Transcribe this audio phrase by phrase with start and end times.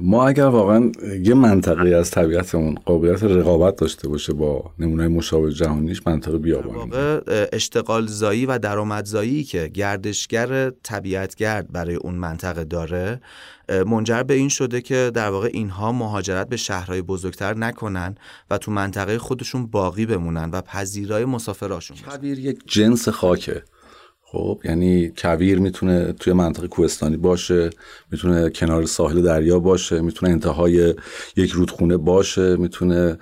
[0.00, 6.06] ما اگر واقعا یه منطقه از طبیعتمون قابلیت رقابت داشته باشه با نمونه مشابه جهانیش
[6.06, 6.90] منطقه بیابانی
[7.52, 13.20] اشتغال زایی و درآمدزایی که گردشگر طبیعتگرد برای اون منطقه داره
[13.86, 18.14] منجر به این شده که در واقع اینها مهاجرت به شهرهای بزرگتر نکنن
[18.50, 23.62] و تو منطقه خودشون باقی بمونن و پذیرای مسافراشون کویر یک جنس خاکه.
[24.34, 27.70] خب یعنی کویر می‌تونه توی منطقه کوهستانی باشه
[28.10, 30.94] می‌تونه کنار ساحل دریا باشه می‌تونه انتهای
[31.36, 33.18] یک رودخونه باشه می‌تونه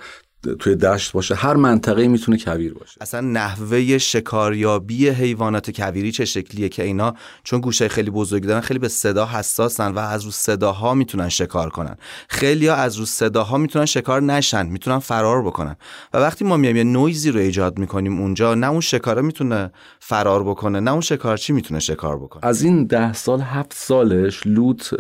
[0.59, 2.99] توی دشت باشه هر منطقه می‌تونه کویر باشه.
[3.01, 8.79] اصلا نحوه شکاریابی حیوانات کویری چه شکلیه که اینا؟ چون گوشه خیلی بزرگی دارن خیلی
[8.79, 11.97] به صدا حساسن و از رو صداها می‌تونن شکار کنن.
[12.29, 15.77] خیلی ها از رو صداها می‌تونن شکار نشن می‌تونن فرار بکنن.
[16.15, 20.45] و وقتی ما میایم یه نویزی رو ایجاد می‌کنیم اونجا نه اون شکاره می‌تونه فرار
[20.45, 24.93] بکنه نه اون شکارچی می‌تونه شکار بکنه؟ از این ده سال هفت سالش لوت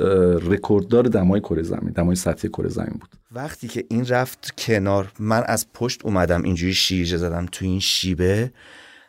[0.43, 3.22] رکورددار دمای کره زمین دمای سطحی کره زمین بود.
[3.34, 8.53] وقتی که این رفت کنار من از پشت اومدم اینجوری شیرجه زدم تو این شیبه.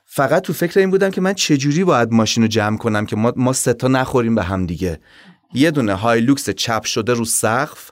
[0.05, 3.33] فقط تو فکر این بودم که من چجوری باید ماشین رو جمع کنم که ما,
[3.35, 4.99] ما ستا نخوریم به هم دیگه.
[5.53, 7.91] یه دونه هایلوکس چپ شده رو سقف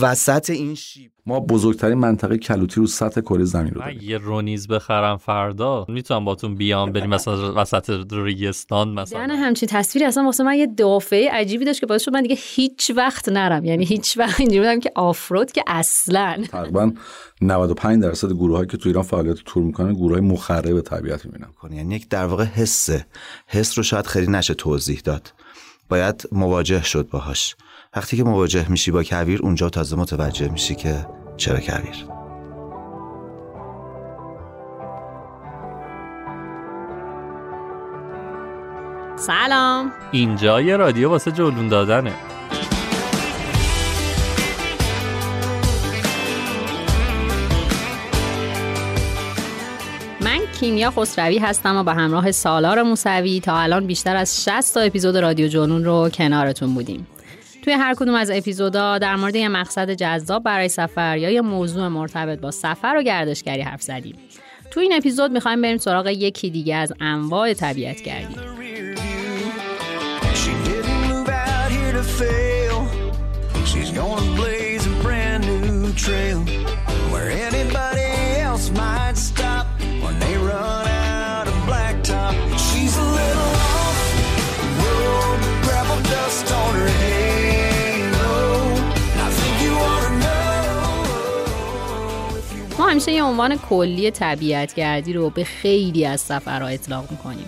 [0.00, 1.10] وسط این شیب.
[1.26, 4.00] ما بزرگترین منطقه کلوتی رو سطح کره زمین رو داریم.
[4.02, 9.20] یه رونیز بخرم فردا می‌تونم باتون بیام بریم مثلا وسط ریگستان مثلا.
[9.20, 12.36] یعنی همچین تصویری اصلا واسه من یه دافعه عجیبی داشت که باعث شد من دیگه
[12.38, 13.64] هیچ وقت نرم.
[13.64, 16.44] یعنی هیچ وقت اینجوری بودم که آفرود که اصلا.
[16.50, 16.92] تقریبا
[17.40, 21.48] 95 درصد گروهایی که تو ایران فعالیت تور می‌کنن گروه های مخرب به طبیعت می‌بینن.
[21.70, 23.06] یعنی یک در واقع حسه.
[23.46, 25.32] حس رو شاید خیلی نشه توضیح داد.
[25.88, 27.56] باید مواجه شد باهاش.
[27.96, 31.06] وقتی که مواجه میشی با کویر اونجا تازه متوجه میشی که
[31.36, 32.04] چرا کویر
[39.16, 39.92] سلام.
[40.12, 42.12] اینجا یه رادیو واسه جلون دادنه.
[50.20, 54.80] من کیمیا خسروی هستم و به همراه سالار موسوی تا الان بیشتر از 60 تا
[54.80, 57.06] اپیزود رادیو جنون رو کنارتون بودیم.
[57.68, 61.88] توی هر کدوم از اپیزودا در مورد یه مقصد جذاب برای سفر یا یه موضوع
[61.88, 64.16] مرتبط با سفر و گردشگری حرف زدیم.
[64.70, 68.34] توی این اپیزود می‌خوایم بریم سراغ یکی دیگه از انواع طبیعت گردی.
[92.88, 97.46] همیشه یه عنوان کلی طبیعتگردی رو به خیلی از سفرها اطلاق می‌کنیم.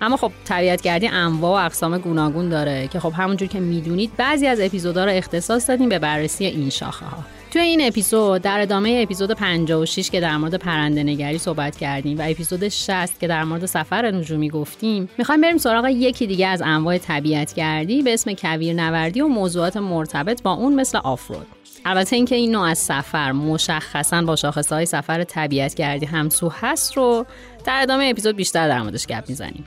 [0.00, 4.60] اما خب طبیعتگردی انواع و اقسام گوناگون داره که خب همونجور که می‌دونید بعضی از
[4.60, 9.32] اپیزودها رو اختصاص دادیم به بررسی این شاخه ها توی این اپیزود در ادامه اپیزود
[9.32, 14.10] 56 که در مورد پرنده نگری صحبت کردیم و اپیزود 60 که در مورد سفر
[14.10, 19.28] نجومی گفتیم می‌خوایم بریم سراغ یکی دیگه از انواع طبیعتگردی به اسم کویر نوردی و
[19.28, 21.46] موضوعات مرتبط با اون مثل آفرود.
[21.84, 24.36] البته اینکه این نوع از سفر مشخصا با
[24.70, 27.26] های سفر طبیعت گردی همسو هست رو
[27.64, 29.64] در ادامه اپیزود بیشتر در موردش گپ می‌زنیم.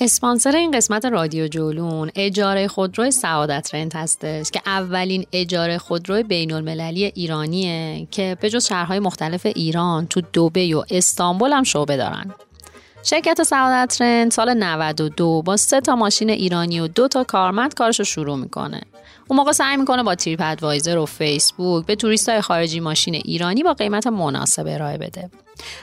[0.00, 6.52] اسپانسر این قسمت رادیو جولون اجاره خودرو سعادت رنت هستش که اولین اجاره خودرو بین
[6.52, 12.34] المللی ایرانیه که به جز شهرهای مختلف ایران تو دوبه و استانبول هم شعبه دارن.
[13.02, 17.98] شرکت سعادت رنت سال 92 با سه تا ماشین ایرانی و دو تا کارمند کارش
[17.98, 18.80] رو شروع می‌کنه.
[19.28, 23.62] اون موقع سعی می‌کنه با تریپ ادوایزر و فیسبوک به توریست های خارجی ماشین ایرانی
[23.62, 25.30] با قیمت مناسب ارائه بده.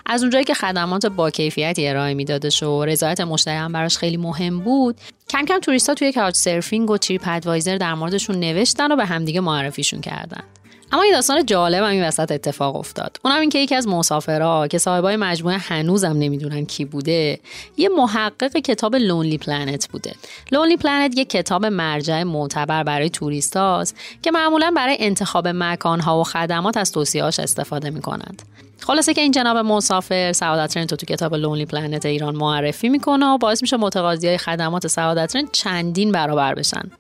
[0.06, 4.60] از اونجایی که خدمات با کیفیتی ارائه میدادش و رضایت مشتری هم براش خیلی مهم
[4.60, 4.96] بود
[5.30, 10.44] کم کم توریستا توی Couchsurfing و TripAdvisor در موردشون نوشتن و به همدیگه معرفیشون کردن
[10.92, 13.18] اما یه داستان جالب هم این وسط اتفاق افتاد.
[13.26, 17.40] اونم این که یکی از مسافرها که صاحبای مجموعه هنوزم نمی‌دونن کی بوده
[17.78, 20.16] یه محقق کتاب Lonely Planet بوده.
[20.52, 26.78] Lonely Planet یه کتاب مرجع معتبر برای توریستاست که معمولا برای انتخاب مکانها و خدمات
[26.78, 28.42] از توصیهاش استفاده می‌کنند.
[28.80, 33.38] خلاصه که این جناب مسافر سعادت ترند تو کتاب لونلی پلنت ایران معرفی می‌کنه و
[33.38, 36.92] باعث میشه متقاضی های خدمات سعادت ترند چندین برابر بشن.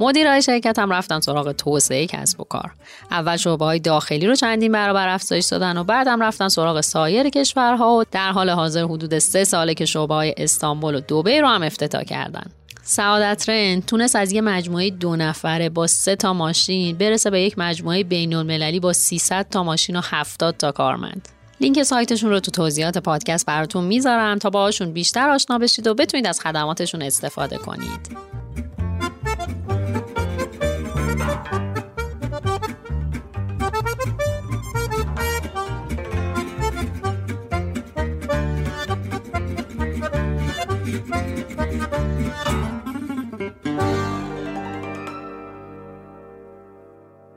[0.00, 2.70] مدیرای شرکت هم رفتن سراغ توسعه کسب و کار.
[3.10, 7.96] اول شعبه های داخلی رو چندین برابر افزایش دادن و بعدم رفتن سراغ سایر کشورها
[7.96, 11.62] و در حال حاضر حدود سه ساله که شعبه های استانبول و دوبه رو هم
[11.62, 12.50] افتتاح کردن.
[12.86, 17.58] سعادت رند تونست از یه مجموعه دو نفره با سه تا ماشین برسه به یک
[17.58, 21.28] مجموعه بین المللی با 300 تا ماشین و 70 تا کارمند.
[21.60, 26.26] لینک سایتشون رو تو توضیحات پادکست براتون می‌ذارم تا باهاشون بیشتر آشنا بشید و بتونید
[26.26, 28.34] از خدماتشون استفاده کنید.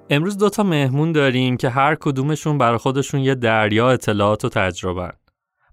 [0.09, 5.13] امروز دوتا مهمون داریم که هر کدومشون برای خودشون یه دریا اطلاعات و تجربه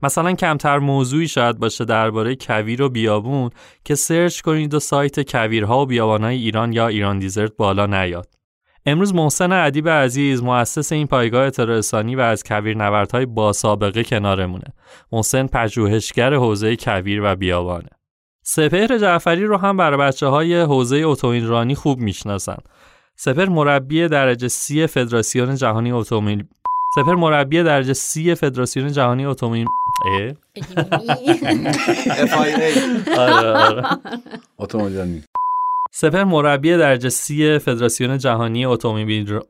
[0.02, 3.50] مثلا کمتر موضوعی شاید باشه درباره کویر و بیابون
[3.84, 8.28] که سرچ کنید و سایت کویرها و بیابانهای ایران یا ایران دیزرت بالا نیاد.
[8.86, 11.80] امروز محسن ادیب عزیز مؤسس این پایگاه اطلاع
[12.16, 14.72] و از کویر نوردهای با سابقه کنارمونه.
[15.12, 17.88] محسن پژوهشگر حوزه کویر و بیابانه.
[18.46, 22.58] سپهر جعفری رو هم برای بچه های حوزه اتومبیل خوب می‌شناسن.
[23.16, 26.44] سپر مربی درجه سی فدراسیون جهانی اتومبیل
[26.96, 29.66] سپر مربی درجه سی فدراسیون جهانی اتومبیل
[34.58, 35.22] اتومبیل
[35.92, 39.46] سپر مربی درجه سی فدراسیون جهانی اتومبیل رو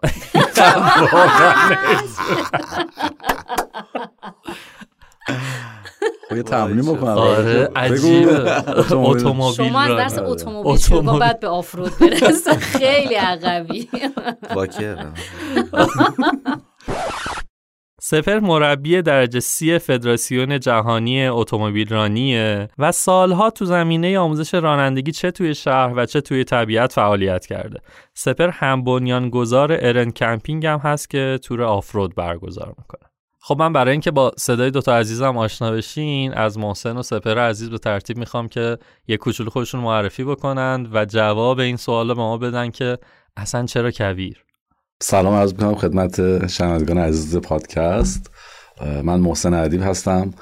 [6.37, 8.69] یه تمرین بکنم آره عجیبه.
[8.79, 9.53] اتومبیل.
[9.53, 12.55] شما از درس اتومبیل شما بعد به offroad برسه.
[12.55, 13.89] خیلی عقبی.
[18.01, 25.31] سپهر مربی درجه سی فدراسیون جهانی اتومبیل رانیه و سالها تو زمینه آموزش رانندگی چه
[25.31, 27.81] توی شهر و چه توی طبیعت فعالیت کرده.
[28.15, 33.11] سپهر هم بنیانگذار ارن کمپینگ هم هست که تور offroad برگزار می‌کنه.
[33.47, 37.71] خب من برای اینکه با صدای دوتا عزیزم آشنا بشین از محسن و سپهر عزیز
[37.71, 42.39] به ترتیب می‌خوام که یه کوچولو خودشون معرفی بکنند و جواب این سوال به ما
[42.39, 42.99] بدن که
[43.37, 44.45] اصلا چرا کویر؟
[45.03, 48.31] سلام عرض می‌کنم خدمت شنوندگان عزیز پادکست.
[49.03, 50.35] من محسن ادیب هستم.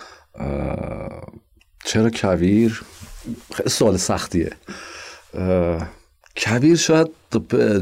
[1.84, 2.82] چرا کویر؟
[3.54, 4.50] خیلی سوال سختیه.
[6.36, 7.08] کویر شاید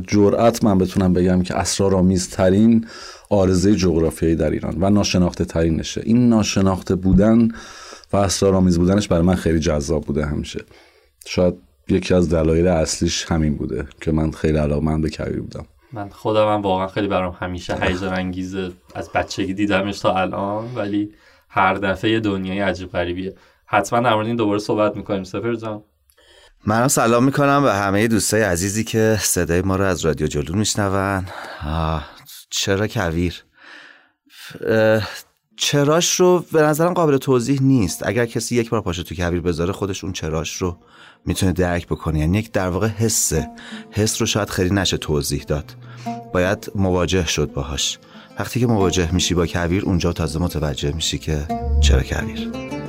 [0.08, 2.86] جرأت من بتونم بگم که اسرارآمیزترین
[3.30, 6.02] آرزه جغرافیایی در ایران و ناشناخته ترینشه.
[6.04, 7.48] این ناشناخته بودن
[8.12, 10.64] و اسرارآمیز بودنش برای من خیلی جذاب بوده همیشه.
[11.26, 11.54] شاید
[11.88, 15.66] یکی از دلایل اصلیش همین بوده که من خیلی علاقمند به کویر بودم.
[15.92, 21.10] من خودم هم واقعا خیلی برام همیشه هیجان انگیزه از بچگی دیدمش تا الان ولی
[21.48, 23.34] هر دفعه دنیای عجیب غریبیه.
[23.66, 25.24] حتما در مورد این دوباره صحبت می‌کنیم.
[25.24, 25.82] سفر جان.
[26.66, 31.26] منم سلام می‌کنم به همه دوستای عزیزی که صدای ما رو از رادیو جلو میشنون.
[32.50, 33.44] چرا کویر
[35.56, 38.06] چراش رو به نظرم قابل توضیح نیست.
[38.06, 40.76] اگر کسی یک بار پاشه تو کویر بذاره خودش اون چراش رو
[41.26, 42.18] می‌تونه درک بکنه.
[42.18, 43.48] یعنی یک در واقع حسه.
[43.90, 45.76] حس رو شاید خیلی نشه توضیح داد.
[46.32, 47.98] باید مواجه شد باهاش.
[48.38, 51.46] وقتی که مواجه میشی با کویر اونجا تازه متوجه میشی که
[51.80, 52.79] چرا کویر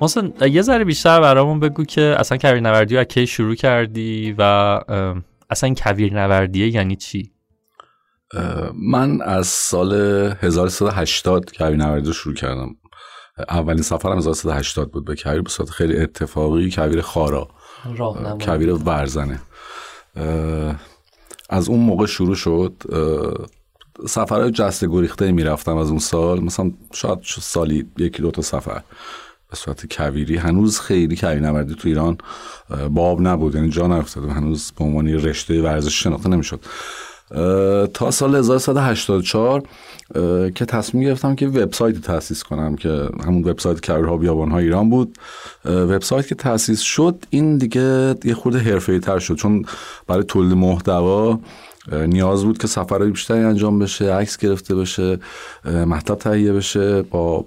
[0.00, 4.34] محسن یه ذره بیشتر برامون بگو که اصلا کویر نوردی رو از کی شروع کردی
[4.38, 4.42] و
[5.50, 7.32] اصلا این کویر نوردیه یعنی چی؟
[8.74, 9.92] من از سال
[10.40, 12.76] 1380 کویر نوردی رو شروع کردم.
[13.48, 17.48] اولین سفرم 1380 بود به کویر به صورت خیلی اتفاقی کویر خارا
[18.40, 19.40] کویر ورزنه.
[21.50, 22.72] از اون موقع شروع شد.
[24.06, 26.40] سفرهای جسته گریخته می‌رفتم از اون سال.
[26.40, 28.82] مثلا شاید سالی یکی دو تا سفر.
[29.50, 32.18] به صورت کویری هنوز خیلی کویر نوردی تو ایران
[32.90, 33.54] باب نبود.
[33.54, 34.30] یعنی جا بود.
[34.30, 36.60] هنوز به عنوان رشته ورزش شناخته نمی‌شد.
[37.94, 39.62] تا سال 1184
[40.14, 45.18] اه، که تصمیم گرفتم که وبسایتی تأسیس کنم که همون وبسایت کویرها بیابانها ایران بود.
[45.64, 49.34] وبسایت که تأسیس شد این دیگه یه خورده حرفه‌ای تر شد.
[49.34, 49.64] چون
[50.06, 51.40] برای تولید محتوا
[51.92, 55.18] نیاز بود که سفرهای بیشتری انجام بشه عکس گرفته بشه
[55.64, 57.44] مطلب تهیه بشه با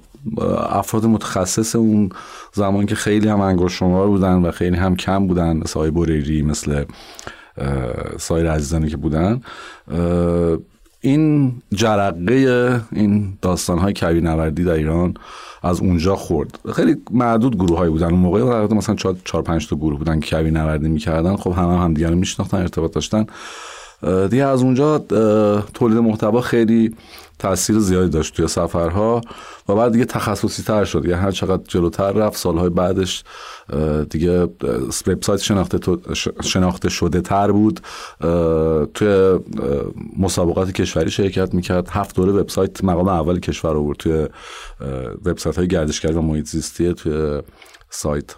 [0.69, 2.09] افراد متخصص اون
[2.53, 5.57] زمان که خیلی هم انگشت شمار بودن و خیلی هم کم بودن.
[5.57, 6.83] مثل آقای مثل
[8.19, 9.41] سایر عزیزانی که بودن.
[11.01, 15.13] این جرقه این داستان های کویر نوردی در ایران
[15.63, 16.59] از اونجا خورد.
[16.75, 18.11] خیلی معدود گروه هایی بودن.
[18.11, 21.35] اون موقع مثلا چهار چهار پنج تا گروه بودن که کویر نوردی می‌کردن.
[21.35, 23.25] خب همه هم همدیگه رو میشناختن ارتباط داشتن.
[24.29, 24.99] دیگه از اونجا
[25.73, 26.95] تولید محتوا خیلی
[27.39, 29.21] تاثیر زیادی داشت توی سفرها.
[29.69, 31.05] و بعد دیگه تخصصی تر شد.
[31.05, 33.23] یعنی هر چقدر جلوتر رفت سالهای بعدش
[34.09, 34.43] دیگه
[35.07, 35.79] وبسایت شناخته,
[36.43, 37.79] شناخته شده تر بود.
[38.93, 39.39] توی
[40.19, 41.89] مسابقات کشوری شرکت می‌کرد.
[41.89, 43.97] هفت دوره وبسایت مقام اول کشور آورد.
[43.97, 44.27] توی
[45.25, 47.41] وبسایت های گردشگری و محیط زیستی توی
[47.89, 48.35] سایت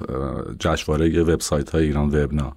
[0.60, 2.54] جشنواره وبسایت های ایران وبنا.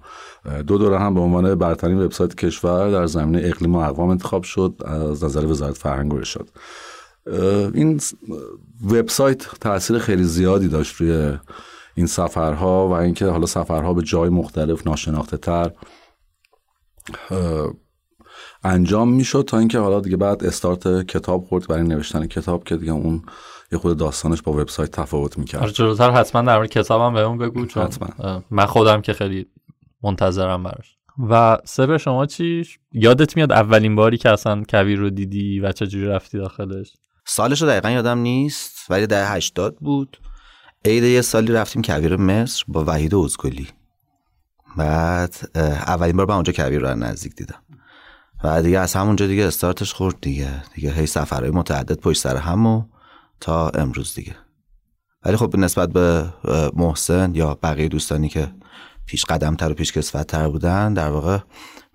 [0.67, 4.73] دو دوره هم به عنوان برترین وبسایت کشور در زمینه اقلیم و اقوام انتخاب شد.
[4.85, 6.23] از نظر وزارت فرهنگ اه،
[7.73, 8.01] این
[8.85, 11.37] وبسایت تاثیر خیلی زیادی داشت روی
[11.95, 15.71] این سفرها و اینکه حالا سفرها به جای مختلف ناشناخته تر
[18.63, 22.91] انجام می‌شد تا اینکه حالا دیگه بعد استارت کتاب خورد برای نوشتن کتاب که دیگه
[22.91, 23.21] اون
[23.71, 27.65] یه خود داستانش با وبسایت تفاوت آره می‌کرد جلوتر حتما در مورد کتابم بهمون بگو
[27.65, 28.43] چون حتما.
[28.51, 29.45] من خودم که خیلی
[30.03, 30.97] منتظرم براش.
[31.29, 36.05] و سر شما چی؟ یادت میاد اولین باری که اصلا کویر رو دیدی و چجوری
[36.05, 36.93] رفتی داخلش؟
[37.31, 40.17] سالش رو دقیقا یادم نیست ولی دهه 80 بود.
[40.85, 43.67] عید یه سالی رفتیم کویر مصر با وحید ازگلی
[44.77, 45.35] بعد
[45.87, 47.63] اولین بار من اونجا کویر رو نزدیک دیدم.
[48.43, 50.63] و دیگه از همونجا دیگه استارتش خورد دیگه.
[50.73, 52.83] دیگه هی سفرهای متعدد پشت سر هم و
[53.39, 54.35] تا امروز دیگه.
[55.25, 56.33] ولی خب نسبت به
[56.75, 58.51] محسن یا بقیه دوستانی که
[59.05, 61.37] پیش قدمتر و پیش کسوتتر بودن در واقع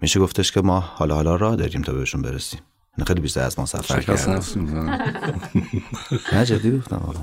[0.00, 2.60] میشه گفتش که ما حالا حالا راه داریم تا بهشون برسیم.
[3.06, 4.14] خیلی بیشتر از ما سفر
[4.56, 5.00] می‌زنن.
[6.32, 7.22] نه جدی گفتم واقعا.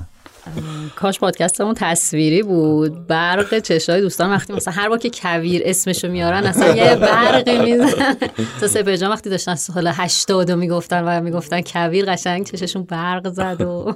[0.96, 3.06] کاش پادکستمون تصویری بود.
[3.06, 8.16] برق چشای دوستان وقتی مثلا هر بار که کویر اسمشو میارن اصلا یه برقی میزن
[8.60, 13.28] تا سپر جان وقتی داشتن سال 80 رو می‌گفتن و می‌گفتن کویر قشنگ چششون برق
[13.28, 13.94] زد و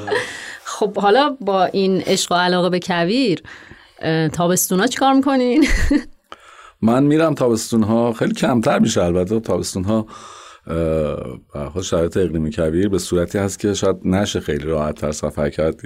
[0.64, 3.42] خب حالا با این عشق و علاقه به کویر
[4.32, 5.66] تابستونا چیکار می‌کنین؟
[6.82, 9.40] من میرم تابستون ها خیلی کمتر میشه البته.
[9.40, 10.06] تابستون ها
[11.72, 15.80] خود شرایط اقلیمی کویر به صورتی هست که شاید نشه خیلی راحت تر سفر کرد.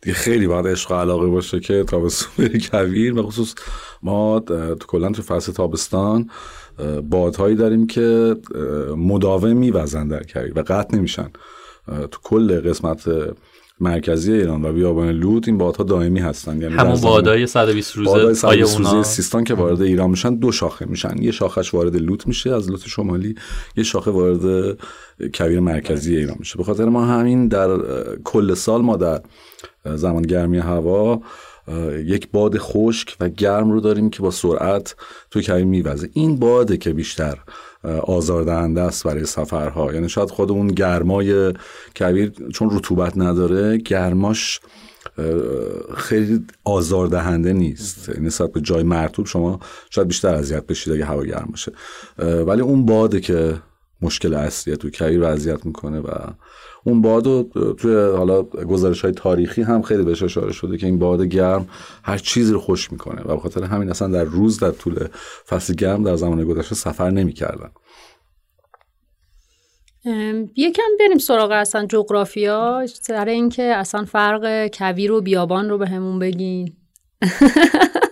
[0.00, 3.54] دیگه, خیلی باید عشق و علاقه باشه که تابستون کویر به خصوص
[4.02, 6.30] ما تو کلا تو فصل تابستان
[7.02, 8.36] بادهایی داریم که
[8.96, 11.30] مداوم میوزن در کویر و قطع نمیشن.
[11.86, 13.08] تو کل قسمت
[13.82, 16.62] مرکزی ایران و بیابان لوت این بادها دائمی هستن.
[16.62, 20.52] یعنی همون بادای 120 بادای روزه آیا سربیز اونا؟ سیستان که وارد ایران میشن دو
[20.52, 21.22] شاخه میشن.
[21.22, 23.34] یه شاخش وارد لوت میشه از لوت شمالی
[23.76, 24.76] یه شاخه وارد
[25.34, 26.58] کویر مرکزی ایران میشه.
[26.58, 27.78] به خاطر ما همین در
[28.24, 29.20] کل سال ما در
[29.84, 31.20] زمان گرمی هوا
[32.04, 34.96] یک باد خشک و گرم رو داریم که با سرعت
[35.30, 36.08] توی کویر میوزه.
[36.12, 37.38] این باده که بیشتر
[38.02, 39.94] آزاردهنده است برای سفرها.
[39.94, 41.54] یعنی شاید خود اون گرمای
[41.96, 44.60] کویر چون رطوبت نداره گرماش
[45.96, 48.08] خیلی آزاردهنده نیست.
[48.08, 49.60] یعنی نسبت به جای مرتوب شما
[49.90, 51.72] شاید بیشتر اذیت بشید اگه هوا گرم باشه.
[52.18, 53.54] ولی اون باده که
[54.02, 56.10] مشکل اصلیه تو کویر اذیت می‌کنه و
[56.84, 57.42] اون باد رو
[57.78, 61.68] توی حالا گزارش های تاریخی هم خیلی بهش اشاره شده که این باد گرم
[62.02, 65.08] هر چیزی رو خوش می‌کنه و به خاطر همین اصلا در روز در طول
[65.48, 67.70] فصل گرم در زمان گذشته سفر نمی‌کردن.
[70.56, 72.86] یکم بریم سراغ اصلا جغرافیا.
[72.86, 76.76] سر اینکه اصلا فرق کویر و بیابان رو به همون بگین.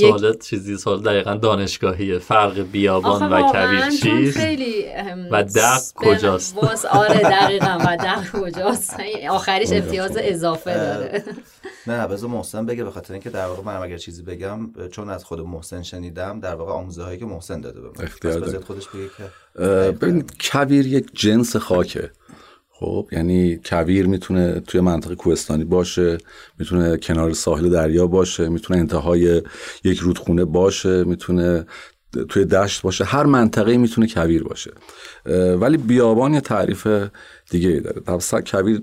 [0.00, 2.18] سوالت چیزی سوال دقیقا دانشگاهیه.
[2.18, 4.84] فرق بیابان و کویر چیست؟ خیلی
[5.30, 6.56] و دق کجاست؟
[6.90, 7.78] آره دقیقا.
[7.86, 8.96] و دق کجاست؟
[9.30, 11.24] آخریش امتیاز اضافه داره.
[11.86, 15.24] نه بذار محسن بگه به خاطر اینکه در واقع من اگر چیزی بگم چون از
[15.24, 18.04] خود محسن شنیدم در واقع آموزه هایی که محسن داده به من.
[18.04, 19.24] اختیار خودش بگه که
[19.92, 22.10] ببینید کویر یک جنس خاکه.
[22.82, 26.18] خب یعنی کویر می‌تونه توی منطقه کوهستانی باشه
[26.58, 29.42] می‌تونه کنار ساحل دریا باشه می‌تونه انتهای
[29.84, 31.66] یک رودخونه باشه می‌تونه
[32.28, 34.70] توی دشت باشه هر منطقه می‌تونه کویر باشه.
[35.60, 36.86] ولی بیابان یه تعریف
[37.52, 38.00] دیگه ای داره.
[38.00, 38.82] در کویر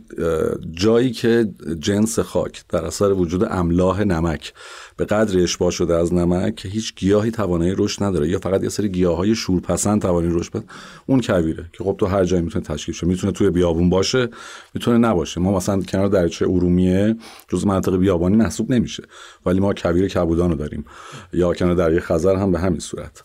[0.72, 1.50] جایی که
[1.80, 4.54] جنس خاک در اثر وجود املاح نمک
[4.98, 8.90] به قدری اشباع شده از نمک هیچ گیاهی توانایی رشد نداره یا فقط یه سری
[8.90, 10.66] گیاهای شورپسند توانایی رشد بده
[11.06, 13.08] اون کویره که خب تو هر جایی می‌تونه تشکیل شه.
[13.08, 14.30] می‌تونه توی بیابون باشه
[14.74, 15.42] می‌تونه نباشه.
[15.42, 17.16] ما مثلا کنار دریاچه ارومیه
[17.48, 19.04] جز منطقه بیابانی محسوب نمیشه.
[19.46, 20.86] ولی ما کویر کبودان داریم.
[21.34, 23.24] یا کنار دریای خزر هم به همین صورت.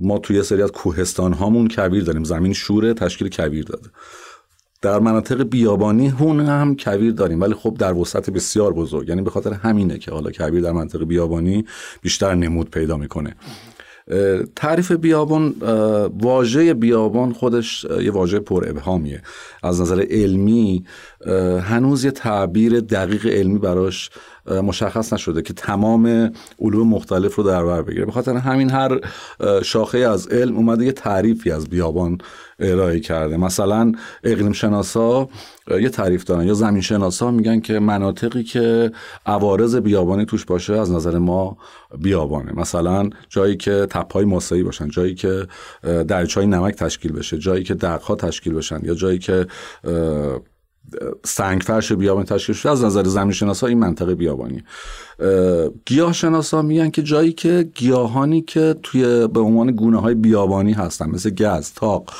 [0.00, 2.24] ما توی یه سری از کوهستان هامون کویر داریم.
[2.24, 3.88] زمین شوره تشکیل کویر داده.
[4.82, 7.40] در مناطق بیابانی هون هم کویر داریم.
[7.40, 9.08] ولی خب در وسعت بسیار بزرگ.
[9.08, 11.64] یعنی به خاطر همینه که حالا کویر در منطقه بیابانی
[12.02, 13.36] بیشتر نمود پیدا می‌کنه.
[14.56, 15.54] تعریف بیابان
[16.20, 19.22] واژه بیابان خودش یه واژه پر ابهامیه.
[19.62, 20.84] از نظر علمی
[21.62, 24.10] هنوز یه تعبیر دقیق علمی براش
[24.50, 28.04] مشخص نشده که تمام علوم مختلف رو در بر بگیره.
[28.04, 29.00] به خاطر همین هر
[29.62, 32.18] شاخه از علم اومده یه تعریفی از بیابان
[32.58, 33.36] ارائه کرده.
[33.36, 33.92] مثلا
[34.24, 35.28] اقلیم شناسا
[35.80, 36.46] یه تعریف دارن.
[36.46, 38.92] یا زمین شناسا میگن که مناطقی که
[39.26, 41.56] عوارض بیابانی توش باشه از نظر ما
[41.98, 42.52] بیابانه.
[42.52, 45.46] مثلا جایی که تپهای ماسایی باشن جایی که
[46.08, 49.46] دریچه نمک تشکیل بشه جایی که دقها تشکیل بشن یا جایی که
[51.24, 54.64] سنگ فرش بیابانی تشکیل شده از نظر زمین شناسا این منطقه بیابانی.
[55.86, 61.10] گیاه شناسا میگن که جایی که گیاهانی که توی به عنوان گونه های بیابانی هستن
[61.10, 62.10] مثل گز تاق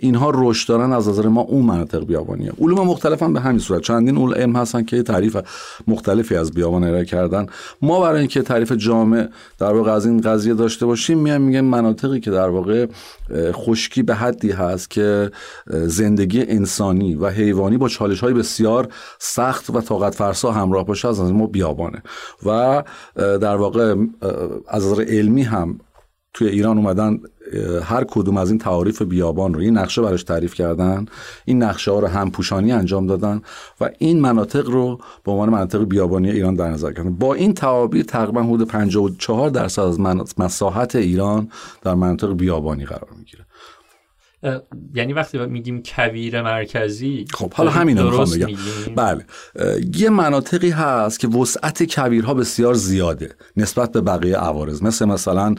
[0.00, 2.52] اینها رشد دارن از نظر ما اون مناطق بیابانیه.
[2.60, 3.82] علوم مختلف هم به همین صورت.
[3.82, 5.36] چندین اول علم هستن که تعریف
[5.86, 7.46] مختلفی از بیابان ارائه کردن.
[7.82, 12.20] ما برای اینکه تعریف جامع در واقع از این قضیه داشته باشیم میایم میگن مناطقی
[12.20, 12.86] که در واقع
[13.52, 15.30] خشکی به حدی هست که
[15.66, 18.88] زندگی انسانی و حیوانی با چالش های بسیار
[19.18, 22.02] سخت و طاقت فرسا همراه باشه از نظر ما بیابانه.
[22.46, 22.82] و
[23.16, 23.94] در واقع
[24.68, 25.78] از نظر علمی هم
[26.34, 27.18] توی ایران اومدن
[27.84, 31.06] هر کدوم از این تعاریف بیابان رو این نقشه براش تعریف کردن
[31.44, 33.42] این نقشه ها رو هم پوشانی انجام دادن
[33.80, 38.04] و این مناطق رو به عنوان مناطق بیابانی ایران در نظر کردن با این تعابیر
[38.04, 40.00] تقریبا حدود 54 درصد از
[40.38, 41.50] مساحت ایران
[41.82, 43.49] در مناطق بیابانی قرار می‌گیره.
[44.94, 48.48] یعنی وقتی میگیم کویر مرکزی خب حالا همین رو می‌خوام بگم.
[48.96, 49.24] بله.
[49.94, 54.82] یه مناطقی هست که وسعت کویرها بسیار زیاده نسبت به بقیه عوارض.
[54.82, 55.54] مثل مثلا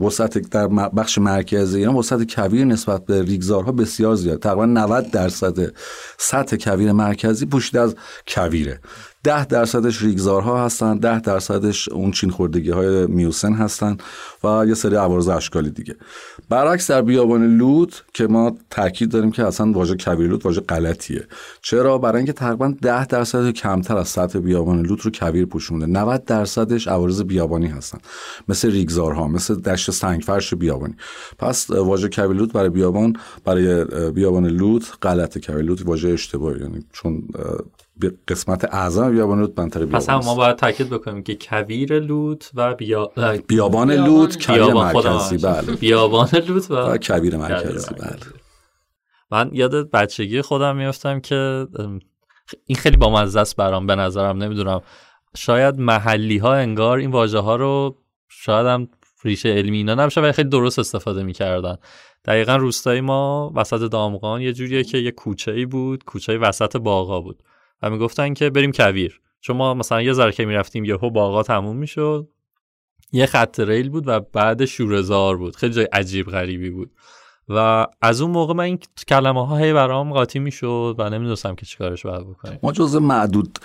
[0.00, 5.72] وسعت در بخش مرکزی ایران وسعت کویر نسبت به ریگزارها بسیار زیاده تقریبا 90 درصد
[6.18, 7.94] سطح کویر مرکزی پوشیده از
[8.28, 8.80] کویره.
[9.24, 13.96] ده درصدش ریگزارها هستن ده درصدش اون چین خوردگی های میوسن هستن
[14.44, 15.96] و یه سری عوارض اشکالی دیگه.
[16.48, 21.26] برعکس در بیابان لوت که ما تاکید داریم که اصلا واژه کویر لوت واژه غلطیه.
[21.62, 25.86] چرا؟ برای اینکه تقریبا 10 درصد کمتر از سطح بیابان لوت رو کویر پوشونده.
[25.86, 27.98] 90 درصدش عوارض بیابانی هستن.
[28.48, 30.96] مثل ریگزارها مثل دشت سنگفرش بیابانی.
[31.38, 35.40] پس واژه کویر لوت برای بیابان برای بیابان لوت غلطه.
[35.40, 37.28] کویر لوت واژه اشتباهی یعنی چون
[38.28, 42.50] قسمت اعظم بیابان لوت منطقه بیابان پس هم ما باید تاکید بکنیم که کویر لوت
[42.54, 43.12] و بیا...
[43.46, 45.72] بیابان لوت کویر مرکزی بله.
[45.72, 48.16] بیابان لوت و, کویر مرکزی بله.
[49.30, 51.66] من یاد بچگی خودم میفتم که
[52.66, 54.82] این خیلی با مزه است برام به نظرم نمی‌دونم.
[55.36, 57.96] شاید محلی ها انگار این واژه ها رو
[58.28, 58.88] شاید هم
[59.24, 61.76] ریشه علمی اینا نمیشه ولی خیلی درست استفاده می‌کردن.
[62.24, 67.20] دقیقا روستایی ما وسط دامغان یه جوریه که یه کوچه ای بود کوچه وسط باغا
[67.20, 67.42] بود.
[67.82, 69.20] و می‌گفتن که بریم کویر.
[69.40, 72.28] چون ما مثلا یه ذره که می‌رفتیم یهو باغا تموم می‌شد.
[73.12, 75.56] یه خط ریل بود و بعد شورزار بود.
[75.56, 76.90] خیلی جای عجیب غریبی بود.
[77.48, 81.66] و از اون موقع من این کلمه ها هی برام قاطی می‌شد و نمی‌دونستم که
[81.66, 82.58] چیکارش باید بکنیم.
[82.62, 83.58] ما جز معدود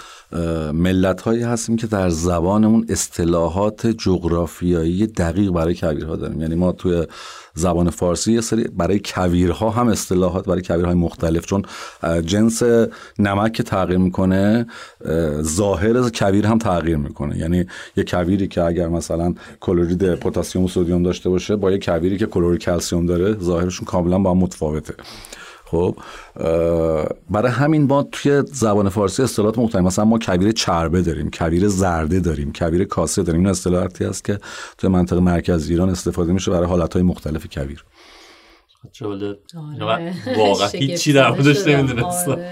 [0.74, 6.42] ملت هایی هستیم که در زبانمون اصطلاحات جغرافیایی دقیق برای کویرها داریم.
[6.42, 7.08] یعنی ما توی
[7.56, 11.64] زبان فارسی یه سری برای کویرها هم اصطلاحات برای کویرهای مختلف چون
[12.26, 12.64] جنس
[13.20, 14.66] نمک تغییر می‌کنه
[15.42, 17.38] ظاهر کویر هم تغییر می‌کنه.
[17.38, 17.66] یعنی
[17.98, 22.26] یه کویری که اگر مثلا کلورید پتاسیم و سدیم داشته باشه با یه کویری که
[22.26, 24.94] کلور کلسیم داره ظاهرشون کاملا با هم متفاوته.
[25.66, 25.98] خب
[27.30, 32.20] برای همین ما توی زبان فارسی اصطلاحات مختلف مثلا ما کویر چربه داریم کویر زرده
[32.20, 33.42] داریم کویر کاسه داریم.
[33.42, 34.40] این اصطلاحاتی است که
[34.78, 37.84] توی منطقه مرکز ایران استفاده میشه برای حالتهای مختلف کویر.
[38.92, 39.38] جالب
[39.82, 40.14] آره.
[40.38, 42.32] واقعا هیچی در موردش نمی‌دونستم.
[42.32, 42.52] آره،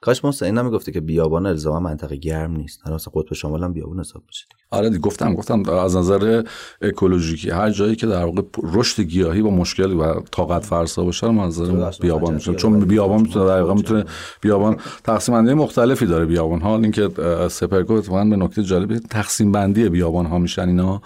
[0.00, 2.80] کاش محسن می‌گفته که بیابان الزاما منطقه گرم نیست.
[2.84, 6.42] هر مثلا قطب شمال هم بیابون حساب بشه آره گفتم گفتم از نظر
[6.82, 11.32] اکولوژیکی هر جایی که در واقع رشد گیاهی با مشکل و طاقت فرسا باشه رو
[11.32, 14.04] منظر بیابان میشه چون بیابان می‌تونه در واقع می‌تونه
[14.40, 16.76] بیابان تقسیم بندی مختلفی داره بیابان ها.
[16.76, 17.08] اینکه
[17.48, 21.02] سپرگو اتفاقا به نکته جالبی تقسیم بندی بیابان ها میشن اینا.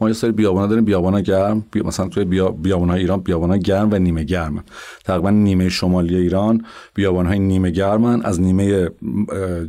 [0.00, 1.66] ما یه سری بیابان ها داریم بیابان ها گرم.
[1.72, 1.82] بی...
[1.82, 2.48] مثلا توی بیا...
[2.48, 4.64] بیابان های ایران بیابان ها گرم و نیمه گرم
[5.04, 8.22] تقریبا نیمه شمالی ایران بیابان های نیمه گرمن.
[8.26, 8.90] از نیمه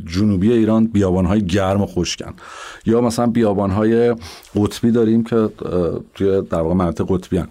[0.06, 2.34] جنوبی ایران بیابان های گرم و خشکن.
[2.86, 4.14] یا مثلا بیابان های
[4.54, 5.48] قطبی داریم که
[6.14, 7.48] توی در واقع مناطق قطبی هن.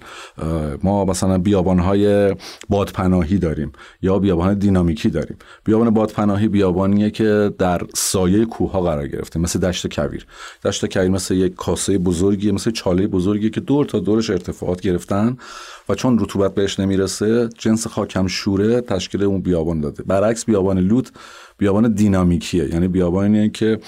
[0.83, 2.35] ما مثلا بیابان های
[2.69, 5.37] بادپناهی داریم یا بیابان دینامیکی داریم.
[5.63, 10.25] بیابان بادپناهی بیابانیه که در سایه کوه ها قرار گرفته مثل دشت کویر.
[10.65, 15.37] دشت کویر مثل یک کاسه بزرگی مثل چاله بزرگی که دور تا دورش ارتفاعات گرفتن
[15.89, 20.03] و چون رطوبت بهش نمی‌رسه جنس خاکم شوره تشکیل اون بیابان داده.
[20.03, 21.11] برعکس بیابان لوت
[21.57, 22.73] بیابان دینامیکیه.
[22.73, 23.79] یعنی بیابانیه که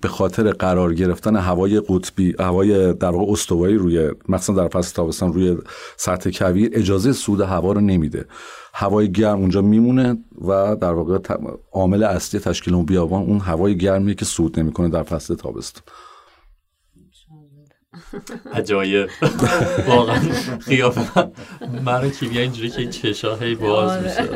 [0.00, 5.32] به خاطر قرار گرفتن هوای قطبی هوای در واقع استوایی روی مثلا در فصل تابستان
[5.32, 5.56] روی
[5.96, 8.24] سطح کویر اجازه سود هوا رو نمیده.
[8.74, 10.16] هوای گرم اونجا میمونه
[10.48, 11.18] و در واقع
[11.72, 15.82] عامل اصلی تشکیل اون بیابان اون هوای گرمیه که سود نمی‌کنه در فصل تابستان.
[18.54, 19.08] عجایب.
[19.88, 20.20] واقعا
[20.60, 21.30] خیافه
[21.84, 24.28] من رو کیمیا اینجوری که چشا هی باز میشه.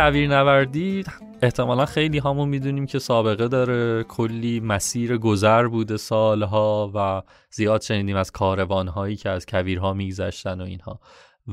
[0.00, 1.04] کویر نوردی
[1.42, 4.02] احتمالا خیلی همون می‌دونیم که سابقه داره.
[4.02, 10.64] کلی مسیر گذر بوده سالها و زیاد شنیدیم از کاروانهایی که از کویرها میگذشتن و
[10.64, 11.00] اینها.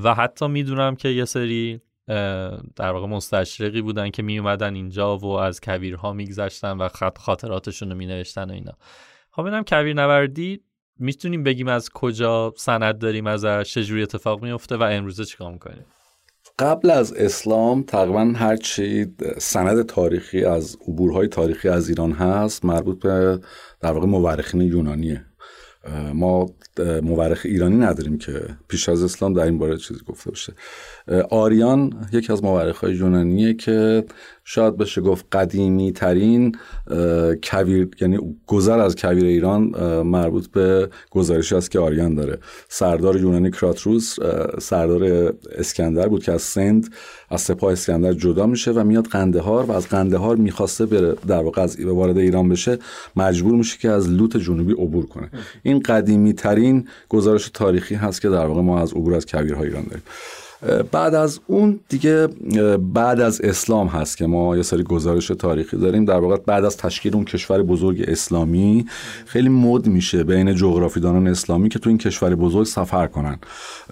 [0.04, 1.82] و حتی می‌دونم که یه سری
[2.76, 7.96] در واقع مستشرقی بودن که میومدن اینجا و از کویرها میگذشتن و خط خاطراتشون رو
[7.96, 8.74] مینوشتن و اینا.
[9.32, 10.62] خب ببینم کویر نوردی
[11.00, 15.86] می‌تونیم بگیم از کجا سند داریم ازش چجوری اتفاق میفته و امروزه چیکار می‌کنیم؟
[16.60, 19.06] قبل از اسلام تقریبا هر چی
[19.38, 23.40] سند تاریخی از عبورهای تاریخی از ایران هست مربوط به
[23.82, 25.26] در واقع مورخین یونانیه.
[26.14, 26.46] ما
[27.02, 30.54] مورخ ایرانی نداریم که پیش از اسلام در این باره چیزی گفته باشه.
[31.30, 34.06] آریان یکی از مورخ های یونانیه که
[34.50, 36.56] شاید بشه گفت قدیمی ترین
[37.44, 39.62] کویر یعنی گذر از کویر ایران
[40.02, 42.38] مربوط به گزارشی است که آریان داره.
[42.70, 44.16] سردار یونانی کراتروس
[44.60, 46.94] سردار اسکندر بود که از سند
[47.30, 51.62] از سپاه اسکندر جدا میشه و میاد قندهار و از قندهار می‌خواسته بره در واقع
[51.62, 52.80] از وارد ایران بشه
[53.16, 55.30] مجبور میشه که از لوت جنوبی عبور کنه.
[55.64, 59.84] این قدیمی ترین گزارش تاریخی هست که در واقع ما از عبور از کویرهای ایران
[59.84, 60.04] داریم.
[60.92, 62.28] بعد از اون دیگه
[62.94, 66.06] بعد از اسلام هست که ما یه سری گزارش تاریخی داریم.
[66.06, 68.86] در واقع بعد از تشکیل اون کشور بزرگ اسلامی
[69.26, 73.40] خیلی مد میشه بین جغرافیدانان اسلامی که تو این کشور بزرگ سفر کنن.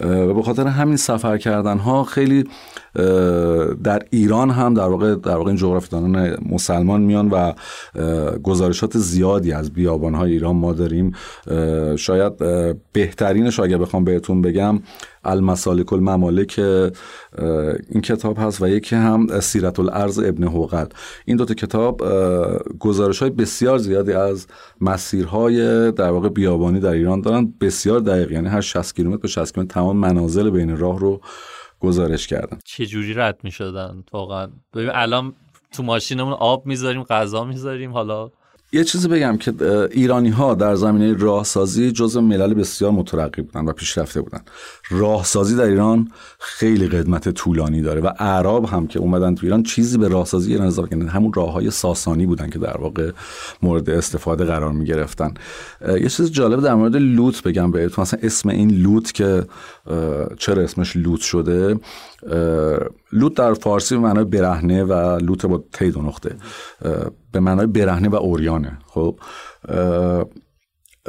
[0.02, 2.44] و به خاطر همین سفر کردن ها خیلی
[3.84, 7.54] در ایران هم در واقع در واقع این جغرافیدانان مسلمان میان و
[8.44, 11.12] گزارشات زیادی از بیابانهای ایران ما داریم.
[11.96, 12.34] شاید
[12.94, 14.80] بهترینش اگر بخوام بهتون بگم
[15.24, 16.60] المسالک الممالک
[17.90, 20.86] این کتاب هست و یکی هم سیرت الارض ابن حوقل
[21.26, 22.04] این دوتا کتاب
[22.80, 24.48] گزارش های بسیار زیادی از
[24.82, 27.54] مسیرهای در واقع بیابانی در ایران دارن.
[27.62, 31.22] بسیار دقیق یعنی هر 60 کیلومتر به 60 کیلومتر تمام منازل بین راه رو
[31.86, 34.48] گزارش کردن چه جوری رد می شدن واقعا.
[34.74, 35.34] ببین الان
[35.72, 38.32] تو ماشینمون آب می‌ذاریم غذا می‌ذاریم حالا
[38.76, 39.54] یه چیزی بگم که
[39.92, 44.42] ایرانی ها در زمینه راهسازی جزو ملل بسیار مترقی بودن و پیشرفته بودن.
[44.90, 49.98] راهسازی در ایران خیلی قدمت طولانی داره و اعراب هم که اومدن تو ایران چیزی
[49.98, 53.12] به راهسازی ایران اضافه کردن همون راه های ساسانی بودن که در واقع
[53.62, 55.34] مورد استفاده قرار می گرفتن
[55.88, 58.02] یه چیز جالب در مورد لوت بگم بهتون.
[58.02, 59.46] مثلا اسم این لوت که
[60.38, 61.80] چرا اسمش لوت شده؟
[63.12, 66.36] لوت در فارسی به معنای برهنه و لوت با تید و نقطه.
[67.32, 68.78] به معنای برهنه و اوریانه.
[68.88, 69.20] خب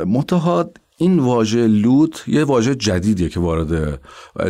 [0.06, 4.00] متحاد این واژه لوت یه واژه جدیدیه که وارد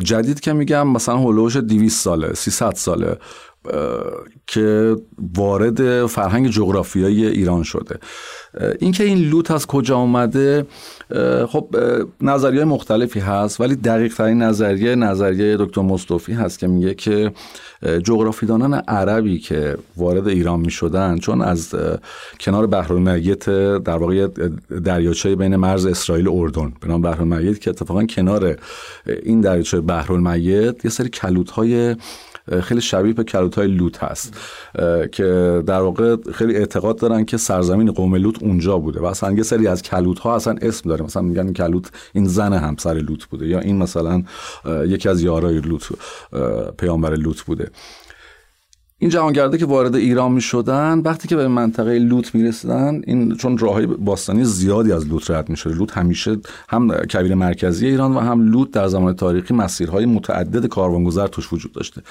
[0.02, 3.18] جدید که میگم مثلا هولوش 200 ساله 300 ساله.
[4.46, 4.96] که
[5.34, 7.98] وارد فرهنگ جغرافیایی ایران شده.
[8.78, 10.66] اینکه این لوت از کجا آمده
[11.48, 11.76] خب
[12.20, 17.32] نظریه مختلفی هست ولی دقیق ترین نظریه نظریه دکتر مصطفی هست که میگه که
[18.04, 21.74] جغرافیدانان عربی که وارد ایران می شدن چون از
[22.40, 23.44] کنار بحرالمیت
[23.78, 24.26] در واقع
[24.84, 28.56] دریاچه بین مرز اسرائیل و اردن به نام بحرالمیت که اتفاقا کنار
[29.22, 31.50] این دریاچه بحرالمیت یه سری کلوت
[32.62, 34.34] خیلی شبیه به کلوت های لوت هست
[35.12, 39.42] که در واقع خیلی اعتقاد دارن که سرزمین قوم لوت اونجا بوده و اصلا یه
[39.42, 41.04] سری از کلوت ها اصلا اسم داره.
[41.04, 44.22] مثلا میگن کلوت این زن همسر لوت بوده یا این مثلا
[44.86, 45.88] یکی از یارای لوت
[46.78, 47.70] پیامبر لوت بوده.
[48.98, 53.36] این جهانگرده که وارد ایران می شدن وقتی که به منطقه لوت می رسیدن این
[53.36, 56.36] چون راههای باستانی زیادی از لوت رد می شده لوت همیشه
[56.68, 61.72] هم کویر مرکزی ایران و هم لوت در زمان تاریخی مسیرهای متعدد کاروانگذر توش وجود
[61.72, 62.02] داشته.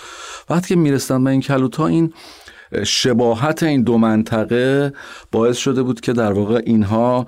[0.49, 2.13] وقتی که می رسیدن به این کلوت ها این
[2.83, 4.93] شباهت این دو منطقه
[5.31, 7.25] باعث شده بود که در واقع اینها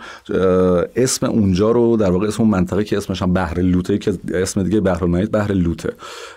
[0.96, 4.64] اسم اونجا رو در واقع اسم اون منطقه که اسمش هم بحر لوته که اسم
[4.64, 5.94] دیگه بحر المید بحر لوته.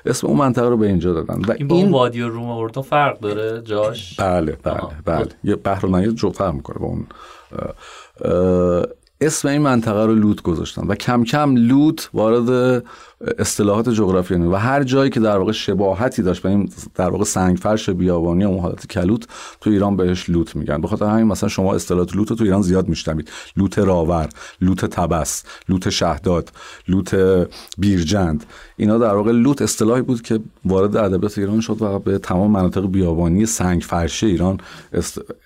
[0.07, 3.21] اسم اون منطقه رو به اینجا دادن و این با اون وادی روم اردن فرق
[3.21, 5.29] داره؟ جاش؟ بله بله بله.
[5.45, 7.07] یه بحر المید جو فرق می‌کنه با اون
[9.21, 12.85] اسم این منطقه رو لوت گذاشتن و کم کم لوت وارد
[13.39, 17.57] اصطلاحات جغرافی و هر جایی که در واقع شباهتی داشت به این در واقع سنگ
[17.57, 19.27] فرش بیابانی اون حالت کلوت
[19.61, 20.81] تو ایران بهش لوت میگن.
[20.81, 23.31] به خاطر همین مثلا شما اصطلاحات لوت رو تو ایران زیاد میشنوید.
[23.57, 24.29] لوت راور
[24.61, 26.53] لوت تبس لوت شهداد
[26.89, 27.17] لوت
[27.79, 28.45] بیرجند.
[28.77, 32.87] اینا در واقع لوت اصطلاحی بود که وارد ادبیات ایران شد و به تمام مناطق
[32.87, 34.61] بیابانی سنگ فرش ایران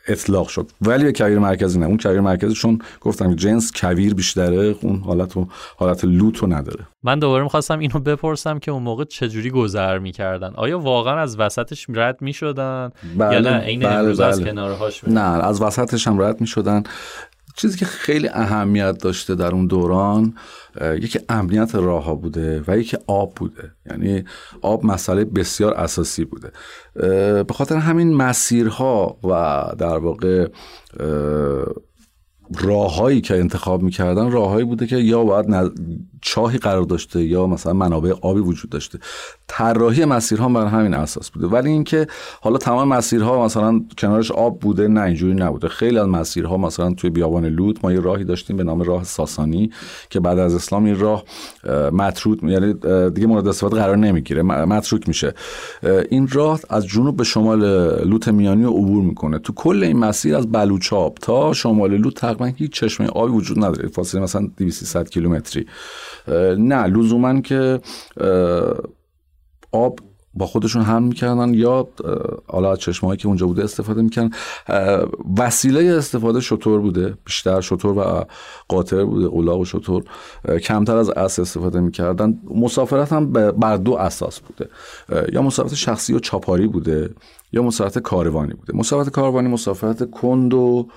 [0.09, 0.71] اطلاق شد.
[0.81, 1.87] ولی کویر مرکزی نه.
[1.87, 6.87] اون کویر مرکزی چون گفتم جنس کویر بیشتره اون حالت و حالت لوت رو نداره.
[7.03, 11.87] من دوباره می‌خواستم اینو بپرسم که اون موقع چجوری گذر می‌کردن؟ آیا واقعا از وسطش
[11.89, 14.51] رد می‌شدن؟ بله، یا نه این بله، امروز از بله.
[14.51, 16.83] کنارهاش نه از وسطش هم رد می‌شدن.
[17.57, 20.35] چیزی که خیلی اهمیت داشته در اون دوران
[20.81, 23.73] یکی امنیت راه ها بوده و یکی آب بوده.
[23.91, 24.25] یعنی
[24.63, 26.53] آب مسئله بسیار اساسی بوده.
[27.43, 30.49] به خاطر همین مسیرها و در واقع
[32.61, 35.73] راههایی که انتخاب می‌کردن راههایی بوده که یا باید
[36.27, 38.99] چاهی قرار داشته یا مثلا منابع آبی وجود داشته.
[39.49, 41.47] طراحی مسیرها بر همین اساس بوده.
[41.47, 42.07] ولی اینکه
[42.41, 45.69] حالا تمام مسیرها مثلا کنارش آب بوده نه اینجوری نبوده.
[45.69, 49.71] خیلی از مسیرها مثلا توی بیابان لوت ما یه راهی داشتیم به نام راه ساسانی
[50.11, 51.25] که بعد از اسلام این راه
[51.93, 52.75] مطرود یعنی
[53.11, 55.35] دیگه مورد استفاده قرار نمی‌گیره متروک میشه.
[56.11, 57.61] این راه از جنوب به شمال
[58.05, 59.39] لوت میانی عبور می‌کنه.
[59.39, 63.89] تو کل این مسیر از بلوچاب تا شمال لوت تقریبا هیچ چشمه آبی وجود نداره.
[63.89, 65.67] فاصله مثلا 200 کیلومتری.
[66.59, 67.81] نه لزوما که
[69.73, 69.99] آب
[70.37, 71.89] با خودشون هم می‌کردن یا
[72.47, 74.31] حالا از چشمهایی که اونجا بوده استفاده می‌کردن.
[75.39, 78.25] وسیله استفاده شطور بوده بیشتر شطور و
[78.69, 80.05] قاطر بوده اولاغ و شطور.
[80.63, 82.39] کمتر از اسب استفاده می‌کردن.
[82.55, 84.71] مسافرت هم بر دو اساس بوده.
[85.33, 87.11] یا مسافرت شخصی و چاپاری بوده.
[87.55, 88.77] یا مسافرت کاروانی بوده.
[88.77, 90.89] مسافرت کاروانی مسافرت کند و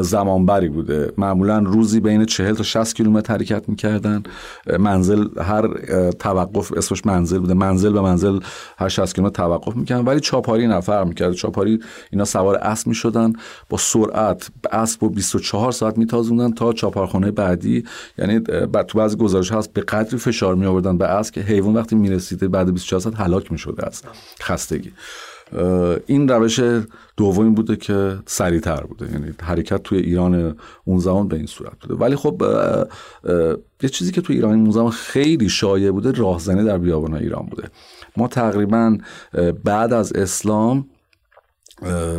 [0.00, 1.12] زمانبری بوده.
[1.18, 4.22] معمولا روزی بین 40 تا 60 کیلومتر حرکت می‌کردن.
[4.78, 5.68] منزل هر
[6.10, 7.54] توقف اسمش منزل بوده.
[7.54, 8.40] منزل به منزل
[8.78, 10.04] هر 60 کیلومتر توقف می‌کردن.
[10.04, 11.32] ولی چاپاری نفر می‌کرد.
[11.32, 13.32] چاپاری اینا سوار اسب می‌شدن.
[13.68, 17.84] با سرعت اسب و 24 ساعت میتازوندن تا چاپارخانه بعدی.
[18.18, 18.40] یعنی
[18.88, 22.48] تو بعضی گزارش هست به قدری فشار می آوردن به اسب که حیوان وقتی می‌رسیده
[22.48, 24.02] بعد 24 ساعت هلاک می‌شده از
[24.40, 24.92] خستگی.
[26.06, 26.60] این روش
[27.16, 29.12] دومی بوده که سریعتر بوده.
[29.12, 31.94] یعنی حرکت توی ایران اون زمان به این صورت بوده.
[31.94, 32.42] ولی خب
[33.82, 37.68] یه چیزی که توی ایران اون زمان خیلی شایع بوده راهزنی در بیابان ایران بوده.
[38.16, 38.98] ما تقریبا
[39.64, 40.88] بعد از اسلام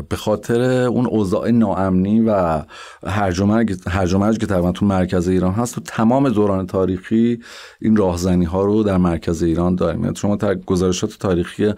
[0.09, 2.61] به خاطر اون اوضاع ناامنی و
[3.07, 7.39] هرج و که تقریبا تو مرکز ایران هست تو تمام دوران تاریخی
[7.81, 10.03] این راهزنی ها رو در مرکز ایران داریم.
[10.03, 11.73] یعنی شما گزارشات تاریخی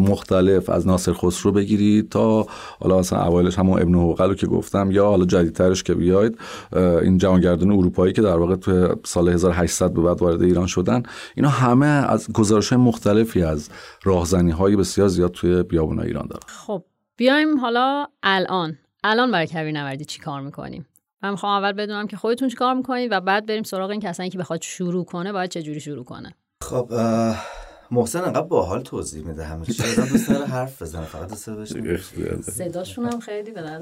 [0.00, 2.46] مختلف از ناصر خسرو بگیرید تا
[2.80, 6.38] حالا مثلا اوایلش همون ابن حوقل رو که گفتم یا حالا جدیدترش که بیاید
[6.76, 11.02] این جهانگردان اروپایی که در واقع تو سال 1800 به بعد وارد ایران شدن.
[11.34, 13.68] اینا همه از گزارش مختلفی از
[14.04, 16.42] راهزنی های بسیار زیاد توی بیابان ایران دارن.
[16.46, 16.84] خب
[17.16, 18.78] بیایم حالا الان.
[19.04, 20.86] الان برای کویر نوردی چی کار می‌کنیم؟
[21.22, 24.30] من می‌خوام اول بدونم که خودتون چی کار می‌کنید و بعد بریم سراغ این کسانی
[24.30, 26.34] که بخواد شروع کنه باید چه جوری شروع کنه.
[26.62, 26.92] خب
[27.90, 29.72] محسن انقدر باحال توضیح میده همه چی.
[30.12, 31.64] دوست داره حرف بزنه؟ فقط دوست داره
[32.42, 33.62] صداشون هم خیلی به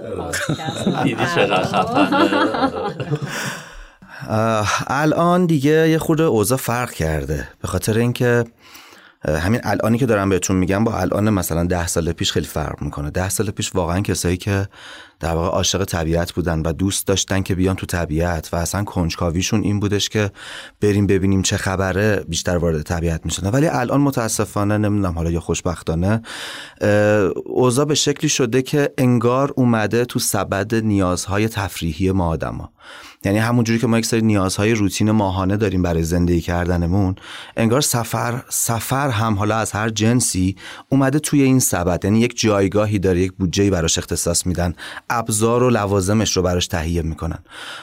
[1.05, 3.19] دیدی چقدر خفنه.
[4.87, 7.49] الان دیگه یه خورده اوضاع فرق کرده.
[7.63, 8.45] به خاطر اینکه
[9.29, 13.11] همین الانی که دارم بهتون میگم با الان مثلا ده سال پیش خیلی فرق می‌کنه.
[13.11, 14.69] ده سال پیش واقعا کسایی که
[15.21, 19.63] در واقع عاشق طبیعت بودن و دوست داشتن که بیان تو طبیعت و اصلا کنجکاویشون
[19.63, 20.31] این بودش که
[20.81, 23.51] بریم ببینیم چه خبره بیشتر وارد طبیعت میشن.
[23.51, 26.23] ولی الان متاسفانه نمی‌دونم حالا یا خوشبختانه
[27.47, 32.73] اوضاع به شکلی شده که انگار اومده تو سبد نیازهای تفریحی ما آدما.
[33.25, 37.15] یعنی همونجوری که ما یک سری نیازهای روتین ماهانه داریم برای زندگی کردنمون
[37.57, 40.57] انگار سفر سفر هم حالا از هر جنسی
[40.89, 42.05] اومده توی این سبد.
[42.05, 44.75] یعنی یک جایگاهی داره یک بودجه‌ای براش اختصاص میدن.
[45.11, 47.39] ابزار و لوازمش رو براش تهیه می‌کنن.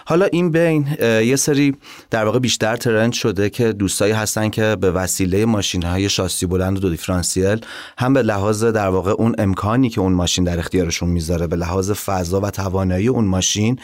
[0.05, 1.75] حالا این بین یه سری
[2.09, 6.77] در واقع بیشتر ترند شده که دوستایی هستن که به وسیله ماشین های شاسی بلند
[6.77, 7.65] و دو دیفرانسیل
[7.97, 11.91] هم به لحاظ در واقع اون امکانی که اون ماشین در اختیارشون می‌ذاره به لحاظ
[11.91, 13.79] فضا و توانایی اون ماشین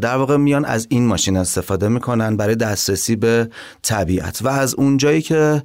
[0.00, 3.48] در واقع میان از این ماشین استفاده می‌کنن برای دسترسی به
[3.82, 4.42] طبیعت.
[4.42, 5.62] و از اونجایی که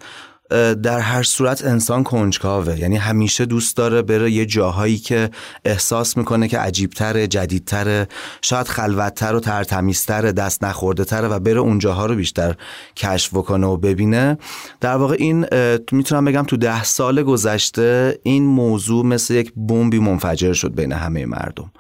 [0.83, 2.79] در هر صورت انسان کنجکاوه.
[2.79, 5.29] یعنی همیشه دوست داره بره یه جاهایی که
[5.65, 8.07] احساس می‌کنه که عجیبتره جدیدتره.
[8.41, 12.55] شاید خلوتتر و ترتمیزتره دست نخورده تره و بره اون جاها رو بیشتر
[12.95, 14.37] کشف بکنه و ببینه.
[14.81, 15.45] در واقع این
[15.91, 21.25] می‌تونم بگم تو ده سال گذشته این موضوع مثل یک بمبی منفجر شد بین همه
[21.25, 21.71] مردم.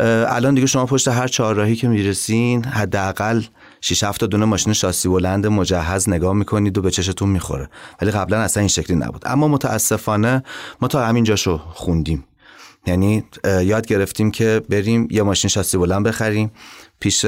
[0.00, 3.42] الان دیگه شما پشت هر چهارراهی که می‌رسین حداقل
[3.80, 7.68] 6 7 دونه ماشین شاسی بلند مجهز نگاه می‌کنید و به چشتون می‌خوره.
[8.02, 9.22] ولی قبلا اصلا این شکلی نبود.
[9.26, 10.42] اما متاسفانه
[10.80, 12.24] ما تا همین جاشو خوندیم.
[12.86, 16.50] یعنی یاد گرفتیم که بریم یه ماشین شاسی بلند بخریم
[17.00, 17.26] پیش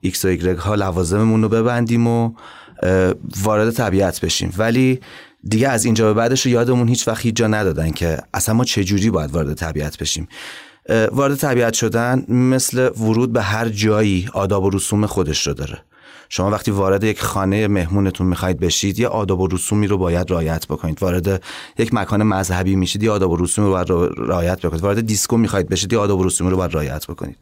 [0.00, 2.32] ایکس و ایگرگ ها لوازممون رو ببندیم و
[3.42, 4.54] وارد طبیعت بشیم.
[4.58, 5.00] ولی
[5.48, 8.64] دیگه از اینجا به بعدش رو یادمون هیچ وقت هیچ جا ندادن که اصلا ما
[8.64, 10.28] چجوری باید وارد طبیعت بشیم.
[10.88, 15.78] وارد طبیعت شدن مثل ورود به هر جایی آداب و رسوم خودش رو داره.
[16.28, 20.66] شما وقتی وارد یک خانه مهمونتون می‌خواید بشید یه آداب و رسومی رو باید رعایت
[20.66, 21.02] بکنید.
[21.02, 21.42] وارد
[21.78, 23.90] یک مکان مذهبی میشید یه آداب و رسومی رو باید
[24.28, 24.82] رعایت بکنید.
[24.82, 27.36] وارد دیسکو می‌خواید بشید یه آداب و رسومی رو باید رعایت بکنید.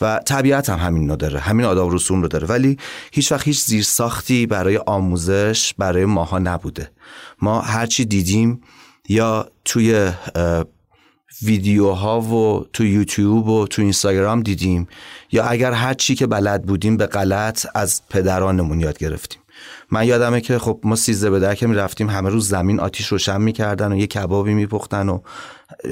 [0.00, 2.46] و طبیعت هم همین رو داره همین آداب و رسوم رو داره.
[2.46, 2.78] ولی
[3.12, 6.90] هیچ وقت هیچ زیرساختی برای آموزش برای ماها نبوده.
[7.42, 8.60] ما هرچی دیدیم
[9.08, 10.10] یا توی
[11.42, 14.88] ویدیوها و تو یوتیوب و تو اینستاگرام دیدیم.
[15.32, 19.40] یا اگر هر چی که بلد بودیم به غلط از پدرانمون یاد گرفتیم.
[19.90, 23.40] من یادمه که خب ما سیزده به در که می‌رفتیم همه روز زمین آتیش روشن
[23.40, 25.20] می‌کردن و یه کبابی میپختن و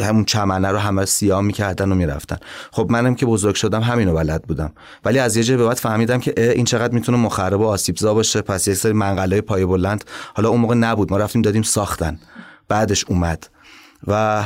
[0.03, 2.37] همون چمنه رو همه سیاه می‌کردن و می‌رفتن.
[2.73, 4.73] خب منم که بزرگ شدم همینو بلد بودم.
[5.05, 8.43] ولی از یه جای به بعد فهمیدم که این چقدر می‌تونه مخرب و آسیبزا باشه.
[8.43, 10.05] پس یه سری منقله پای بلند
[10.35, 11.11] حالا اون موقع نبود.
[11.11, 12.19] ما رفتیم دادیم ساختن.
[12.69, 13.49] بعدش اومد.
[14.07, 14.45] و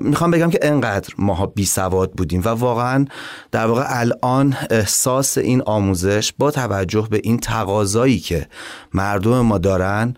[0.00, 3.06] می‌خوام بگم که انقدر ماها بی سواد بودیم و واقعا
[3.52, 8.46] در واقع الان احساس این آموزش با توجه به این تقاضایی که
[8.94, 10.14] مردم ما دارن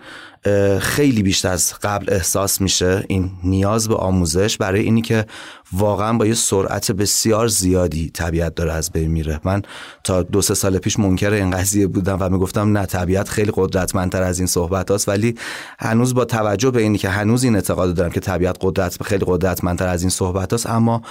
[0.80, 5.26] خیلی بیشتر از قبل احساس میشه این نیاز به آموزش برای اینی که
[5.72, 9.40] واقعا با یه سرعت بسیار زیادی طبیعت داره از بین میره.
[9.44, 9.62] من
[10.04, 14.22] تا دو سه سال پیش منکر این قضیه بودم و می‌گفتم نه طبیعت خیلی قدرتمندتر
[14.22, 15.08] از این صحبت هاست.
[15.08, 15.34] ولی
[15.78, 19.86] هنوز با توجه به اینی که هنوز این اعتقاد دارم که طبیعت قدرت خیلی قدرتمندتر
[19.86, 21.02] از این صحبت هاست اما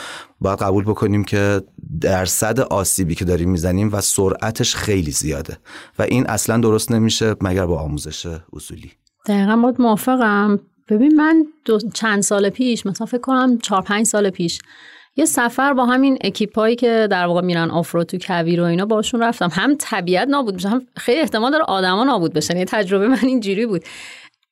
[0.41, 1.61] باید قبول بکنیم که
[2.01, 5.57] درصد آسیبی که داریم می‌زنیم و سرعتش خیلی زیاده
[5.99, 8.91] و این اصلا درست نمیشه مگر با آموزش اصولی.
[9.25, 10.59] دقیقا باید موافقم.
[10.89, 14.59] ببین من دو چند سال پیش مثلا فکر کنم چهار پنج سال پیش
[15.15, 19.21] یه سفر با همین اکیپایی که در واقع میرن آفرو تو کویر و اینا باشون
[19.21, 19.49] رفتم.
[19.51, 22.57] هم طبیعت نابود بشه هم خیلی احتمال داره آدما نابود بشن.
[22.57, 23.83] یه تجربه من اینجوری بود.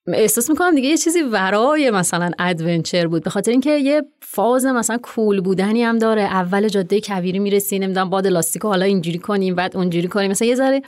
[0.07, 3.23] احساس می‌کنم دیگه یه چیزی ورای مثلا ادونچر بود.
[3.23, 6.21] به خاطر اینکه یه فاز مثلا کول بودنی هم داره.
[6.21, 10.31] اول جاده کویری می‌رسی نمی‌دونم باد لاستیک حالا اینجوری کنیم بعد اونجوری کنیم.
[10.31, 10.81] مثلا یه ذره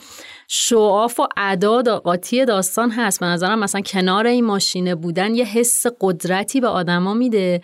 [0.48, 3.20] شعاف و اعداد و قاطی داستان هست.
[3.20, 7.60] به نظرم مثلا کنار این ماشینه بودن یه حس قدرتی به آدما میده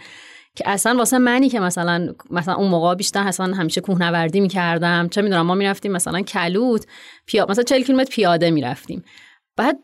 [0.56, 5.08] که اصلا واسه منی که مثلا مثلا اون موقع بیشتر اصلا همیشه کوهنوردی می‌کردم.
[5.08, 6.86] چه می‌دونم ما می‌رفتیم مثلا کلوت
[7.26, 9.04] پیا مثلا 40 کیلومتر پیاده می‌رفتیم.
[9.56, 9.78] بعد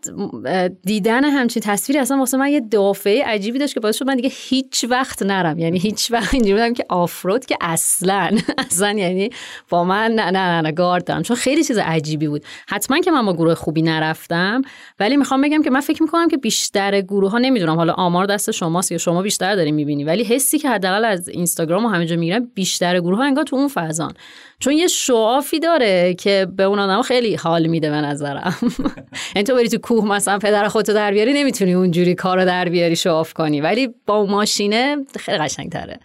[0.82, 4.30] دیدن همچین تصویری اصلا واسه من یه دافعه عجیبی داشت که باعث شد من دیگه
[4.32, 5.58] هیچ وقت نرم.
[5.58, 8.30] یعنی هیچ وقت اینجوری بودم که آفرود که اصلا.
[8.70, 9.30] اصلا یعنی
[9.68, 11.22] با من نه نه نه, گارد دارم.
[11.22, 12.44] چون خیلی چیز عجیبی بود.
[12.68, 14.62] حتما که من با گروه خوبی نرفتم
[15.00, 18.50] ولی می‌خوام بگم که من فکر می‌کنم که بیشتر گروه ها نمی‌دونم حالا آمار دست
[18.50, 22.16] شماست یا شما بیشتر دارین می‌بینی ولی حسی که حداقل از اینستاگرام و همه جا
[22.16, 24.14] می‌گیرم بیشتر گروه ها انگار تو اون فضان.
[24.60, 28.54] چون یه شعافی داره که به اون آدم خیلی حال میده به نظرم.
[29.34, 33.32] یعنی بری تو کوه مثلا پدر خودتو در بیاری نمی‌تونی اونجوری کارو در بیاری شعاف
[33.32, 33.60] کنی.
[33.60, 36.00] ولی با ماشینه خیلی قشنگ تره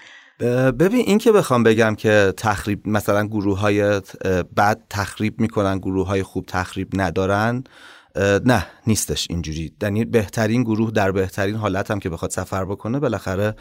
[0.71, 4.01] ببین این که بخوام بگم که تخریب مثلا گروه های
[4.57, 7.63] بد تخریب می‌کنن گروه های خوب تخریب ندارن
[8.45, 9.73] نه نیستش اینجوری.
[9.81, 13.55] یعنی بهترین گروه در بهترین حالت هم که بخواد سفر بکنه بالاخره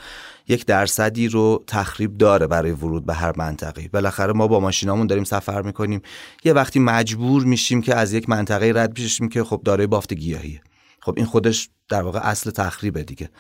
[0.49, 5.25] یک درصدی رو تخریب داره برای ورود به هر منطقه بالاخره ما با ماشینامون داریم
[5.25, 6.03] سفر می‌کنیم.
[6.45, 10.61] یه وقتی مجبور میشیم که از یک منطقه رد بشیم که خب داره بافت گیاهیه
[11.01, 13.31] خب این خودش در واقع اصل تخریبه دیگه.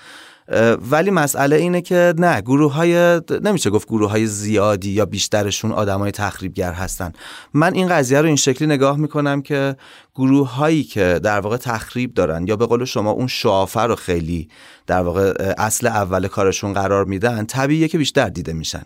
[0.90, 5.98] ولی مسئله اینه که نه گروه های نمیشه گفت گروه های زیادی یا بیشترشون آدم
[5.98, 7.12] های تخریبگر هستن.
[7.54, 9.76] من این قضیه رو این شکلی نگاه می‌کنم که
[10.14, 14.48] گروه هایی که در واقع تخریب دارن یا به قول شما اون شعافه رو خیلی
[14.86, 18.84] در واقع اصل اول کارشون قرار میدن طبیعیه که بیشتر دیده میشن.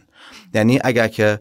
[0.55, 1.39] یعنی اگر که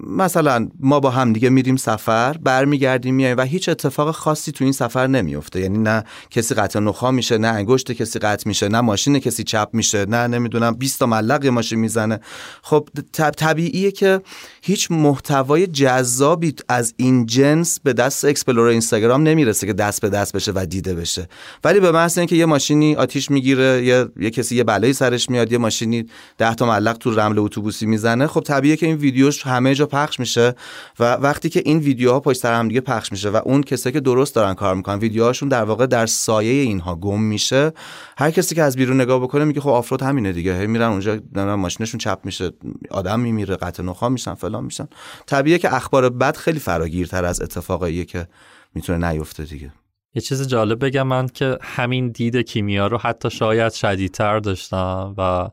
[0.00, 4.72] مثلا ما با هم دیگه میریم سفر برمیگردیم میایم و هیچ اتفاق خاصی تو این
[4.72, 9.18] سفر نمیفته یعنی نه کسی قطع نخاع میشه نه انگشت کسی قطع میشه نه ماشین
[9.18, 12.20] کسی چپ میشه نه نمی‌دونم 20 تا معلق ماشین می‌زنه.
[12.62, 12.88] خب
[13.36, 14.20] طبیعیه که
[14.62, 20.36] هیچ محتوای جذابی از این جنس به دست explore اینستاگرام نمی‌رسه که دست به دست
[20.36, 21.28] بشه و دیده بشه.
[21.64, 25.52] ولی به محض اینکه یه ماشینی آتیش می‌گیره یا یه کسی یه بلایی سرش میاد
[25.52, 26.06] یه ماشینی
[26.38, 29.86] 10 تا ملق تو رمل اتوبوسی می‌زنه خب طبیعیه که این ویدیو ویدیوش همه جا
[29.86, 30.54] پخش میشه
[30.98, 34.00] و وقتی که این ویدیوها پشت سر هم دیگه پخش میشه و اون کسایی که
[34.00, 37.72] درست دارن کار می‌کنن ویدیوهاشون در واقع در سایه اینها گم میشه
[38.18, 40.58] هر کسی که از بیرون نگاه بکنه میگه خب آفرود همینه دیگه.
[40.58, 41.18] هی میرن اونجا
[41.56, 42.50] ماشینشون چپ میشه
[42.90, 44.88] آدم میمیره قطع نخا میشن فلان میشن.
[45.26, 48.26] طبیعیه که اخبار بد خیلی فراگیرتر از اتفاقیه که
[48.74, 49.72] می‌تونه نیفته دیگه.
[50.14, 55.48] یه چیز جالب بگم من که همین دید کیمیا رو حتی شاید شدیدتر داشتم و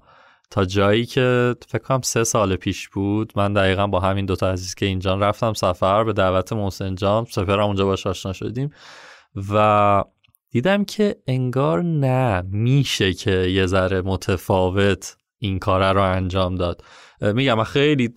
[0.53, 4.75] تا جایی که فکر کنم سه سال پیش بود من دقیقا با همین دوتا عزیز
[4.75, 8.69] که اینجا رفتم سفر به دعوت محسن جام سفر اونجا باش آشنا شدیم
[9.51, 10.03] و
[10.49, 16.83] دیدم که انگار نه میشه که یه ذره متفاوت این کاره رو انجام داد.
[17.21, 18.13] میگم من خیلی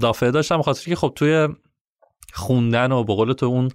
[0.00, 1.48] دافعه داشتم خاطر که خب توی
[2.32, 3.70] خوندن و بقول تو اون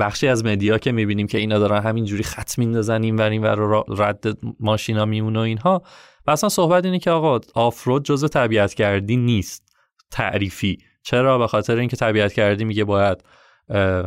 [0.00, 3.84] بخشی از مدیا که می‌بینیم که اینا دارن همینجوری خط میندازن این ور این ور
[3.88, 4.24] رد
[4.60, 5.82] ماشینا میمونه و اینها
[6.26, 9.76] و اصلا صحبت اینه که آقا آفرود جزء طبیعت گردی نیست
[10.10, 10.78] تعریفی.
[11.02, 13.24] چرا؟ به خاطر اینکه طبیعت گردی میگه باید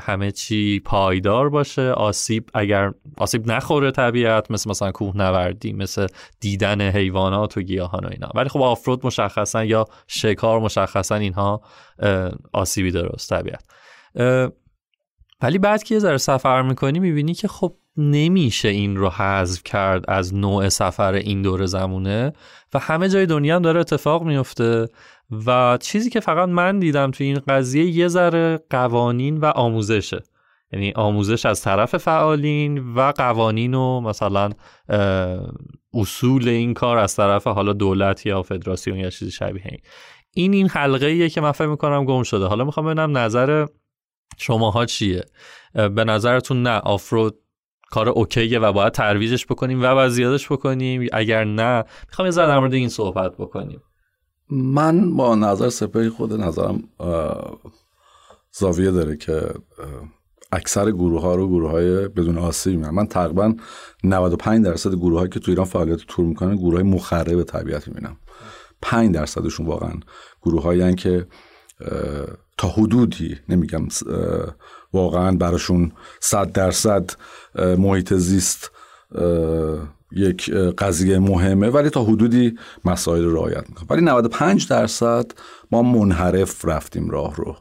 [0.01, 6.07] همه چی پایدار باشه آسیب اگر آسیب نخوره طبیعت مثل مثلا کوه نوردی مثل
[6.39, 8.31] دیدن حیوانات و گیاهان و اینا.
[8.35, 11.61] ولی خب آفرود مشخصا یا شکار مشخصا اینها
[12.53, 13.63] آسیبی از طبیعت.
[15.41, 20.05] ولی بعد که یه ذره سفر می‌کنی می‌بینی که خب نمیشه این رو حذف کرد
[20.07, 22.33] از نوع سفر این دور زمونه
[22.73, 24.87] و همه جای دنیا هم داره اتفاق میفته
[25.45, 30.23] و چیزی که فقط من دیدم تو این قضیه یه ذره قوانین و آموزشه.
[30.73, 34.49] یعنی آموزش از طرف فعالین و قوانین و مثلا
[35.93, 39.79] اصول این کار از طرف حالا دولت یا فدراسیون یا چیزی شبیه این.
[40.33, 42.45] این این حلقه ایه که من فکر می‌کنم گم شده.
[42.45, 43.65] حالا می‌خوام ببینم نظر
[44.37, 45.23] شماها چیه.
[45.73, 47.35] به نظرتون نه آفرود
[47.91, 51.07] کار اوکیه و باید ترویجش بکنیم و باید زیادش بکنیم.
[51.13, 53.81] اگر نه می‌خوام یه ذره در مورد این صحبت بکنیم.
[54.49, 56.83] من با نظر سپهی خود نظرم
[58.51, 59.41] زاویه داره که
[60.51, 63.53] اکثر گروه ها رو گروه های بدون آسیب میگن من تقریبا
[64.03, 68.17] 95 درصد گروه هایی که تو ایران فعالیت تور می‌کنن گروه های مخرب طبیعت می‌بینم.
[68.81, 69.93] 5 درصدشون واقعا
[70.41, 71.27] گروه هایی که
[72.57, 73.87] تا حدودی نمیگم
[74.93, 77.11] واقعا براشون صد درصد
[77.55, 78.71] محیط زیست
[80.11, 85.31] یک قضیه مهمه ولی تا حدودی مسائل رو رعایت می‌کنه ولی 95 درصد
[85.71, 87.55] ما منحرف رفتیم راه رو.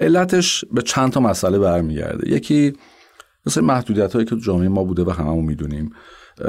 [0.00, 2.30] علتش به چند تا مسئله برمیگرده.
[2.30, 2.72] یکی
[3.46, 5.92] مثل محدودیت هایی که جامعه ما بوده و هممون می‌دونیم.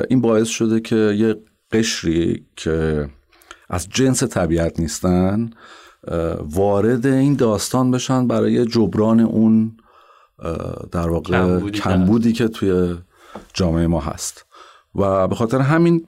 [0.09, 1.35] این باعث شده که یه
[1.71, 3.09] قشری که
[3.69, 5.49] از جنس طبیعت نیستن
[6.49, 9.77] وارد این داستان بشن برای جبران اون
[10.91, 12.95] در واقع کمبودی که توی
[13.53, 14.45] جامعه ما هست.
[14.95, 16.07] و به خاطر همین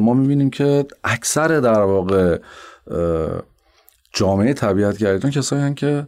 [0.00, 2.38] ما می‌بینیم که اکثر در واقع
[4.12, 6.06] جامعه طبیعت گردان کسایی هستن که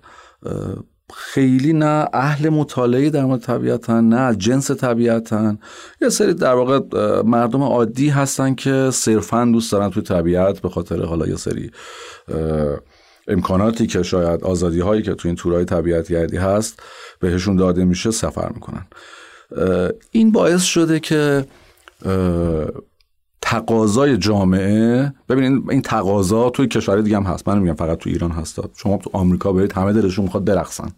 [1.15, 5.59] خیلی نه اهل مطالعه در مورد طبیعتن نه از جنس طبیعتن
[6.01, 6.81] یه سری در واقع
[7.23, 11.71] مردم عادی هستن که صرفا دوست دارن توی طبیعت به خاطر حالا یه سری
[13.29, 16.83] امکاناتی که شاید آزادی هایی که تو این تورهای طبیعت گردی هست
[17.21, 18.87] بهشون داده میشه سفر می‌کنن.
[20.11, 21.47] این باعث شده که
[23.43, 27.49] تقاضای جامعه ببینید این تقاضا توی کشور دیگه هم هست.
[27.49, 28.61] من میگم فقط تو ایران هست.
[28.77, 30.89] شما تو آمریکا برید همه دلشون می‌خواد برقصن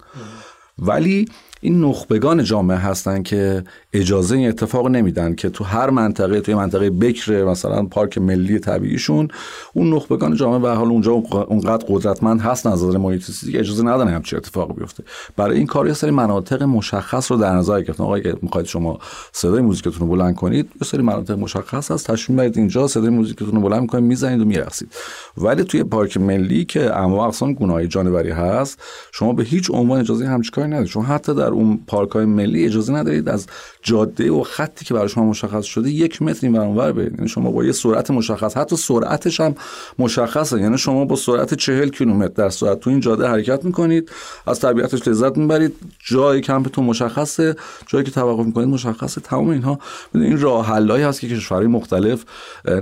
[0.78, 1.28] ولی
[1.60, 6.90] این نخبگان جامعه هستن که اجازه این اتفاق نمیدن که تو هر منطقه توی منطقه
[6.90, 9.28] بکر مثلا پارک ملی طبیعیشون
[9.72, 14.36] اون نخبگان جامعه به حال اونجا اونقدر قدرتمند هست نظر محیط که اجازه ندن همچین
[14.36, 15.04] اتفاق بیفته.
[15.36, 18.04] برای این کار یه سری مناطق مشخص رو در نظر گرفتن.
[18.04, 18.98] آقا اگه می‌خواید شما
[19.32, 22.10] صدای موزیکتون رو بلند کنید یه سری مناطق مشخص هست.
[22.10, 24.92] تصمیم برید اینجا صدای موزیکتون رو بلند می‌کنید می‌زنید و میرقصید.
[25.36, 28.82] ولی توی پارک ملی که انواع اقسام گونه‌های جانوری هست
[29.12, 30.88] شما به هیچ عنوان اجازه همچین کاری ندارید.
[30.88, 33.46] شما حتی در اون پارک های ملی اجازه ندارید از
[33.82, 37.14] جاده و خطی که برای شما مشخص شده یک متر این ور برید.
[37.14, 39.54] یعنی شما با یه سرعت مشخص حتی سرعتش هم
[39.98, 40.60] مشخصه.
[40.60, 44.10] یعنی شما با سرعت 40 کیلومتر در ساعت تو این جاده حرکت می‌کنید
[44.46, 45.74] از طبیعتش لذت می‌برید.
[45.98, 49.20] جای کمپتون مشخصه جایی که توقف می‌کنید مشخصه.
[49.20, 49.78] تمام اینها.
[50.14, 52.24] این راه حلایی هست که کشورهای مختلف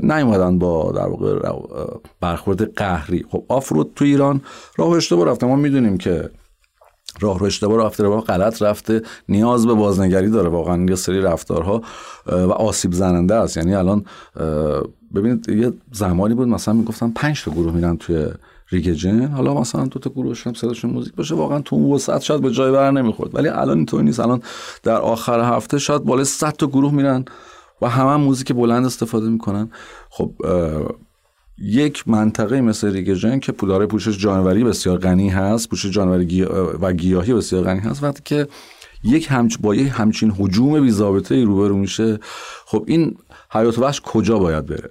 [0.03, 1.53] نیومدن با در واقع
[2.21, 3.25] برخورد قهری.
[3.31, 4.41] خب آفرود تو ایران.
[4.77, 5.47] راه اشتباه رفته.
[5.47, 6.31] ما می‌دونیم که
[7.21, 9.03] راه رو اشتباه رفته رو غلط رفته.
[9.29, 10.87] نیاز به بازنگری داره واقعا.
[10.89, 11.83] یه سری رفتارها
[12.27, 13.57] و آسیب زننده است.
[13.57, 14.05] یعنی الان
[15.15, 18.27] ببینید یه زمانی بود مثلا می‌گفتن پنج تا گروه میرن توی
[18.71, 19.27] ریگ جن.
[19.27, 21.35] حالا مثلا دو تا گروهش هم صداشون موزیک باشه.
[21.35, 23.35] واقعا تو اون وسط شاید به جای بر نمی‌خورد.
[23.35, 24.21] ولی الان اینطوری نیست.
[24.21, 24.43] الان
[24.83, 27.25] در آخر هفته شاید بالای 100 تا گروه میرن
[27.83, 29.71] و همه هم موزیک بلند استفاده می‌کنن.
[30.11, 30.33] خب
[31.61, 36.43] یک منطقه مثل ریگژن که پوداره پوشش جانوری بسیار غنی هست پوشش جانوری
[36.81, 38.49] و گیاهی بسیار غنی هست وقتی که
[39.05, 42.19] یک همچ با یک همچین حجوم بی ضابطه روبرو میشه.
[42.67, 43.17] خب این
[43.51, 44.91] حیات وحش کجا باید بره؟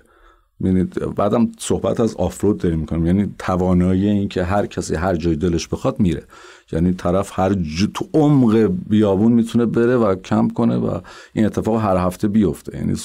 [0.62, 3.06] ببینید بعدم صحبت از آفرود داریم می‌کنیم.
[3.06, 6.24] یعنی توانایی این که هر کسی هر جای دلش بخواد میره.
[6.72, 11.00] یعنی طرف هر جو تو عمق بیابون می‌تونه بره و کمپ کنه و
[11.34, 12.78] این اتفاق هر هفته بیفته.
[12.78, 12.96] یعنی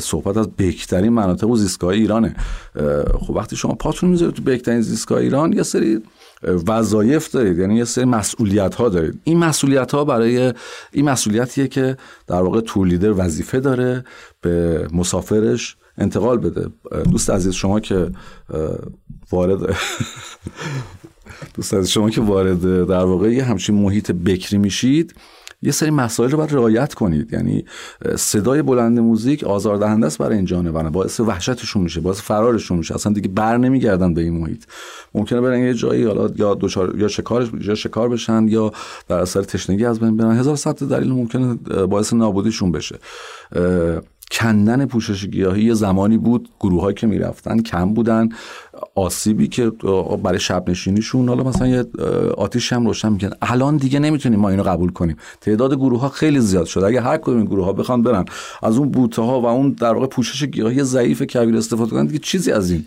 [0.00, 2.36] صحبت از بهترین مناطق و زیستگاه ایرانه.
[3.20, 6.02] خب وقتی شما پاتون می‌ذارید تو بهترین زیستگاه ایران یه سری
[6.66, 9.20] وظایف دارید یعنی یه سری مسئولیت ها دارید.
[9.24, 10.52] این مسئولیت ها برای
[10.92, 14.04] این مسئولیتیه که در واقع تور لیدر وظیفه داره
[14.40, 16.68] به مسافرش انتقال بده.
[17.10, 18.10] دوست عزیز شما که
[19.32, 19.76] وارد
[21.54, 25.14] دوست عزیز شما که وارد در واقع یه همچین محیط بکری میشید
[25.62, 27.32] یه سری مسائل رو باید رعایت کنید.
[27.32, 27.64] یعنی
[28.16, 30.90] صدای بلند موزیک آزاردهنده است برای این جانوران.
[30.90, 32.94] باعث وحشتشون میشه باعث فرارشون میشه.
[32.94, 34.64] اصلا دیگه بر نمیگردن به این محیط.
[35.14, 38.72] ممکنه برن یه جایی حالا یا دوچار یا شکار یا شکار بشن یا
[39.08, 40.36] در اثر تشنگی از بین برن.
[40.36, 41.54] هزار صد دلیل ممکنه
[41.86, 42.98] باعث نابودیشون بشه.
[44.30, 48.28] کندن پوشش گیاهی یه زمانی بود گروه که می‌رفتن کم بودن
[48.94, 49.70] آسیبی که
[50.22, 51.84] برای شب نشینیشون حالا مثلا یه
[52.36, 55.16] آتیش هم روشن می‌کنن الان دیگه نمی‌تونیم ما اینو قبول کنیم.
[55.40, 56.86] تعداد گروه ها خیلی زیاد شده.
[56.86, 58.24] اگه هر کدوم این گروه ها بخوان برن
[58.62, 62.18] از اون بوته ها و اون در واقع پوشش گیاهی ضعیف کبیر استفاده کنن دیگه
[62.18, 62.84] چیزی از این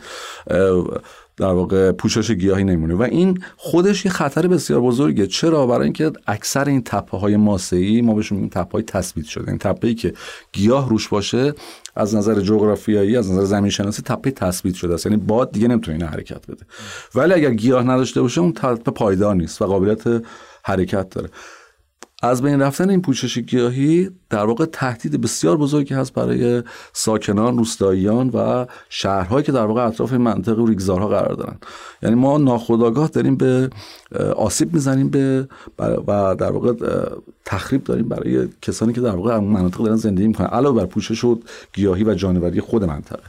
[1.41, 5.27] در واقع پوشش گیاهی نمیمونه و این خودش یه خطر بسیار بزرگه.
[5.27, 9.49] چرا؟ برای اینکه اکثر این تپه های ماسه‌ای ما بهشون میگیم تپه های تثبیت شده.
[9.49, 10.13] این تپه ای که
[10.51, 11.53] گیاه روش باشه
[11.95, 15.05] از نظر جغرافیایی از نظر زمین شناسی تپه تثبیت شده است.
[15.05, 16.65] یعنی باد دیگه نمی‌تونه این حرکت بده.
[17.15, 20.23] ولی اگر گیاه نداشته باشه اون تپه پایدار نیست و قابلیت
[20.63, 21.29] حرکت داره.
[22.21, 26.63] از بین رفتن این پوشش گیاهی در واقع تهدید بسیار بزرگی هست برای
[26.93, 31.57] ساکنان روستاییان و شهرهایی که در واقع اطراف منطقه و ریگزارها قرار دارن.
[32.03, 33.69] یعنی ما ناخودآگاه داریم به
[34.35, 35.47] آسیب می‌زنیم به
[35.79, 36.73] و در واقع
[37.45, 40.47] تخریب داریم برای کسانی که در واقع مناطق دارن زندگی می‌کنن.
[40.47, 41.39] علاوه بر پوشش و
[41.73, 43.23] گیاهی و جانوری خود منطقه.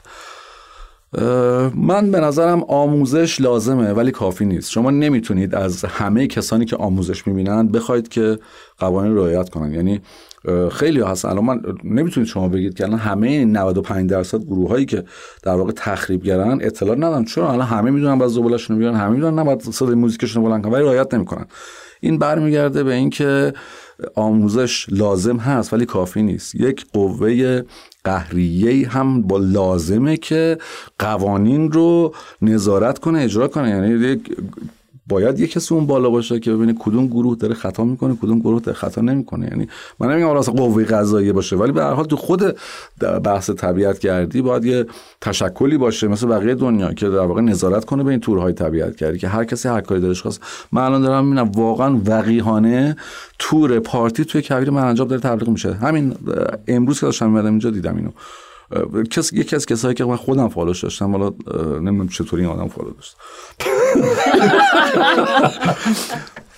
[1.74, 4.70] من به نظرم آموزش لازمه ولی کافی نیست.
[4.70, 8.38] شما نمی‌تونید از همه کسانی که آموزش می‌بینند بخواید که
[8.78, 9.72] قوانین رعایت کنن.
[9.72, 10.00] یعنی
[10.72, 15.04] خیلی هست الان من نمی‌تونید شما بگید که الان همه 95 درصد گروه هایی که
[15.42, 17.24] در واقع تخریبگرن اطلاع ندارن.
[17.24, 20.84] چون الان همه می‌دونن بعد زبالشون بیارن همه می‌دونن نباید صدای موزیکشون بلند کنن ولی
[20.84, 21.46] رعایت نمی‌کنن.
[22.00, 23.52] این برمیگرده به اینکه
[24.14, 26.54] آموزش لازم هست ولی کافی نیست.
[26.54, 27.62] یک قوه
[28.04, 30.58] قهریه هم با لازمه که
[30.98, 33.68] قوانین رو نظارت کنه اجرا کنه.
[33.70, 34.36] یعنی یک
[35.08, 38.60] باید یه کسی اون بالا باشه که ببینه کدوم گروه داره خطا می‌کنه کدوم گروه
[38.60, 39.48] داره خطا نمی‌کنه.
[39.50, 39.68] یعنی
[40.00, 42.56] من نمیگم حالا قوه قضاییه باشه ولی به هر حال تو خود
[43.24, 44.86] بحث طبیعت گردی باید یه
[45.20, 49.18] تشکلی باشه مثل بقیه دنیا که در واقع نظارت کنه به این تورهای طبیعت گردی
[49.18, 50.42] که هر کسی هر کاری دلش خواست.
[50.72, 52.96] من الان دارم می‌بینم واقعا وقیحانه
[53.38, 55.72] تور پارتی توی کویر مرنجاب داره تبلیغ میشه.
[55.72, 56.14] همین
[56.68, 58.10] امروز که داشتم میمدم اینجا دیدم اینو.
[59.10, 61.32] کس یکی از کسایی که من خودم follow اش داشتم حالا
[61.80, 63.16] نمی‌دونم چطوری این آدم follow داشت.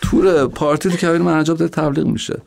[0.00, 2.42] تور پارتی تو کویر مرنجاب داره تبلیغ میشه.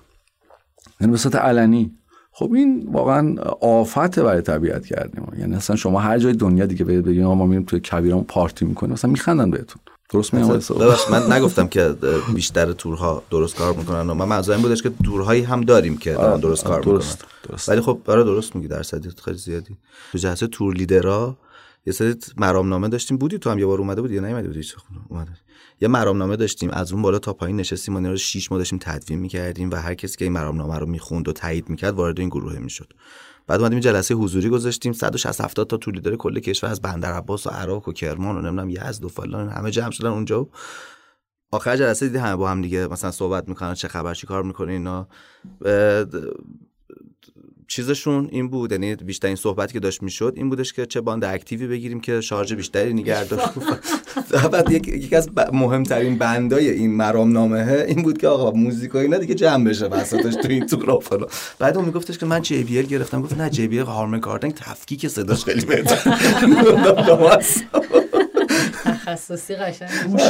[1.01, 1.91] یعنی به صورت علنی.
[2.31, 5.31] خب این واقعا آفت برای طبیعت کردیم.
[5.39, 8.93] یعنی اصلا شما هر جای دنیا دیگه بگید بگیم ما میریم توی کویرمون پارتی می‌کنیم
[8.93, 9.81] مثلا میخندن بهتون.
[10.09, 10.59] درست میگم
[11.11, 11.95] من نگفتم که
[12.33, 14.09] بیشتر تورها درست کار می‌کنن.
[14.09, 17.21] و من منظورم بودش که تورهایی هم داریم که درست کار درست.
[17.21, 17.49] می‌کنن.
[17.49, 17.69] درست.
[17.69, 19.77] ولی خب برای درست میگی درصدی خیلی زیادی.
[20.11, 21.37] تو جهت تور لیدرها
[21.87, 23.17] یه سری مرامنامه داشتیم.
[23.17, 24.61] بودی تو هم یه بار اومده بودی یا نیومده بودی؟
[25.09, 25.31] اومده.
[25.81, 26.69] یه مرامنامه داشتیم.
[26.69, 27.95] از اون بالا تا پایین نشستیم.
[27.95, 31.27] و رو 6 ما داشتیم تدوین می‌کردیم و هر کسی که این مرامنامه رو می‌خوند
[31.27, 32.93] و تایید می‌کرد وارد این گروه می‌شد.
[33.47, 34.93] بعد اومدیم جلسه حضوری گذاشتیم.
[34.93, 38.41] 160 70 تا طول داره کل کشور از بندر عباس و عراق و کرمان و
[38.41, 40.47] نمی‌دونم یزد و فلان همه جمع شدن اونجا.
[41.51, 44.71] آخر جلسه دیدی همه با هم دیگه مثلا صحبت می‌کنن چه خبر چی کار می‌کنه
[44.71, 45.07] اینا.
[47.67, 51.23] چیزشون این بود یعنی بیشتر این صحبتی که داشت می‌شد این بودش که چه باند
[51.23, 53.49] active ی بگیریم که شارژ بیشتری نگه داشت
[54.51, 59.17] بعد یکی از مهمترین بندای این مرام نامه این بود که آقا موزیک و اینا
[59.17, 61.27] دیگه جمع بشه وسطش تو این تو فلان
[61.59, 65.65] بعد اون میگفتش که من JBL گرفتم گفت نه JBL Harman Kardon تفکیک صداش خیلی
[65.65, 66.13] بهتره.
[68.83, 69.89] تخصصی قشنگ.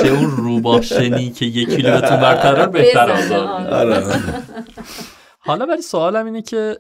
[0.09, 3.11] اون روباشنی که یک کیلومتر برتر بهتر
[3.71, 4.03] آره.
[5.39, 6.77] حالا ولی سوالم اینه که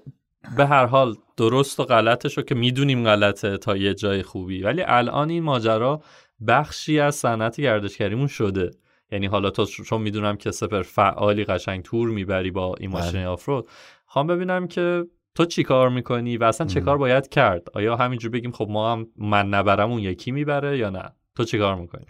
[0.57, 4.63] به هر حال درست و غلطش رو که می‌دونیم غلطه تا یه جای خوبی.
[4.63, 6.01] ولی الان این ماجرا
[6.47, 8.71] بخشی از صنعت گردشگریمون شده.
[9.11, 13.27] یعنی حالا تو چون می‌دونم که سپر فعالی قشنگ تور می‌بری با این ماشین بله.
[13.27, 13.67] آفرود.
[14.05, 18.31] خوام ببینم که تو چی کار می‌کنی و اصلا چه کار باید کرد؟ آیا همینجور
[18.31, 21.03] بگیم خب ما هم من نبرم اون یکی می‌بره یا نه؟
[21.35, 22.05] تو چی کار می‌کنی؟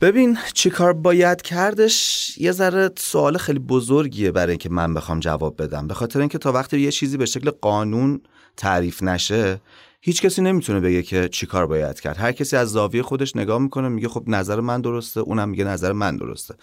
[0.00, 5.62] ببین چی کار باید کردش؟ یه ذره سوال خیلی بزرگیه برای اینکه من بخوام جواب
[5.62, 5.86] بدم.
[5.86, 8.20] به خاطر اینکه تا وقتی یه چیزی به شکل قانون
[8.56, 9.60] تعریف نشه
[10.00, 12.16] هیچ کسی نمی‌تونه بگه که چی کار باید کرد.
[12.16, 15.92] هر کسی از زاویه خودش نگاه می‌کنه میگه خب نظر من درسته اونم میگه نظر
[15.92, 16.54] من درسته.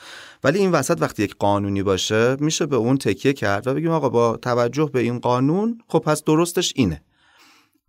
[0.44, 4.10] ولی این وسط وقتی یک قانونی باشه میشه به اون تکیه کرد و بگیم آقا
[4.10, 7.02] با توجه به این قانون خب پس درستش اینه.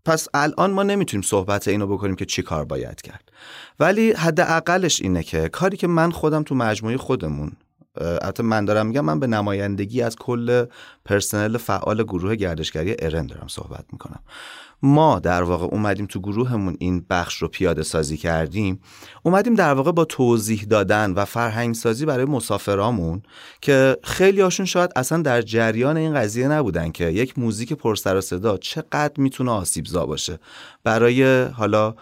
[0.04, 3.32] پس الان ما نمی‌تونیم صحبت اینو بکنیم که چی کار باید کرد.
[3.80, 7.52] ولی حداقلش اینه که کاری که من خودم تو مجموعه خودمون
[8.00, 10.64] البته من دارم میگم من به نمایندگی از کل
[11.04, 14.20] پرسنل فعال گروه گردشگری ارن دارم صحبت می‌کنم.
[14.84, 18.80] ما در واقع اومدیم تو گروهمون این بخش رو پیاده سازی کردیم.
[19.22, 23.22] اومدیم در واقع با توضیح دادن و فرهنگ سازی برای مسافرامون
[23.60, 28.20] که خیلی هاشون شاید اصلا در جریان این قضیه نبودن که یک موزیک پرسر و
[28.20, 30.38] صدا چقدر می‌تونه آسیبزا باشه.
[30.84, 31.94] برای حالا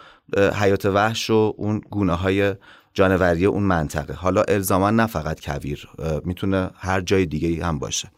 [0.61, 2.55] حیات وحش و اون گونه های
[2.95, 4.14] جانوری اون منطقه.
[4.14, 5.88] حالا الزاما نه فقط کویر
[6.24, 8.11] می‌تونه هر جای دیگه هم باشه.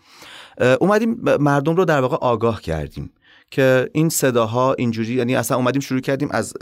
[0.80, 3.10] اومدیم مردم رو در واقع آگاه کردیم.
[3.53, 6.55] که این صداها اینجوری یعنی اصلا اومدیم شروع کردیم از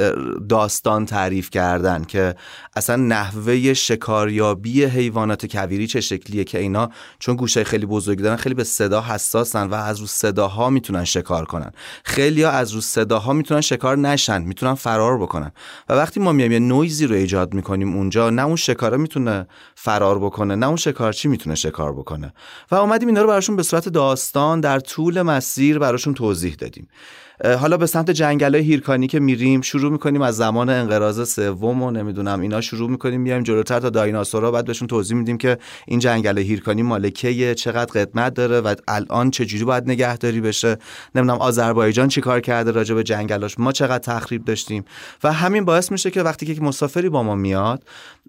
[0.48, 2.34] داستان تعریف کردن که
[2.76, 8.54] اصلا نحوه شکاریابی حیوانات کویری چه شکلیه که اینا چون گوشه خیلی بزرگی دارن خیلی
[8.54, 11.72] به صدا حساسن و از رو صداها می‌تونن شکار کنن.
[12.04, 15.52] خیلی از رو صداها می‌تونن شکار نشن می‌تونن فرار بکنن.
[15.88, 20.18] و وقتی ما میایم یه نویزی رو ایجاد می‌کنیم اونجا نه اون شکاره می‌تونه فرار
[20.18, 22.32] بکنه نه اون شکارچی می‌تونه شکار بکنه.
[22.70, 26.79] و اومدیم اینا رو براشون به صورت داستان در طول مسیر براشون توضیح دادیم.
[26.80, 27.19] wszystkim.
[27.44, 32.40] حالا به سمت جنگل هیرکانی که میریم شروع می‌کنیم از زمان انقراض سوم و نمی‌دونم
[32.40, 36.82] اینا شروع می‌کنیم میایم جلوتر تا دایناسورا بعد بهشون توضیح میدیم که این جنگل هیرکانی
[36.82, 40.76] مالکیه چقدر قدمت داره و الان چجوری باید نگهداری بشه.
[41.14, 44.84] نمی‌دونم آذربایجان چیکار کرده راجع به جنگلاش ما چقدر تخریب داشتیم.
[45.24, 47.84] و همین باعث میشه که وقتی که مسافری با ما میاد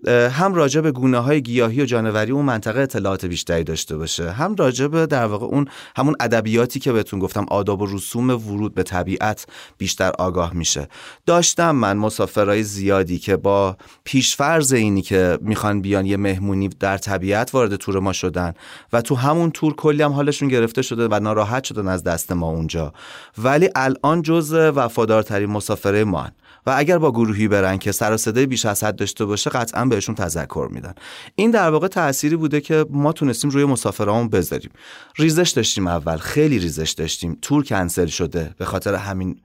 [0.07, 4.55] هم راجع به گونه های گیاهی و جانوری اون منطقه اطلاعات بیشتری داشته باشه هم
[4.55, 8.83] راجع به در واقع اون همون ادبیاتی که بهتون گفتم آداب و رسوم ورود به
[9.01, 9.45] طبیعت
[9.77, 10.87] بیشتر آگاه میشه
[11.25, 17.53] داشتم من مسافرای زیادی که با پیشفرض اینی که می‌خوان بیان یه مهمونی در طبیعت
[17.53, 18.53] وارد تور ما شدن
[18.93, 22.49] و تو همون تور کلی هم حالشون گرفته شده و ناراحت شدن از دست ما
[22.49, 22.93] اونجا
[23.37, 26.31] ولی الان جز وفادارترین مسافره ما هن.
[26.65, 30.15] و اگر با گروهی برن که سر صدای بیش از حد داشته باشه قطعا بهشون
[30.15, 30.93] تذکر میدن.
[31.35, 34.71] این در واقع تأثیری بوده که ما تونستیم روی مسافرامون بذاریم.
[35.17, 37.37] ریزش داشتیم اول خیلی ریزش داشتیم.
[37.41, 39.41] تور کنسل شده به خاطر همین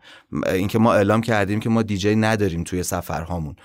[0.47, 3.57] اینکه ما اعلام کردیم که ما دیجی نداریم توی سفرهامون.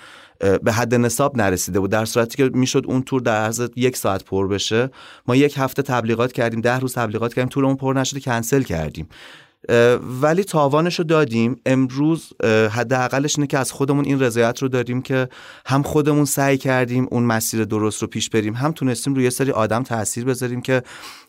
[0.64, 1.92] به حد نصاب نرسیده بود.
[1.92, 4.90] در صورتی که می‌شد اون تور در عرض یک ساعت پر بشه
[5.28, 9.08] ما یک هفته تبلیغات کردیم ده روز تبلیغات کردیم تورمون پر نشده کنسل کردیم.
[10.22, 11.62] ولی تاوانش رو دادیم.
[11.66, 12.34] امروز
[12.72, 15.30] حداقلش اینه که از خودمون این رضایت رو داریم که
[15.66, 19.84] هم خودمون سعی کردیم اون مسیر درست رو پیش بریم هم تونستیم روی سری آدم
[19.84, 20.84] تاثیر بذاریم که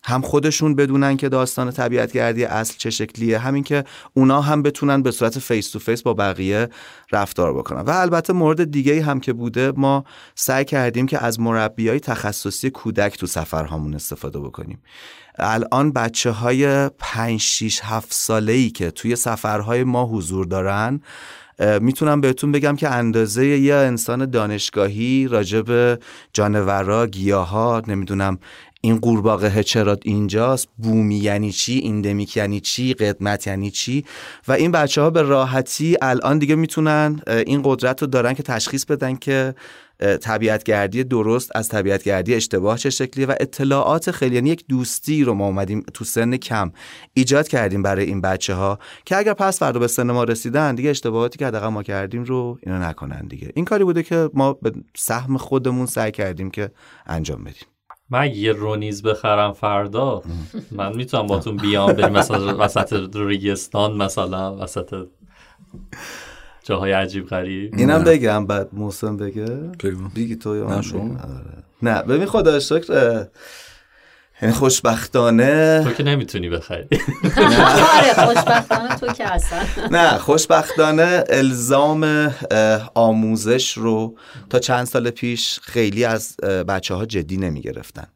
[0.04, 3.38] هم خودشون بدونن که داستان طبیعت گردی اصل چه شکلیه.
[3.38, 6.68] همین که اونا هم بتونن به صورت face to face با بقیه
[7.12, 7.80] رفتار بکنن.
[7.80, 10.04] و البته مورد دیگه هم که بوده ما
[10.34, 14.82] سعی کردیم که از مربیای تخصصی کودک تو سفرهامون استفاده بکنیم.
[15.38, 21.00] الان بچه های 5 6 7 ساله ای که توی سفرهای ما حضور دارن
[21.80, 25.98] می‌تونم بهتون بگم که اندازه یه انسان دانشگاهی راجب
[26.32, 28.38] جانورا گیاها نمی‌دونم
[28.84, 34.04] این قورباغه چرا اینجاست بومی یعنی چی ایندمیک یعنی چی قدمت یعنی چی
[34.48, 38.84] و این بچه ها به راحتی الان دیگه می‌تونن این قدرت رو دارن که تشخیص
[38.84, 39.54] بدن که
[40.02, 45.46] طبیعتگردی درست از طبیعتگردی اشتباه چه شکلیه و اطلاعات خیلی یعنی یک دوستی رو ما
[45.46, 46.72] اومدیم تو سن کم
[47.14, 50.90] ایجاد کردیم برای این بچه ها که اگر پس فردا به سن ما رسیدن دیگه
[50.90, 53.52] اشتباهاتی که حداقل ما کردیم رو اینا نکنن دیگه.
[53.54, 56.70] این کاری بوده که ما به سهم خودمون سعی کردیم که
[57.06, 57.68] انجام بدیم.
[58.10, 60.22] من یه رونیز بخرم فردا.
[60.70, 65.06] من می‌تونم باتون بیام بریم مثلا وسط ریگستان مثلا وسط
[66.64, 67.74] جاهای عجیب غریب.
[67.76, 69.44] اینم بگم بعد موسم بگه.
[70.16, 71.00] بگی تو نه شما.
[71.00, 71.62] آره.
[71.82, 73.26] نه ببین خدا شکر
[74.42, 75.84] یعنی خوشبختانه.
[75.84, 76.86] تو که نمی‌تونی بخری.
[77.96, 79.58] آره خوشبختانه تو که اصلا
[79.90, 82.34] نه خوشبختانه الزام
[82.94, 84.16] آموزش رو
[84.50, 86.36] تا چند سال پیش خیلی از
[86.68, 88.06] بچه ها جدی نمی گرفتن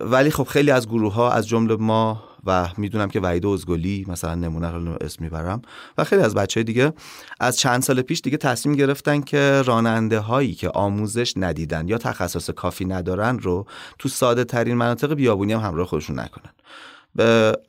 [0.00, 4.34] ولی خب خیلی از گروه ها از جمله ما و می‌دونم که وحید ازگلی مثلا
[4.34, 5.62] نمونه اسم می‌برم.
[5.98, 6.92] و خیلی از بچه دیگه
[7.40, 12.50] از چند سال پیش دیگه تصمیم گرفتن که راننده هایی که آموزش ندیدن یا تخصص
[12.50, 13.66] کافی ندارن رو
[13.98, 16.50] تو ساده ترین مناطق بیابونی هم همراه خودشون نکنن.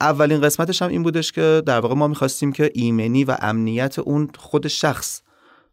[0.01, 4.30] اولین قسمتش هم این بودش که در واقع ما می‌خواستیم که ایمنی و امنیت اون
[4.38, 5.21] خود شخص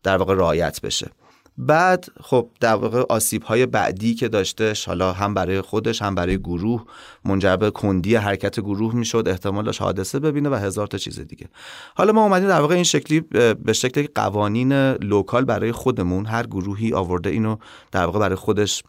[0.02, 1.10] در واقع رعایت بشه.
[1.58, 6.38] بعد خب در واقع آسیب های بعدی که داشتش حالا هم برای خودش هم برای
[6.38, 6.84] گروه
[7.24, 11.48] منجر به کندی حرکت گروه می‌شد احتمال داشت حادثه ببینه و هزار تا چیز دیگه.
[11.94, 13.20] حالا ما اومدیم در واقع این شکلی
[13.64, 17.56] به شکل قوانین local برای خودمون هر گروهی آورده اینو
[17.92, 18.82] در واقع برای خودش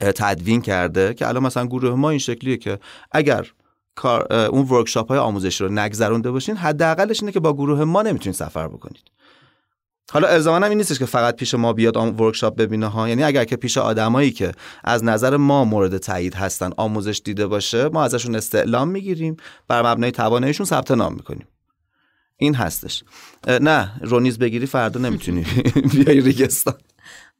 [0.00, 2.78] تدوین کرده که الان مثلا گروه ما این شکلیه که
[3.12, 3.46] اگر
[3.94, 8.36] کار اون workshop های آموزشی رو نگذرونده باشین حداقلش اینه که با گروه ما نمی‌تونید
[8.36, 9.02] سفر بکنید.
[10.12, 13.08] حالا الزاما این نیستش که فقط پیش ما بیاد آم workshop ببینه ها.
[13.08, 14.52] یعنی اگر که پیش آدمایی که
[14.84, 19.36] از نظر ما مورد تایید هستن آموزش دیده باشه ما ازشون استعلام می‌گیریم.
[19.68, 21.46] بر مبنای تواناییشون ثبت نام می‌کنیم.
[22.36, 23.04] این هستش.
[23.48, 25.46] نه رونیز بگیری فردا نمی‌تونی
[25.92, 26.74] بیای ریگستان.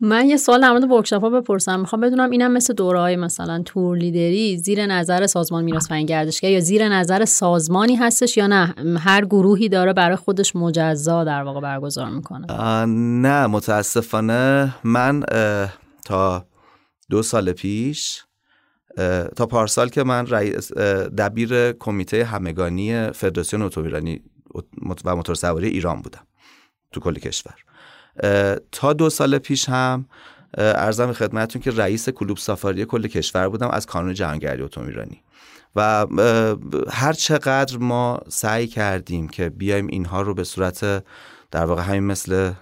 [0.03, 1.80] من یه سوال در مورد ورکشاپ ها بپرسم.
[1.80, 6.61] می‌خوام بدونم اینم مثل دورهای مثلا تور لیدری زیر نظر سازمان میراث فرهنگی گردشگری یا
[6.61, 12.11] زیر نظر سازمانی هستش یا نه؟ هر گروهی داره برای خودش مجزا در واقع برگزار
[12.11, 12.46] می‌کنه.
[13.22, 15.22] نه متاسفانه من
[16.05, 16.46] تا
[17.11, 18.22] دو سال پیش
[19.36, 20.72] تا پارسال که من رئیس
[21.18, 24.22] دبیر کمیته همگانی فدراسیون اتومبیلرانی
[25.05, 26.26] و موتورسواری ایران بودم
[26.92, 27.55] تو کل کشور.
[28.72, 30.06] تا دو سال پیش هم
[30.58, 35.22] ارزم خدمتتون که رئیس کلوب سافاری کل کشور بودم از کانون جهانگردی اتومبیلرانی
[35.76, 36.06] و
[36.90, 41.04] هر چقدر ما سعی کردیم که بیایم اینها رو به صورت
[41.50, 42.52] در واقع همین مثل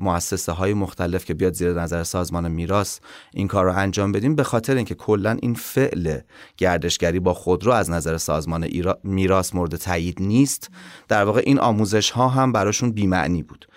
[0.00, 2.98] مؤسسه های مختلف که بیاد زیر نظر سازمان میراث
[3.32, 6.18] این کار رو انجام بدیم به خاطر اینکه کلا این فعل
[6.56, 8.68] گردشگری با خودرو از نظر سازمان
[9.04, 10.70] میراث مورد تایید نیست.
[11.08, 13.68] در واقع این آموزش ها هم براشون بی‌معنی بود.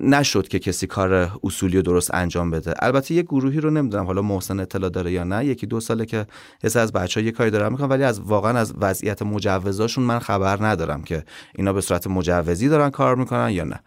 [0.00, 2.74] نشد که کسی کار اصولی و درست انجام بده.
[2.78, 5.46] البته یه گروهی رو نمی‌دونم حالا محسن اطلاع داره یا نه.
[5.46, 6.26] یکی دو ساله که
[6.64, 10.18] حس از بچه ها یه کاری دارن می‌کنن ولی از واقعا از وضعیت مجوزاشون من
[10.18, 11.24] خبر ندارم که
[11.56, 13.80] اینا به صورت مجوزی دارن کار می‌کنن یا نه.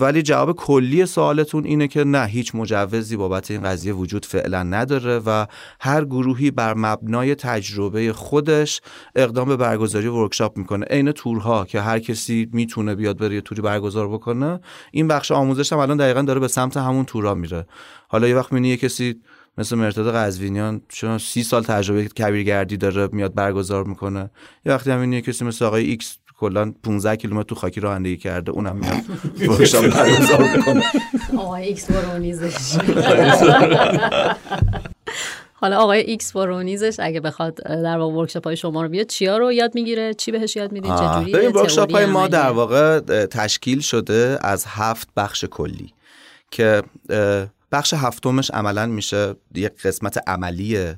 [0.00, 5.18] ولی جواب کلی سوالتون اینه که نه هیچ مجوزی بابت این قضیه وجود فعلا نداره
[5.18, 5.46] و
[5.80, 8.80] هر گروهی بر مبنای تجربه خودش
[9.16, 10.86] اقدام به برگزاری workshop می‌کنه.
[10.90, 14.25] عین تورها که هر کسی می‌تونه بیاد بره یه توری برگزار بکنه.
[14.90, 17.66] این بخش آموزش هم الان دقیقا داره به سمت همون تورا میره.
[18.08, 19.20] حالا یه وقت می‌بینی یه کسی
[19.58, 24.30] مثل مرتضی قزوینیان چون سی سال تجربه کویرگردی داره میاد برگزار می‌کنه.
[24.66, 28.52] یه وقتی هم یه کسی مثل آقای X کلا 15 کیلومتر تو خاکی رانندگی کرده
[28.52, 30.82] اونم میاد workshop برگزار می‌کنه.
[31.38, 32.78] آقای X برونیزش
[35.58, 39.52] حالا آقای X برونیزش اگه بخواد در واقع workshop های شما رو بیاد چیا رو
[39.52, 43.80] یاد می‌گیره؟ چی بهش یاد میدین؟ چه جوری ببین workshop های ما در واقع تشکیل
[43.80, 45.92] شده از هفت بخش کلی
[46.50, 46.82] که
[47.72, 50.94] بخش هفتمش عملا میشه یک قسمت عملی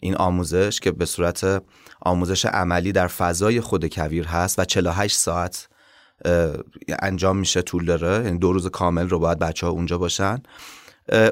[0.00, 1.62] این آموزش که به صورت
[2.00, 5.68] آموزش عملی در فضای خود کویر هست و 48 ساعت
[7.02, 8.24] انجام میشه طول داره.
[8.24, 10.42] یعنی دو روز کامل رو باید بچه ها اونجا باشن.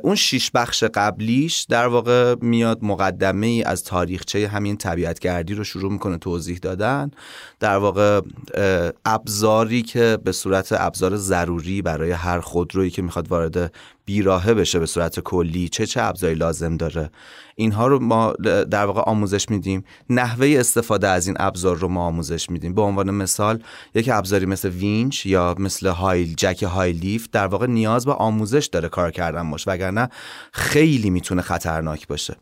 [0.02, 5.92] اون شیش بخش قبلیش در واقع میاد مقدمه ای از تاریخچه همین طبیعتگردی رو شروع
[5.92, 7.10] می‌کنه توضیح دادن.
[7.60, 8.20] در واقع
[9.04, 13.72] ابزاری که به صورت ابزار ضروری برای هر خودرویی که می‌خواد وارد
[14.06, 17.10] بیراهه بشه به صورت کلی چه چه ابزاری لازم داره.
[17.56, 18.32] اینها رو ما
[18.70, 19.84] در واقع آموزش میدیم.
[20.10, 22.74] نحوه استفاده از این ابزار رو ما آموزش میدیم.
[22.74, 23.62] به عنوان مثال
[23.94, 28.66] یک ابزاری مثل وینچ یا مثل هایل جک های لیفت در واقع نیاز به آموزش
[28.66, 30.08] داره کار کردن باشه وگرنه
[30.52, 32.36] خیلی می‌تونه خطرناک باشه.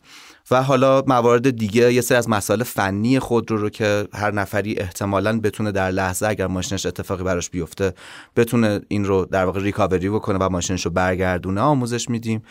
[0.51, 4.79] و حالا موارد دیگه یه سری از مسائل فنی خود رو, رو که هر نفری
[4.79, 7.93] احتمالا بتونه در لحظه اگر ماشینش اتفاقی براش بیفته
[8.37, 11.61] بتونه این رو در واقع ریکاوری بکنه و ماشینش رو برگردونه.
[11.61, 12.43] آموزش میدیم.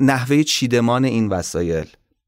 [0.00, 1.86] نحوه چیدمان این وسایل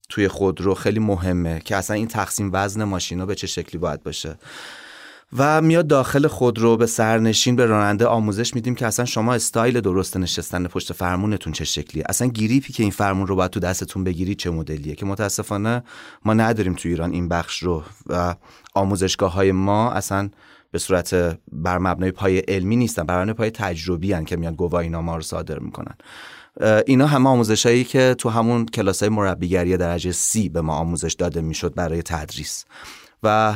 [0.08, 4.36] توی خودرو خیلی مهمه که اصلا این تقسیم وزن ماشینا به چه شکلی باید باشه.
[5.32, 10.16] و میاد داخل خودرو به سرنشین به راننده آموزش میدیم که اصلا شما استایل درست
[10.16, 14.34] نشستن پشت فرمونتون چه شکلیه؟ اصلا گریپی که این فرمون رو باید تو دستتون بگیری
[14.34, 15.82] چه مدلیه؟ که متاسفانه
[16.24, 18.34] ما نداریم تو ایران این بخش رو و
[18.74, 20.30] آموزشگاه های ما اصلا
[20.70, 21.14] به صورت
[21.52, 25.22] بر مبنای پای علمی نیستن بر مبنای پای تجربی هن که میان گواهی نامه رو
[25.22, 25.94] صادر می‌کنن.
[26.86, 31.12] اینا همه آموزش هایی که تو همون کلاس های مربیگری درجه سی به ما آموزش
[31.12, 32.64] داده می‌شد برای تدریس.
[33.26, 33.54] و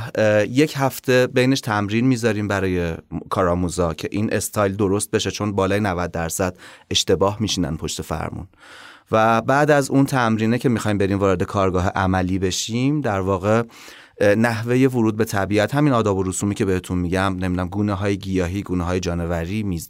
[0.49, 2.95] یک هفته بینش تمرین می‌ذاریم برای
[3.31, 6.57] کارآموزا که این استایل درست بشه چون بالای 90 درصد
[6.91, 8.47] اشتباه میشینن پشت فرمون.
[9.13, 13.63] و بعد از اون تمرینه که می‌خوایم بریم وارد کارگاه عملی بشیم در واقع
[14.21, 18.63] نحوه ورود به طبیعت همین آداب و رسومی که بهتون میگم نمی‌دونم گونه های گیاهی
[18.63, 19.81] گونه های جانوری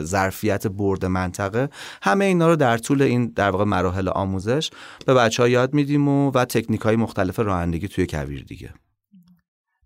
[0.00, 1.68] ظرفیت برد منطقه
[2.02, 4.70] همه اینا رو در طول این در واقع مراحل آموزش
[5.06, 8.70] به بچه ها یاد میدیم و, و تکنیک های مختلف رانندگی توی کویر دیگه.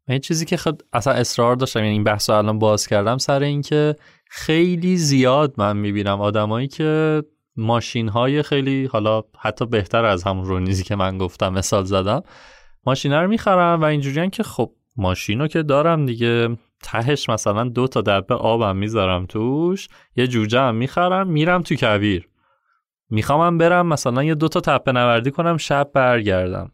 [0.09, 3.43] این چیزی که خود اصلا اصرار داشتم یعنی این بحث رو الان باز کردم سر
[3.43, 3.97] اینکه
[4.31, 7.23] خیلی زیاد من می‌بینم آدمایی که
[7.57, 12.23] ماشین های خیلی حالا حتی بهتر از همون رونیزی که من گفتم مثال زدم
[12.87, 17.89] ماشین رو می‌خرم و اینجوریان که خب ماشین رو که دارم دیگه تهش مثلا دو
[17.89, 22.29] تا دبه آبم می‌ذارم توش یه جوجه هم می‌خرم میرم تو کویر.
[23.11, 26.73] می‌خوام برم مثلا یه دو تا تپه نوردی کنم شب برگردم.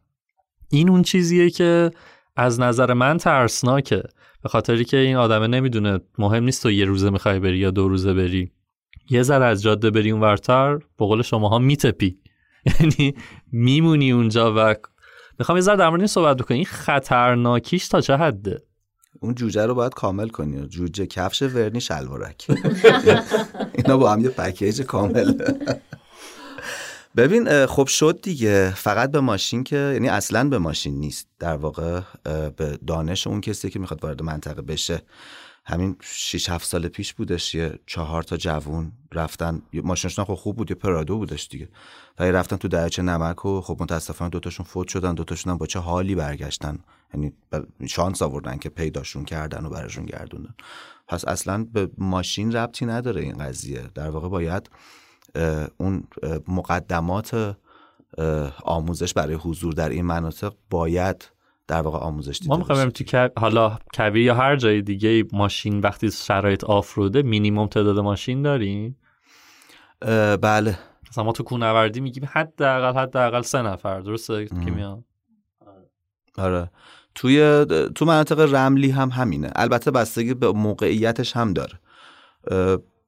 [0.71, 1.91] این اون چیزیه که
[2.37, 4.03] از نظر من ترسناکه.
[4.43, 7.89] به خاطری که این آدمه نمی‌دونه مهم نیست تو یه روزه می‌خوای بری یا دو
[7.89, 8.53] روزه بری.
[9.11, 12.19] یه ذره از جاده بری اون ورتر به قول شماها میتپی.
[12.81, 13.15] یعنی
[13.53, 14.75] میمونی اونجا و
[15.39, 18.63] می‌خوام یه ذره در مورد صحبت بکنی این خطرناکیش تا چه حده؟
[19.21, 20.67] اون جوجه رو باید کامل کنی.
[20.67, 22.47] جوجه کفش ورنی شلوارک
[23.77, 25.35] اینا با هم یه پکیج کامل.
[27.17, 28.73] ببین خب شد دیگه.
[28.77, 31.29] فقط به ماشین که یعنی اصلا به ماشین نیست.
[31.39, 32.01] در واقع
[32.57, 35.03] به دانش اون کسی که می‌خواد وارد منطقه بشه.
[35.65, 37.55] همین 6 7 سال پیش بودش.
[37.55, 39.63] یه چهار تا جوون رفتن.
[39.75, 40.71] ماشینشون خب خوب بود.
[40.71, 41.69] یه پرادو بودش دیگه.
[42.19, 45.15] و رفتن تو دریاچه نمک و خب متاسفانه دوتاشون فوت شدن.
[45.15, 46.79] دوتاشون هم با چه حالی برگشتن؟
[47.15, 47.33] یعنی
[47.87, 50.55] شانس آوردن که پیداشون کردن و براشون گردوندن.
[51.09, 53.83] پس اصلا به ماشین ربطی نداره این قضیه.
[53.95, 54.71] در واقع باید
[55.79, 56.05] اون
[56.49, 57.57] مقدمات
[58.65, 61.29] آموزش برای حضور در این مناطق باید
[61.69, 66.11] در واقع آموزش دیده ما می‌خوایم تو حالا کویر یا هر جای دیگه ماشین وقتی
[66.11, 68.97] شرایط آفروده مینیمم تعداد ماشین داریم؟
[70.41, 70.79] بله.
[71.11, 74.01] مثلا ما تو کوهنوردی میگیم حداقل حداقل سه نفر.
[74.01, 75.05] درسته که میان؟
[76.39, 76.71] آره.
[77.15, 79.51] توی تو مناطق رملی هم همینه.
[79.57, 81.79] البته بستگی به موقعیتش هم داره.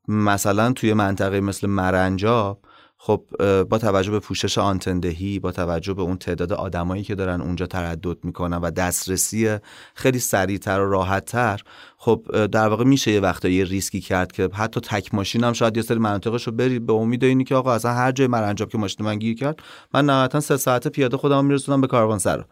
[0.08, 2.58] مثلا توی منطقه مثل مرنجاب
[3.06, 3.24] خب
[3.62, 8.24] با توجه به پوشش آنتندهی با توجه به اون تعداد آدمایی که دارن اونجا تردد
[8.24, 9.56] می‌کنن و دسترسی
[9.94, 11.60] خیلی سریعتر و راحتتر
[11.96, 15.76] خب در واقع میشه یه وقتا یه ریسکی کرد که حتی تک ماشین هم شاید
[15.76, 18.78] یه سری مناطقش رو بری به امید اینی که آقا اصلا هر جای مرنجاب که
[18.78, 19.60] ماشین من گیر کرد
[19.94, 22.44] من نهایتا سه ساعت پیاده خودم میرسونم به کاروانسرا.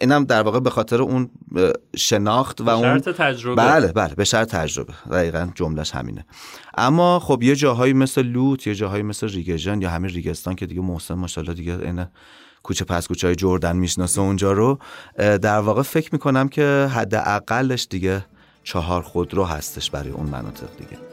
[0.00, 1.30] اینم در واقع به خاطر اون
[1.96, 3.62] شناخت و اون تجربه.
[3.62, 4.92] بله بله به شرط تجربه.
[5.10, 6.26] دقیقا جملش همینه.
[6.78, 10.80] اما خب یه جاهایی مثل لوت یه جاهایی مثل ریگژن یا همین ریگستان که دیگه
[10.80, 12.06] محسن ماشاءالله دیگه این
[12.62, 14.78] کوچه پس کوچه های جردن می‌شناسه اونجا رو
[15.16, 18.24] در واقع فکر می‌کنم که حداقلش دیگه
[18.64, 21.09] چهار خودرو هستش برای اون مناطق دیگه.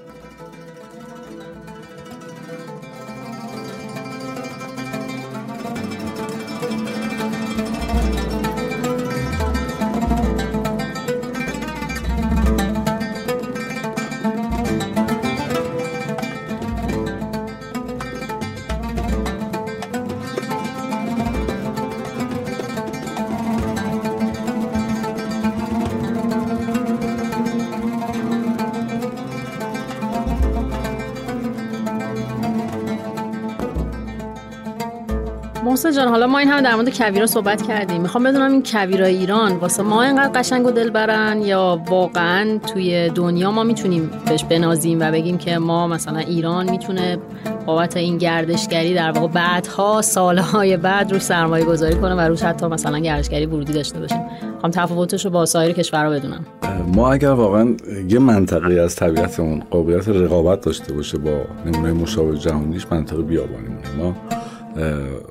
[35.68, 38.02] محسن جان حالا ما این همه در مورد کویرا صحبت کردیم.
[38.02, 43.52] می‌خوام بدونم این کویرای ایران واسه ما اینقدر قشنگ و دلبرن یا واقعا توی دنیا
[43.52, 47.18] ما می‌تونیم بهش بنازیم و بگیم که ما مثلا ایران می‌تونه
[47.66, 52.68] بابت این گردشگری در واقع بعدها سالهای بعد روش سرمایه گذاری کنه و روش حتی
[52.68, 54.22] مثلا گردشگری ورودی داشته باشیم.
[54.54, 56.46] می‌خوام تفاوتش رو با سایر کشورها بدونم.
[56.94, 57.76] ما اگر واقعا
[58.10, 64.16] یه منطقه از طبیعتمون قابلیت رقابت داشته باشه با نمونه مشابه جهانیش منطقه بیابانیمونه ما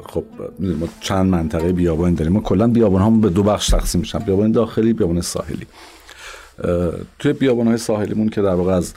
[0.07, 0.25] خب
[0.61, 2.33] ما چند منطقه بیابان داریم.
[2.33, 4.19] ما کلا بیابان هم به دو بخش تقسیم میشن.
[4.19, 5.67] بیابان داخلی بیابان ساحلی.
[7.19, 8.95] توی بیابان های ساحلیمون که در واقع از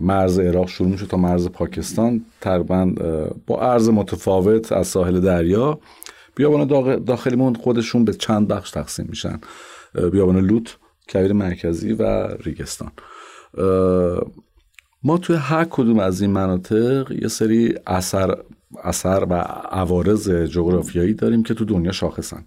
[0.00, 2.92] مرز عراق شروع میشه تا مرز پاکستان تقریبا
[3.46, 5.78] با عرض متفاوت از ساحل دریا
[6.34, 6.66] بیابان
[7.04, 9.40] داخلیمون خودشون به چند بخش تقسیم میشن.
[10.12, 10.76] بیابان لوت
[11.12, 12.90] کویر مرکزی و ریگستان.
[15.02, 18.36] ما توی هر کدوم از این مناطق یه سری اثر
[18.84, 19.34] اثر و
[19.70, 22.44] عوارض جغرافیایی داریم که تو دنیا شاخصن.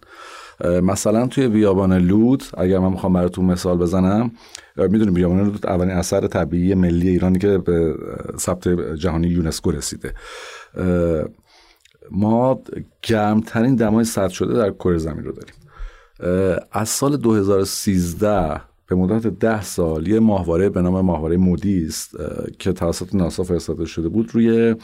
[0.84, 4.32] مثلا توی بیابان لوت اگر من می‌خوام براتون مثال بزنم
[4.76, 7.96] می‌دونیم بیابان لوت اولین اثر طبیعی ملی ایرانی که به
[8.38, 10.14] ثبت جهانی یونسکو رسیده.
[12.12, 12.62] ما
[13.02, 15.54] گرمترین دمای سرد شده در کره زمین رو داریم.
[16.72, 22.16] از سال 2013 به مدت ده سال یه ماهواره به نام ماهواره مودیست
[22.60, 24.76] که توسط ناسا فرستاده شده بود روی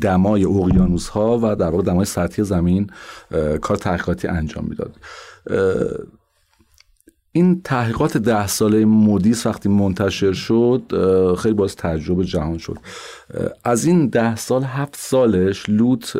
[0.00, 2.90] دمای اقیانوس ها و در واقع دمای سطحی زمین
[3.60, 4.96] کار تحقیقاتی انجام می‌داد.
[7.32, 10.82] این تحقیقات ده ساله مودیس وقتی منتشر شد
[11.38, 12.76] خیلی باز تجربه جهان شد.
[13.64, 16.16] از این ده سال هفت سالش لوت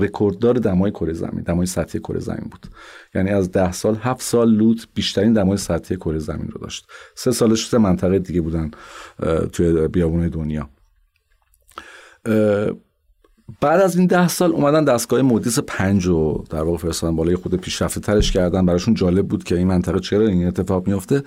[0.00, 2.66] رکورددار دمای کره زمین دمای سطحی کره زمین بود.
[3.14, 6.86] یعنی از ده سال هفت سال لوت بیشترین دمای سطحی کره زمین رو داشت.
[7.14, 8.70] سه سالش سه منطقه دیگه بودن
[9.52, 10.70] توی بیابون دنیا.
[13.60, 17.54] بعد از این ده سال اومدن دستگاه مودیس پنج رو در واقع فرستادن بالای خود
[17.54, 18.66] پیشرفته ترش کردن.
[18.66, 21.22] براشون جالب بود که این منطقه چرا این اتفاق میافته.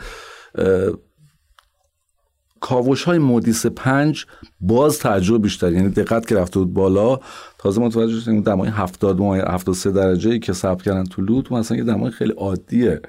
[2.59, 4.25] کاوش های مودیس پنج
[4.59, 5.71] باز تعجب بیشتر.
[5.71, 7.19] یعنی دقت که رفته بود بالا.
[7.57, 11.51] تازه متوجه شدیم دمای 70 ماه 73 درجه ای که ثبت کردن تو لوت.
[11.51, 13.01] مثلا یه دمای خیلی عادیه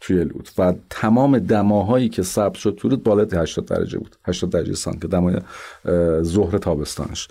[0.00, 0.52] توی لوت.
[0.58, 4.16] و تمام دماهایی که ثبت شد تو لوت بالای 80 درجه بود.
[4.24, 5.00] 80 درجه سانت.
[5.00, 5.36] که دمای
[6.22, 7.28] ظهر تابستانش.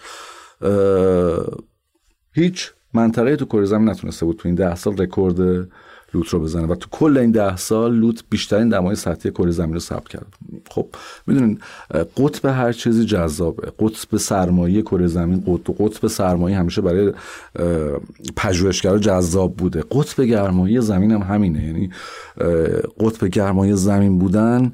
[2.31, 5.67] هیچ منطقه تو کره زمین نتونسته بود تو این ده سال رکورد
[6.13, 9.73] لوت رو بزنه و تو کل این ده سال لوت بیشترین دمای سطحی کره زمین
[9.73, 10.25] رو ثبت کرد.
[10.69, 10.87] خب
[11.27, 11.59] می‌دونین
[12.17, 13.71] قطب هر چیزی جذابه.
[13.79, 17.13] قطب سرمایه کره زمین قطب قطب سرمایه همیشه برای
[18.35, 19.83] پژوهشگرا جذاب بوده.
[19.91, 21.63] قطب گرمایی زمین هم همینه.
[21.63, 21.89] یعنی
[22.99, 24.73] قطب گرمایی زمین بودن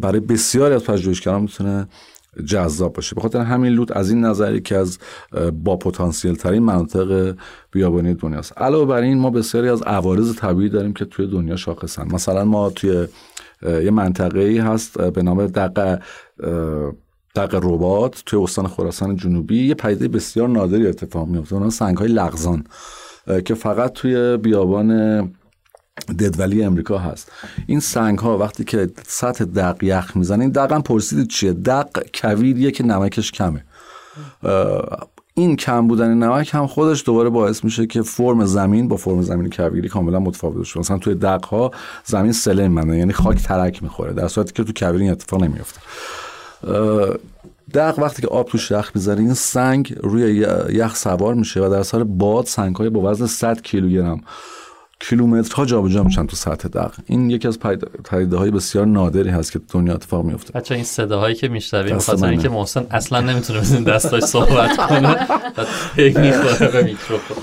[0.00, 1.88] برای بسیاری از پژوهشگران می‌تونه
[2.44, 3.14] جذاب باشه.
[3.14, 4.98] به خاطر همین لوت از این نظری که از
[5.64, 7.36] با پتانسیل ترین مناطق
[7.70, 8.58] بیابانی دنیاست.
[8.58, 12.08] علاوه بر این ما بسیاری از عوارض طبیعی داریم که توی دنیا شاخصن.
[12.12, 13.06] مثلا ما توی
[13.62, 16.00] یه منطقه ای هست به نام دق
[17.34, 22.08] دق ربات توی استان خراسان جنوبی یه پدیده بسیار نادری اتفاق میفته اونها سنگ های
[22.08, 22.64] لغزان
[23.44, 25.20] که فقط توی بیابان
[26.18, 27.32] ددولی امریکا هست.
[27.66, 32.70] این سنگ ها وقتی که سطح دق یخ می‌زنه این دقم پرسیدید چیه؟ دق کویریه
[32.70, 33.64] که نمکش کمه.
[35.34, 39.50] این کم بودن نمک هم خودش دوباره باعث میشه که فرم زمین با فرم زمین
[39.50, 41.70] کویری کاملا متفاوت بشه مثلا توی دق ها
[42.04, 45.80] زمین سلم منه یعنی خاک ترک می‌خوره در صورتی که تو کویری این اتفاق نمیفته
[47.74, 51.78] دق وقتی که آب توش یخ می‌ذاره این سنگ روی یخ سوار میشه و در
[51.78, 54.20] اثر باد سنگ های با وزن 100 کیلوگرم.
[55.00, 57.58] کیلومترها جابجا میشن تو سطح دق این یکی از
[58.04, 62.26] پدیده های بسیار نادری هست که دنیا اتفاق میفته بچا این صداهایی که میشنویم خاطر
[62.26, 65.16] اینکه محسن اصلا نمی‌تونه بزن دستاش صحبت کنه.
[65.96, 67.36] می‌خوره به میکروفون.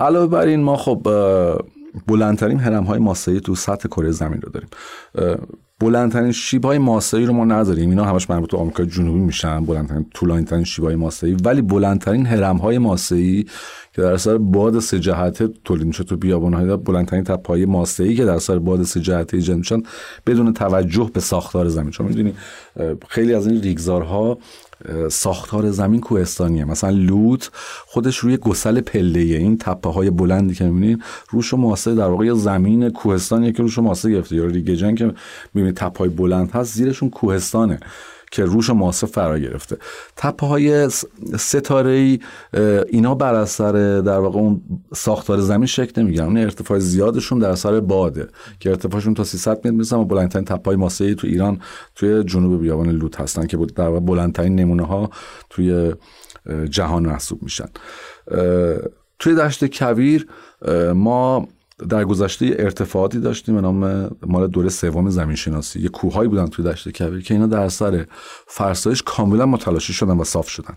[0.00, 1.08] علاوه بر این ما خب
[2.06, 4.68] بلندترین هرم های ماسه‌ای تو سطح کره زمین رو داریم.
[5.80, 7.90] بلندترین شیب های ماسه‌ای رو ما نداریم.
[7.90, 12.26] اینا همش مربوط به آمریکا جنوبی میشن بلندترین طولانی ترین شیب های ماسه‌ای ولی بلندترین
[12.26, 13.44] هرم های ماسه‌ای
[13.92, 18.34] که در اثر باد سه جهته تولید میشه تو بیابان‌های بلندترین تپه‌های ماسه‌ای که در
[18.34, 19.82] اثر باد سه جهته ایجاد میشن
[20.26, 21.90] بدون توجه به ساختار زمین.
[21.90, 22.34] چون می‌دونی
[23.08, 24.38] خیلی از این ریگزارها
[25.10, 26.64] ساختار زمین کوهستانیه.
[26.64, 27.50] مثلا لوت
[27.86, 32.90] خودش روی گسل پله این تپه های بلندی که می‌بینید روش ماسه در واقع زمین
[32.90, 34.36] کوهستانیه که روش ماسه گرفته.
[34.36, 35.14] یا ریگجن که
[35.54, 37.80] می‌بینید تپه های بلند هست زیرشون کوهستانه.
[38.34, 39.76] که روش ماسه فرا گرفته.
[40.16, 40.88] تپه های
[41.38, 42.18] ستاره ای
[42.88, 44.62] اینا بر اثر در واقع اون
[44.94, 46.26] ساختار زمین شکل نمی‌گیرن.
[46.26, 48.28] اون ارتفاع زیادشون در اثر باده
[48.60, 51.60] که ارتفاعشون تا 300 متر می‌رسن و بلندترین تپه های ماسه ای تو ایران
[51.94, 55.10] توی جنوب بیابان لوت هستن که در واقع بلندترین نمونه ها
[55.50, 55.94] توی
[56.70, 57.68] جهان محسوب میشن.
[59.18, 60.26] توی دشت کویر
[60.94, 61.48] ما
[61.88, 66.64] در گذشته ارتفاعاتی داشتیم به نام مال دوره سوم زمین شناسی یه کوههایی بودن توی
[66.64, 68.06] دشت کویر که اینا در اثر
[68.46, 70.76] فرسایش کاملا متلاشی شدن و صاف شدن.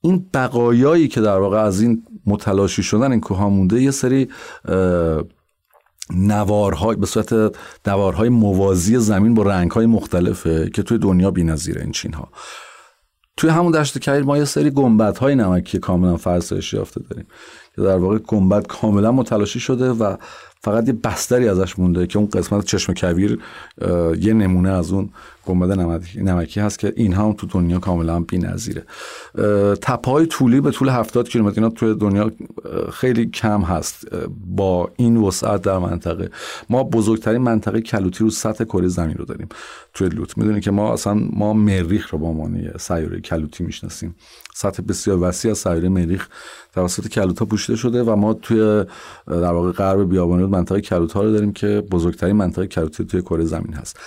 [0.00, 4.28] این بقایایی که در واقع از این متلاشی شدن این کوه مونده یه سری
[6.14, 7.56] نوارهای به صورت
[7.86, 12.28] نوارهای موازی زمین با رنگهای مختلفه که توی دنیا بی‌نظیره این چین ها
[13.36, 17.26] توی همون دشت کویر ما یه سری گنبدهای های نمکی کاملا فرسایش یافته داریم.
[17.84, 20.16] در واقع گنبد کاملا متلاشی شده و
[20.60, 23.40] فقط یه بستری ازش مونده که اون قسمت چشم کویر
[24.20, 25.10] یه نمونه از اون
[25.48, 28.84] گنبد نمکی هست که اینها هم تو دنیا کاملا بی‌نظیره.
[29.82, 32.30] تپه های طولی به طول 70 کیلومتر اینا توی دنیا
[32.92, 34.06] خیلی کم هست
[34.46, 36.30] با این وسعت در منطقه.
[36.70, 39.48] ما بزرگترین منطقه کلوتی رو سطح کره زمین رو داریم
[39.94, 40.38] توی لوت.
[40.38, 44.14] می‌دونی که ما اصلا ما مریخ رو با عنوان سیاره کلوتی می‌شناسیم.
[44.54, 46.28] سطح بسیار وسیع از سیاره مریخ
[46.74, 48.84] توسط کلوت ها پوشیده شده و ما توی
[49.26, 53.44] در واقع غرب بیابانی منطقه کلوت ها رو داریم که بزرگترین منطقه کلوتی توی کره
[53.44, 54.00] زمین هست.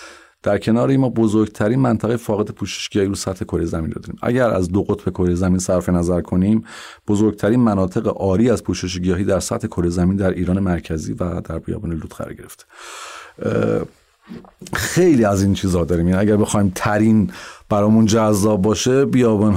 [0.44, 4.20] در کنار این ما بزرگترین منطقه فاقد پوششگاهی رو سطح کره زمین رو داریم.
[4.22, 6.64] اگر از دو قطب کره زمین صرف نظر کنیم
[7.08, 11.60] بزرگترین مناطق آری از پوشش گیاهی در سطح کره زمین در ایران مرکزی و در
[11.60, 12.64] بیابان لوت قرار گرفته
[14.74, 16.08] خیلی از این چیزها داریم.
[16.08, 17.32] یعنی اگر بخوایم ترین
[17.72, 19.06] برامون جذاب باشه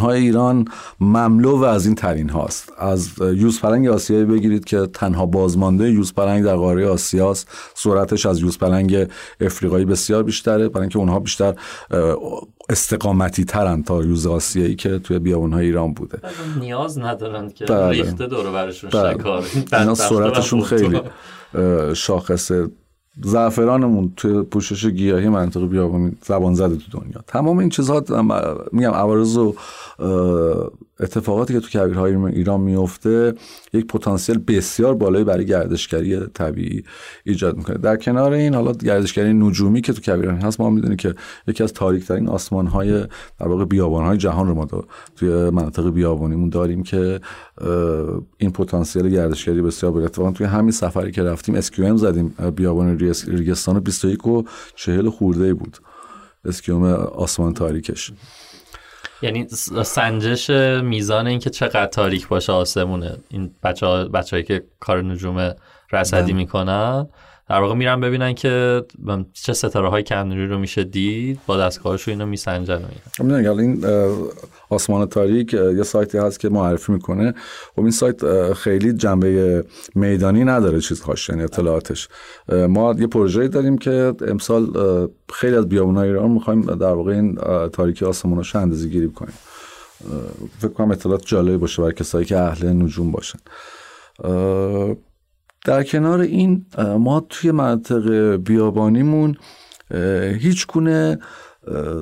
[0.01, 0.65] های ایران
[1.01, 2.73] مملو و از این ترین هاست.
[2.79, 7.49] از یوز پلنگ آسیایی بگیرید که تنها بازمانده یوز پلنگ در قاره آسیاست.
[7.75, 9.07] سرعتش از یوز پلنگ
[9.41, 11.55] افریقایی بسیار بیشتره برای اینکه اونها بیشتر
[12.69, 16.19] استقامتی ترن تا یوز آسیایی که توی بیابان های ایران بوده.
[16.61, 17.89] نیاز ندارن که بله.
[17.89, 19.15] ریخته دور برشون بله.
[19.15, 19.45] شکار.
[19.73, 21.01] اینا سرعتشون خیلی
[21.95, 22.69] شاخصه
[23.23, 27.25] زعفرانمون توی پوشش گیاهی منطقه بیابانی زبان زده تو دنیا.
[27.27, 28.05] تمام این چیزها
[28.73, 29.55] میگم عوارض و
[31.01, 33.35] اتفاقاتی که تو کویرهای ایران میفته
[33.73, 36.85] یک پتانسیل بسیار بالایی برای گردشگری طبیعی
[37.25, 37.79] ایجاد می‌کنه.
[37.79, 41.15] در کنار این حالا گردشگری نجومی که تو کویران هست ما می‌دونیم که
[41.47, 43.01] یکی از تاریک ترین آسمان های
[43.41, 44.67] در واقع بیابان های جهان رو ما
[45.17, 47.21] توی مناطق بیابانیمون داریم که
[48.39, 54.27] این پتانسیل گردشگری بسیار بالا توی همین سفری که رفتیم اسکیوم زدیم بیابان ریگستان 21
[54.27, 54.43] و
[54.75, 55.79] 40 خورده بود.
[56.45, 58.13] اسکیوم آسمان تاریکش.
[59.23, 59.47] یعنی
[59.85, 60.51] سنجش
[60.85, 63.17] میزان اینکه چقدر تاریک باشه آسمونه.
[63.29, 63.87] این بچه
[64.33, 65.55] هایی که کار نجوم
[65.93, 66.33] رصدی بله.
[66.33, 67.09] می‌کنن
[67.49, 68.83] در واقع میرن ببینن که
[69.33, 72.83] چه ستاره های کمنوری رو میشه دید با دستگاهشو اینو میسنجن
[73.19, 73.85] و این
[74.71, 77.35] آسمان تاریک یه سایتی هست که معرفی می‌کنه.
[77.77, 79.65] خب این سایت خیلی جنبه
[79.95, 82.09] میدانی نداره چیزهاش یعنی اطلاعاتش.
[82.49, 84.67] ما یه پروژه داریم که امسال
[85.33, 87.35] خیلی از بیابونای ایران می‌خوایم در واقع این
[87.69, 89.35] تاریکی آسمانش اندازه گیری کنیم.
[90.59, 93.39] فکر کنم اطلاعات جالبی باشه برای کسایی که اهل نجوم باشن.
[95.65, 96.67] در کنار این
[96.99, 99.37] ما توی منطقه بیابانیمون
[100.39, 101.19] هیچ گونه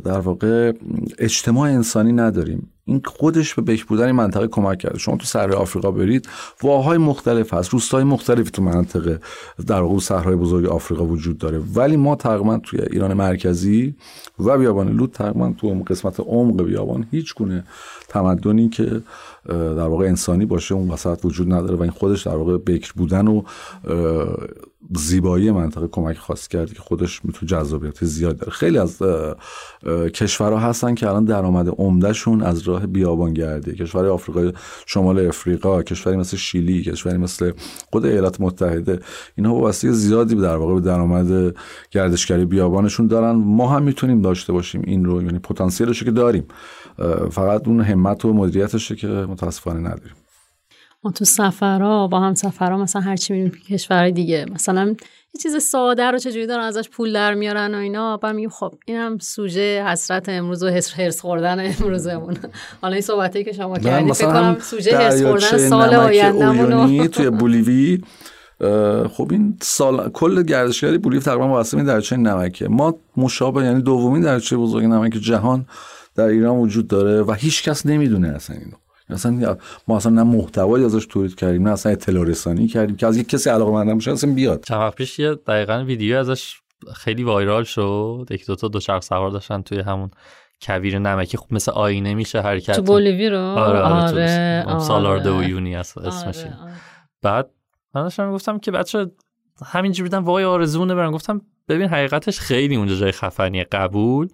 [0.05, 0.73] در واقع
[1.19, 2.69] اجتماع انسانی نداریم.
[2.85, 4.99] این خودش به بهبودن منطقه کمک کرده.
[4.99, 6.29] شما تو سر آفریقا برید
[6.63, 9.21] واهای مختلف هست روستای مختلفی تو منطقه
[9.67, 11.59] در واقع صحرای بزرگ آفریقا وجود داره.
[11.75, 13.95] ولی ما تقریبا توی ایران مرکزی
[14.39, 17.65] و بیابان لود تقریبا تو قسمت عمق بیابان هیچ گونه
[18.09, 19.03] تمدنی که
[19.49, 23.27] در واقع انسانی باشه اون وسط وجود نداره و این خودش در واقع بکر بودن
[23.27, 23.43] و
[24.97, 28.53] زیبایی منطقه کمک خواست کرد که خودش می‌تونه جذابیت زیاد داره.
[28.53, 29.03] خیلی از
[30.15, 34.53] کشورها هستن که الان درآمد عمدهشون از راه بیابانگردی کشور آفریقای
[34.87, 37.53] شمال افریقا کشوری مثل شیلی کشوری مثل
[37.93, 39.01] خود ایالات متحده
[39.37, 41.55] اینها واسه زیادی در واقع به درآمد
[41.91, 43.33] گردشگری بیابانشون دارن.
[43.33, 46.45] ما هم می‌تونیم داشته باشیم این رو یعنی پتانسیلش که داریم.
[47.31, 50.15] فقط اون همت و مدیریتشه که متاسفانه نداریم.
[51.05, 54.47] ما تو سفرها با هم سفرها مثلا هرچی میریم کشورهای دیگه.
[54.55, 54.95] مثلا
[55.35, 58.75] یه چیز ساده رو چجوری دارن ازش پول در میارن و اینا؟ بعد میگیم خب
[58.87, 62.37] اینم سوژه حسرت امروز و هرس خوردن امروزمون.
[62.83, 68.03] حالا این صحبتی که شما کردید فکر کنم سوژه هرس خوردن سال آیندهمون توی بولیوی
[69.09, 72.69] خب این سال کل گردشگری بولیوی تقریبا واسه این درچه نمکه.
[72.69, 75.67] ما مشابه یعنی دومین درچه بزرگ نمک جهان
[76.15, 78.77] در ایران وجود داره و هیچ کس نمی‌دونه اصلا اینو.
[79.09, 79.57] اصلا
[79.89, 83.29] ما اصلا نه محتوایی ازش تولید کردیم نه اصلا اطلاع رسانی کردیم که از یک
[83.29, 84.65] کسی علاقه مندم باشه اصلا بیاد.
[84.65, 86.55] چند وقت پیش یه دقیقا ویدیو ازش
[86.95, 88.27] خیلی وایرال شد.
[88.31, 90.11] یکی دو تا دو چرخ سوار داشتن توی همون
[90.63, 91.37] کویر نمکی.
[91.37, 92.77] خوب مثل آینه میشه حرکت.
[92.77, 96.73] تو بولیوی رو؟ آره آره, آره, سالارده و یونی اسمش آره، آره.
[97.23, 97.51] بعد
[97.95, 99.07] من داشتم گفتم که بچه
[99.67, 101.11] همینجوری بودن وای آرزونه برن.
[101.11, 104.29] گفتم ببین حقیقتش خیلی اونجا جای خفنی قبول.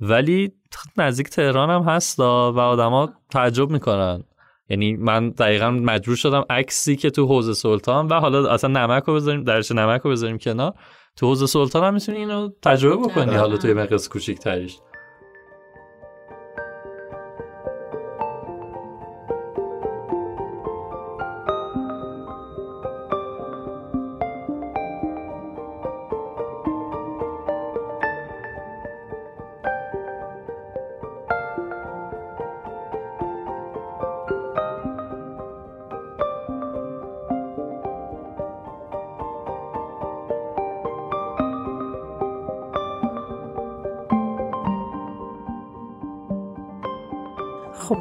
[0.00, 0.52] ولی
[0.96, 2.22] نزدیک تهران هم هست و
[2.58, 4.24] آدما تعجب می‌کنن.
[4.68, 9.14] یعنی من دقیقا مجبور شدم عکسی که تو حوزه سلطان و حالا اصلا نمک رو
[9.14, 10.74] بذاریم درش نمک رو بذاریم کنار.
[11.16, 14.76] تو حوزه سلطان هم می‌تونی اینو تجربه بکنی حالا توی مقیاس کوچیک‌تریش.
[14.76, 14.89] خب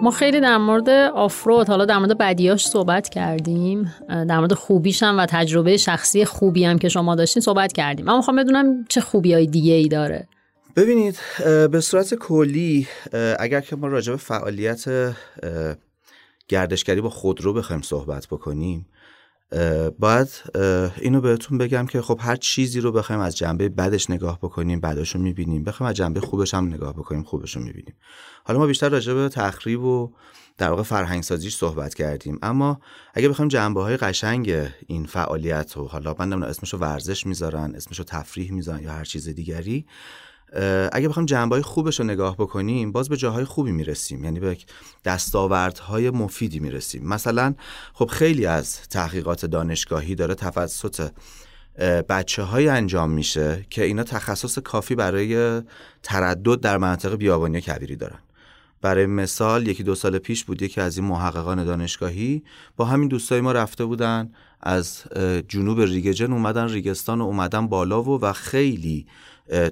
[0.01, 3.93] ما خیلی در مورد آفرود حالا در مورد بدیاش صحبت کردیم.
[4.09, 8.09] در مورد خوبیش هم و تجربه شخصی خوبی هم که شما داشتین صحبت کردیم.
[8.09, 10.27] اما می‌خوام بدونم چه خوبی های دیگه ای داره؟
[10.75, 11.19] ببینید
[11.71, 12.87] به صورت کلی
[13.39, 14.85] اگر که ما راجع به فعالیت
[16.47, 18.85] گردشگری با خودرو بخوایم صحبت بکنیم
[19.99, 20.27] باید
[20.97, 25.15] اینو بهتون بگم که خب هر چیزی رو بخوایم از جنبه بدش نگاه بکنیم بدش
[25.15, 25.63] رو می‌بینیم.
[25.63, 27.93] بخوایم از جنبه خوبش هم نگاه بکنیم خوبش رو می‌بینیم.
[28.43, 30.11] حالا ما بیشتر راجع به تخریب و
[30.57, 32.39] در واقع فرهنگ سازیش صحبت کردیم.
[32.41, 32.79] اما
[33.13, 38.03] اگه بخوایم جنبه های قشنگ این فعالیت رو حالا من نمی‌دونم اسمشو ورزش می‌ذارن اسمشو
[38.03, 39.85] تفریح می‌ذارن یا هر چیز دیگری
[40.91, 44.23] اگه بخوایم جنبه خوبش رو نگاه بکنیم باز به جاهای خوبی می‌رسیم.
[44.23, 44.57] یعنی به
[45.05, 47.07] دستاوردهای مفیدی می‌رسیم.
[47.07, 47.55] مثلا
[47.93, 51.11] خب خیلی از تحقیقات دانشگاهی داره توسط
[52.09, 55.61] بچه های انجام میشه که اینا تخصص کافی برای
[56.03, 58.19] تردد در منطقه بیابانی کویری دارن.
[58.81, 62.43] برای مثال یکی دو سال پیش بود یکی از این محققان دانشگاهی
[62.77, 64.31] با همین دوستای ما رفته بودن
[64.61, 65.03] از
[65.47, 69.07] جنوب ریگجن اومدن ریگستان و اومدن بالا و و خیلی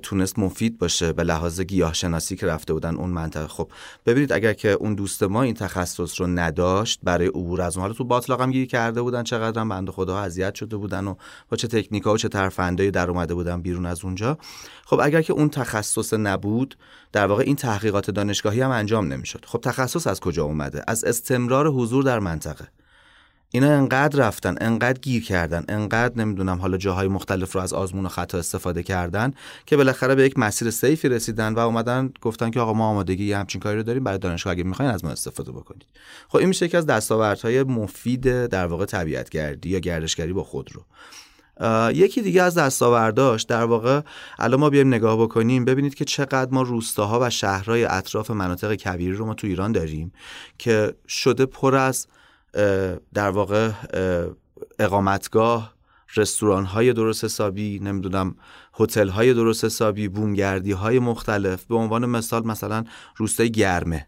[0.04, 3.48] تونست مفید باشه به لحاظ گیاه شناسی که رفته بودن اون منطقه.
[3.48, 3.72] خب
[4.06, 7.94] ببینید اگر که اون دوست ما این تخصص رو نداشت برای عبور از اون حالا
[7.94, 11.16] تو باطلاق هم گیری کرده بودن چقدر هم بنده خدا اذیت شده بودن و
[11.50, 14.38] با چه تکنیکا و چه ترفندایی در اومده بودن بیرون از اونجا.
[14.86, 16.78] خب اگر که اون تخصص نبود
[17.12, 19.46] در واقع این تحقیقات دانشگاهی هم انجام نمی‌شد.
[19.48, 22.68] خب تخصص از کجا اومده؟ از استمرار حضور در منطقه.
[23.52, 28.10] اینا انقدر رفتن انقدر گیر کردن انقدر نمی‌دونم حالا جاهای مختلف رو از آزمون و
[28.10, 29.34] خطا استفاده کردن
[29.66, 33.38] که بالاخره به یک مسیر سیفی رسیدن و اومدن گفتن که آقا ما آمادگی یه
[33.38, 35.86] همچین کاری رو داریم برای دانشگاه اگه می‌خواین از ما استفاده بکنید.
[36.28, 40.86] خب این میشه یکی از دستاوردهای مفید در واقع طبیعتگردی یا گردشگری با خود رو.
[41.94, 44.02] یکی دیگه از دستاورداش در واقع
[44.40, 49.14] الان ما بیایم نگاه بکنیم ببینید که چقدر ما روستاها و شهرهای اطراف مناطق کبیری
[49.14, 50.12] رو ما تو ایران داریم
[50.58, 52.08] که شده پر از
[53.14, 53.72] در واقع
[54.80, 55.78] اقامتگاه
[56.16, 58.36] رستوران های درست حسابی نمی‌دونم
[58.80, 61.66] هتل های درست حسابی بومگردی های مختلف.
[61.66, 62.84] به عنوان مثال مثلا
[63.16, 64.08] روستای گرمه.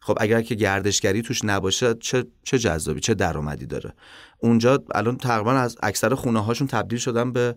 [0.00, 3.94] خب اگر که گردشگری توش نباشه چه چه جذابی چه درآمدی داره.
[4.38, 7.54] اونجا الان تقریبا از اکثر خونه هاشون تبدیل شدن به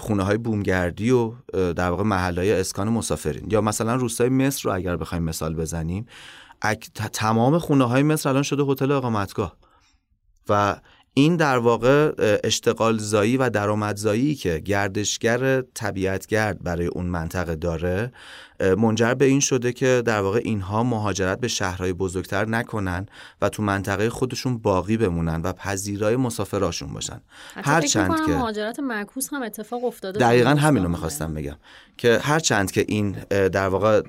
[0.00, 3.50] خونه های بومگردی و در واقع محل های اسکان مسافرین.
[3.50, 6.06] یا مثلا روستای مصر رو اگر بخوایم مثال بزنیم.
[7.12, 9.56] تمام خونه های مصر الان شده هتل اقامتگاه
[10.48, 10.76] و
[11.14, 12.12] این در واقع
[12.44, 18.12] اشتغال زایی و درآمدزایی که گردشگر طبیعتگرد برای اون منطقه داره
[18.60, 23.06] منجر به این شده که در واقع اینها مهاجرت به شهرهای بزرگتر نکنن
[23.42, 27.20] و تو منطقه خودشون باقی بمونن و پذیرای مسافراشون باشن.
[27.54, 31.56] هر چند که مهاجرت معکوس هم اتفاق افتاده دقیقا همین رو می‌خواستم بگم.
[31.96, 34.02] که هر چند که این در واقع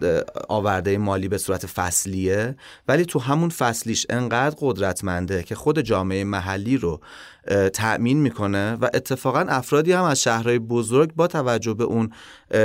[0.49, 2.56] آورده مالی به صورت فصلیه
[2.88, 7.02] ولی تو همون فصلیش انقدر قدرتمنده که خود جامعه محلی رو
[7.74, 12.10] تأمین می‌کنه و اتفاقا افرادی هم از شهرهای بزرگ با توجه به اون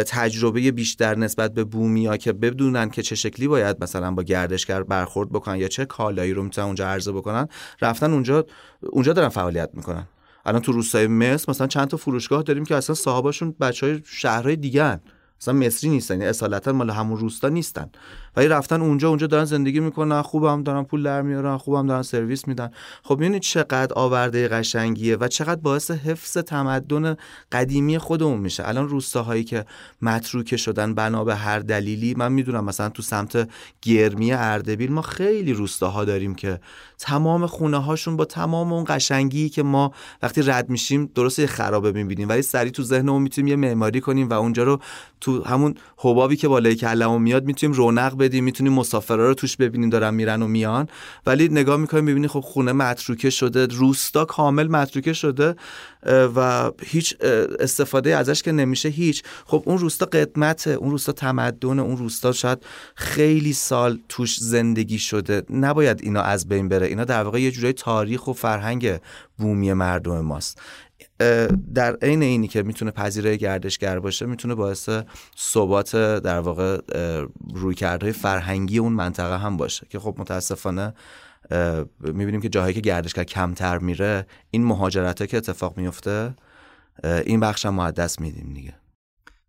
[0.07, 5.33] تجربه بیشتر نسبت به بومیا که بدونن که چه شکلی باید مثلا با گردشگر برخورد
[5.33, 7.49] بکنن یا چه کالایی رو می‌تونن اونجا عرضه بکنن
[7.83, 8.47] رفتن اونجا
[8.81, 10.07] اونجا دارن فعالیت می‌کنن.
[10.47, 14.57] الان تو روستای مصر مثلا چند تا فروشگاه داریم که اصلا صاحباشون بچه های شهرهای
[14.57, 15.01] دیگه
[15.41, 17.91] مثلا مصری نیستن یعنی اصالتا مال همون روستا نیستن.
[18.37, 22.49] ولی رفتن اونجا اونجا دارن زندگی می‌کنن خوبم دارن پول در میارن خوبم دارن سرویس
[22.49, 22.71] میدن.
[23.03, 27.17] خب ببینید چقدر آورده قشنگیه و چقدر باعث حفظ تمدن
[27.53, 28.69] قدیمی خودمون میشه.
[28.69, 29.65] الان روستاهایی که
[30.03, 33.49] متروکه شدن بنا به هر دلیلی من می‌دونم مثلا تو سمت
[33.83, 36.61] گرمی اردبیل ما خیلی روستاها داریم که
[36.99, 39.93] تمام خونه هاشون با تمام اون قشنگی که ما
[40.23, 42.29] وقتی رد میشیم درست یه خرابه می‌بینیم.
[42.29, 44.79] ولی سری تو ذهنمون می‌تونیم یه معماری کنیم و اونجا رو
[45.21, 49.91] تو همون حبابی که بالای کلمون میاد می‌تونیم رونق بدیم می‌تونیم مسافرا رو توش ببینیم
[49.91, 50.89] دارن میرن و میان.
[51.27, 55.57] ولی نگاه می‌کنیم ببینیم خب خونه متروکه شده روستا کامل متروکه شده
[56.07, 57.17] و هیچ
[57.61, 59.23] استفاده ازش که نمیشه هیچ.
[59.45, 62.59] خب اون روستا قدمته اون روستا تمدن اون روستا شاید
[62.95, 65.43] خیلی سال توش زندگی شده.
[65.51, 66.87] نباید اینا از بین بره.
[66.87, 69.01] اینا در واقع یه جورای تاریخ و فرهنگ
[69.39, 70.61] بومی مردم ماست.
[71.75, 74.89] در عین اینی که می‌تونه پذیرای گردشگر باشه می‌تونه باعث
[75.39, 76.81] ثبات در واقع
[77.55, 79.87] رویکردهای فرهنگی اون منطقه هم باشه.
[79.91, 80.95] که خب متاسفانه
[82.01, 86.35] می‌بینیم که جاهایی که گردشگر کمتر میره این مهاجرت که اتفاق میفته
[87.05, 88.75] این بخش هم ما دست میدیم دیگه.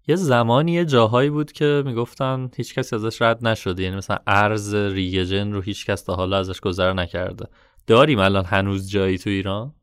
[0.07, 4.75] یه زمانی یه جاهایی بود که می‌گفتن هیچ کسی ازش رد نشده یعنی مثلا ارز
[4.75, 7.45] ریگجن رو هیچ کس تا حالا ازش گذر نکرده.
[7.87, 9.73] داریم الان هنوز جایی تو ایران؟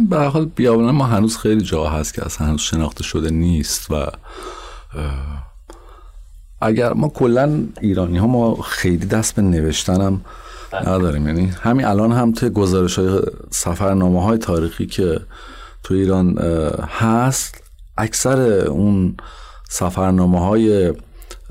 [0.00, 4.06] به حال بیابان ما هنوز خیلی جا هست که از هنوز شناخته شده نیست و
[6.60, 10.20] اگر ما کلا ایرانی ها ما خیلی دست به نوشتنم
[10.74, 11.26] نداریم.
[11.26, 13.20] یعنی همین الان هم توی گزارش های
[13.50, 15.20] سفرنامه های تاریخی که
[15.82, 16.38] تو ایران
[16.88, 17.62] هست
[17.98, 19.16] اکثر اون
[19.68, 20.92] سفرنامه های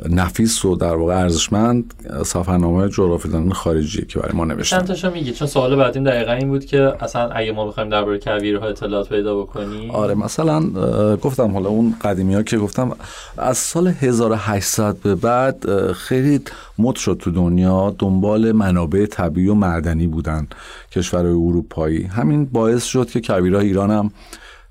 [0.10, 1.94] نفیس و در واقع ارزشمند
[2.26, 6.48] سفرنامه جغرافیدانان خارجی که برای ما نوشتن چند تاشو میگی؟ چون سوال بعدیم دقیقا این
[6.48, 10.70] بود که اصلا اگه ما بخوایم درباره کویرها اطلاعات پیدا بکنیم آره مثلا
[11.16, 12.92] گفتم حالا اون قدیمی ها که گفتم
[13.38, 16.40] از سال 1800 به بعد خیلی
[16.78, 20.48] مد شد تو دنیا دنبال منابع طبیعی و معدنی بودن
[20.92, 22.04] کشورهای اروپایی.
[22.04, 24.12] همین باعث شد که کویرها ایران هم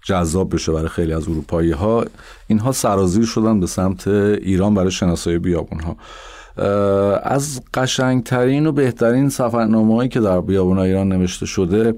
[0.04, 2.04] جذاب بشه برای خیلی از اروپایی ها
[2.46, 5.96] اینها سرازیر شدن به سمت ایران برای شناسایی بیابون ها
[7.22, 11.94] از قشنگترین و بهترین سفرنامه هایی که در بیابون ایران نوشته شده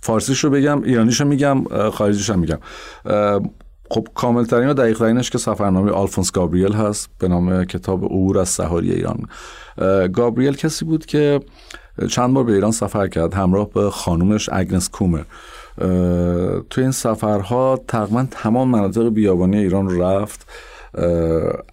[0.00, 2.58] فارسیش رو بگم ایرانیش رو میگم خارجیش هم میگم.
[3.90, 8.48] خب کاملترین و دقیق ترینش که سفرنامه آلفونس گابریل هست به نام کتاب عبور از
[8.48, 9.24] سهاری ایران.
[10.12, 11.40] گابریل کسی بود که
[12.08, 15.22] چند بار به ایران سفر کرد همراه به خانومش اگنس کومر.
[16.70, 20.46] تو این سفرها تقریبا تمام مناطق بیابانی ایران رو رفت.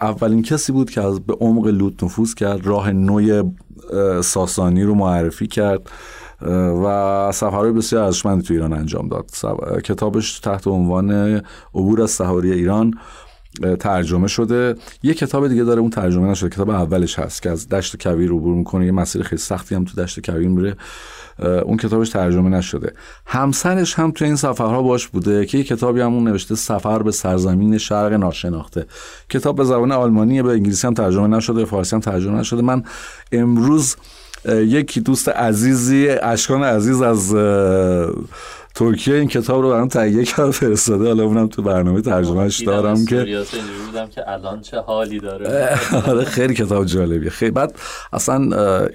[0.01, 3.51] اولین کسی بود که از به عمق لوت نفوذ کرد راه نوع
[4.21, 5.89] ساسانی رو معرفی کرد
[6.83, 9.31] و سفرهای بسیار ارزشمندی تو ایران انجام داد.
[9.83, 11.11] کتابش تحت عنوان
[11.75, 12.93] عبور از سهاری ایران
[13.79, 14.75] ترجمه شده.
[15.03, 16.49] یه کتاب دیگه داره اون ترجمه نشده.
[16.49, 18.85] کتاب اولش هست که از دشت کویر عبور می‌کنه.
[18.85, 20.75] یه مسیر خیلی سختی هم تو دشت کویر میره.
[21.39, 22.93] اون کتابش ترجمه نشده.
[23.25, 27.77] همسرش هم تو این سفرها باش بوده که یه کتابی همون نوشته سفر به سرزمین
[27.77, 28.85] شرق ناشناخته.
[29.29, 32.61] کتاب به زبان آلمانی به انگلیسی هم ترجمه نشده فارسی هم ترجمه نشده.
[32.61, 32.83] من
[33.31, 33.95] امروز
[34.49, 37.35] یکی دوست عزیزی اشکان عزیز از
[38.77, 41.07] ترکیه این کتاب رو برام تهیه کرد فرستاده.
[41.07, 43.25] حالا اونم تو برنامه ترجمهش دارم که
[44.15, 45.79] که الان چه حالی داره.
[46.07, 47.29] آره خیلی کتاب جالبیه.
[47.29, 47.51] خیلی.
[47.51, 47.75] بعد
[48.13, 48.39] اصلا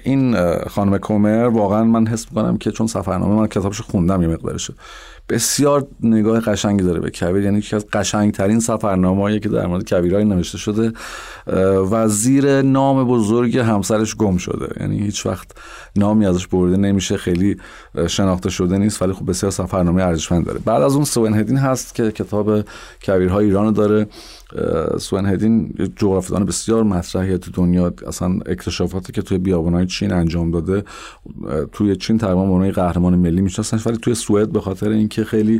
[0.03, 0.35] این
[0.67, 4.73] خانم کومر واقعا من حس می‌کنم که چون سفرنامه من کتابش خوندم یه مقدارشه.
[5.29, 10.25] بسیار نگاه قشنگی داره به کویر یعنی یکی از قشنگترین سفرنامه‌ای که در مورد کویرای
[10.25, 10.93] نوشته شده.
[11.91, 14.67] و زیر نام بزرگ همسرش گم شده.
[14.79, 15.47] یعنی هیچ وقت
[15.95, 17.17] نامی ازش برده نمیشه.
[17.17, 17.57] خیلی
[18.07, 20.59] شناخته شده نیست ولی خب بسیار سفرنامه ارزشمند داره.
[20.65, 22.65] بعد از اون سوین هدین هست که کتاب
[23.03, 24.07] کویرهای ایران داره.
[24.99, 27.93] سوین هدین جغرافیدان بسیار مطرحی تو دنیا.
[28.07, 30.83] اصلا اکتشافاتی که توی بیابانهای چین انجام داده
[31.71, 35.59] توی چین تقریبا به قهرمان ملی میشناسنش ولی توی سوئد به خاطر اینکه خیلی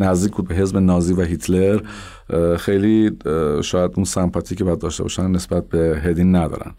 [0.00, 1.80] نزدیک بود به حزب نازی و هیتلر
[2.56, 3.10] خیلی
[3.62, 6.72] شاید اون سمپاتی که باید داشته باشن نسبت به هدین ندارن.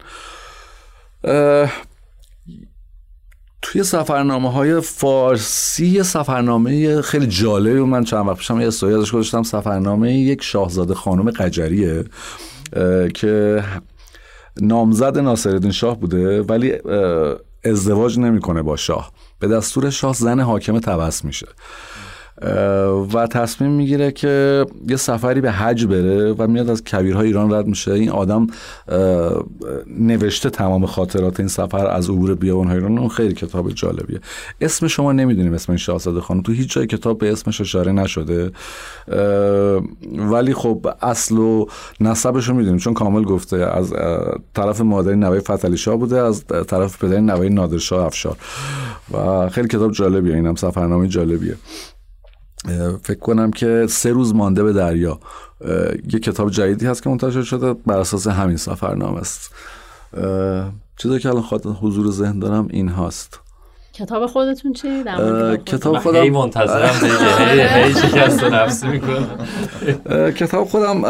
[3.66, 9.12] توی سفرنامه های فارسی سفرنامه خیلی جالبی و من چند وقت پیشم یه استوری ازش
[9.12, 9.42] گذاشتم.
[9.42, 12.04] سفرنامه یک شاهزاده خانم قجریه
[13.14, 13.64] که
[14.60, 16.72] نامزد ناصرالدین شاه بوده ولی
[17.64, 19.12] ازدواج نمی‌کنه با شاه.
[19.38, 21.46] به دستور شاه زن حاکم تبس میشه.
[23.12, 27.66] و تصمیم می‌گیره که یه سفری به حج بره و میاد از کبیرهای ایران رد
[27.66, 27.92] میشه.
[27.92, 28.46] این آدم
[29.98, 32.98] نوشته تمام خاطرات این سفر از عبور بیابانهای ایران.
[32.98, 34.20] اون خیلی کتاب جالبیه.
[34.60, 36.42] اسم شما نمی‌دونیم اسم این شاهزاده خانم.
[36.42, 38.52] تو هیچ جای کتاب به اسمش اشاره نشده.
[40.30, 41.66] ولی خب اصل و
[42.00, 42.78] نسبش رو می‌دونیم.
[42.78, 43.92] چون کامل گفته از
[44.54, 48.36] طرف مادری نوه فتلی شاه بوده از طرف پدری نوه نادرشاه افشار.
[49.12, 50.34] و خیلی کتاب جالبیه.
[50.34, 51.56] اینم سفرنامه جالبیه.
[53.02, 55.18] فکر کنم که سه روز مانده به دریا.
[56.12, 59.54] یه کتاب جدیدی هست که منتشر شده بر اساس همین سفرنامه است.
[60.96, 63.40] چیزی که الان خاطر حضور ذهن دارم این هاست.
[63.92, 65.04] کتاب خودتون چی؟
[65.66, 67.68] کتاب خودم هی منتظرم دیگه.
[67.68, 69.38] هی شکست نفسی می‌کنم.
[70.30, 71.02] کتاب خودم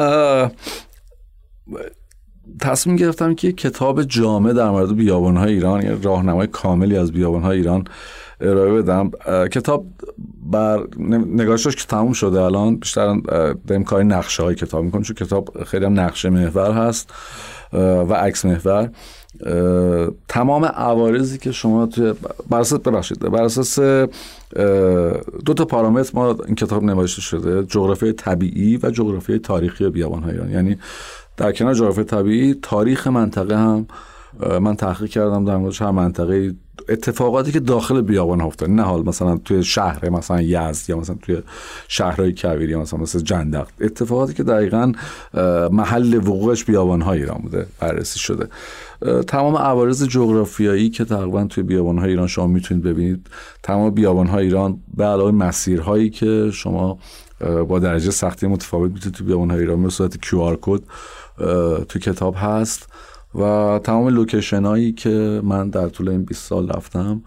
[2.60, 7.84] تصمیم گرفتم که کتاب جامع در مورد بیابانهای ایران یعنی راهنمای کاملی از بیابانهای ایران
[8.40, 9.10] ارائه بدم.
[9.48, 9.86] کتاب
[10.42, 10.86] بر
[11.26, 13.16] نگاهش که تموم شده الان بیشتر
[13.66, 17.14] داریم کاری نقشه های کتاب می‌کنم چون کتاب خیلی هم نقشه محور هست
[17.72, 18.90] و عکس محور.
[20.28, 22.14] تمام عوارضی که شما توی
[22.50, 23.78] بر اساس ببخشید بر اساس
[25.44, 30.32] دو تا پارامتر ما این کتاب نوشته شده جغرافی طبیعی و جغرافی تاریخی بیابان های
[30.32, 30.76] ایران یعنی
[31.36, 33.86] در کنار جغرافی طبیعی تاریخ منطقه هم
[34.60, 36.54] من تحقیق کردم در مورد هر منطقه
[36.88, 38.70] اتفاقاتی که داخل بیابان افتاد.
[38.70, 41.42] نه حال مثلا توی شهر مثلا یزد یا مثلا توی
[41.88, 43.66] شهرهای کویری مثلا مثل جندق.
[43.80, 44.92] اتفاقاتی که دقیقا
[45.70, 48.48] محل وقوعش بیابان های ایران بوده بررسی شده.
[49.26, 53.26] تمام عوارض جغرافیایی که تقریبا توی بیابان های ایران شما می‌تونید ببینید
[53.62, 56.98] تمام بیابان های ایران به علاوه مسیرهایی که شما
[57.68, 60.80] با درجه سختی متفاوت می‌تونید توی بیابان های ایران به صورت QR کد
[61.88, 62.88] توی کتاب هست.
[63.34, 67.22] و تمام لوکیشن هایی که من در طول این 20 سال رفتم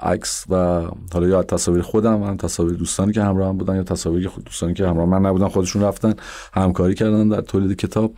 [0.00, 0.82] عکس و
[1.12, 4.86] حالا یا تصاویر خودم هم تصاویر دوستانی که همراه هم بودن یا تصاویر دوستانی که
[4.86, 6.14] همراه من نبودن خودشون رفتن
[6.52, 8.12] همکاری کردن در تولید کتاب.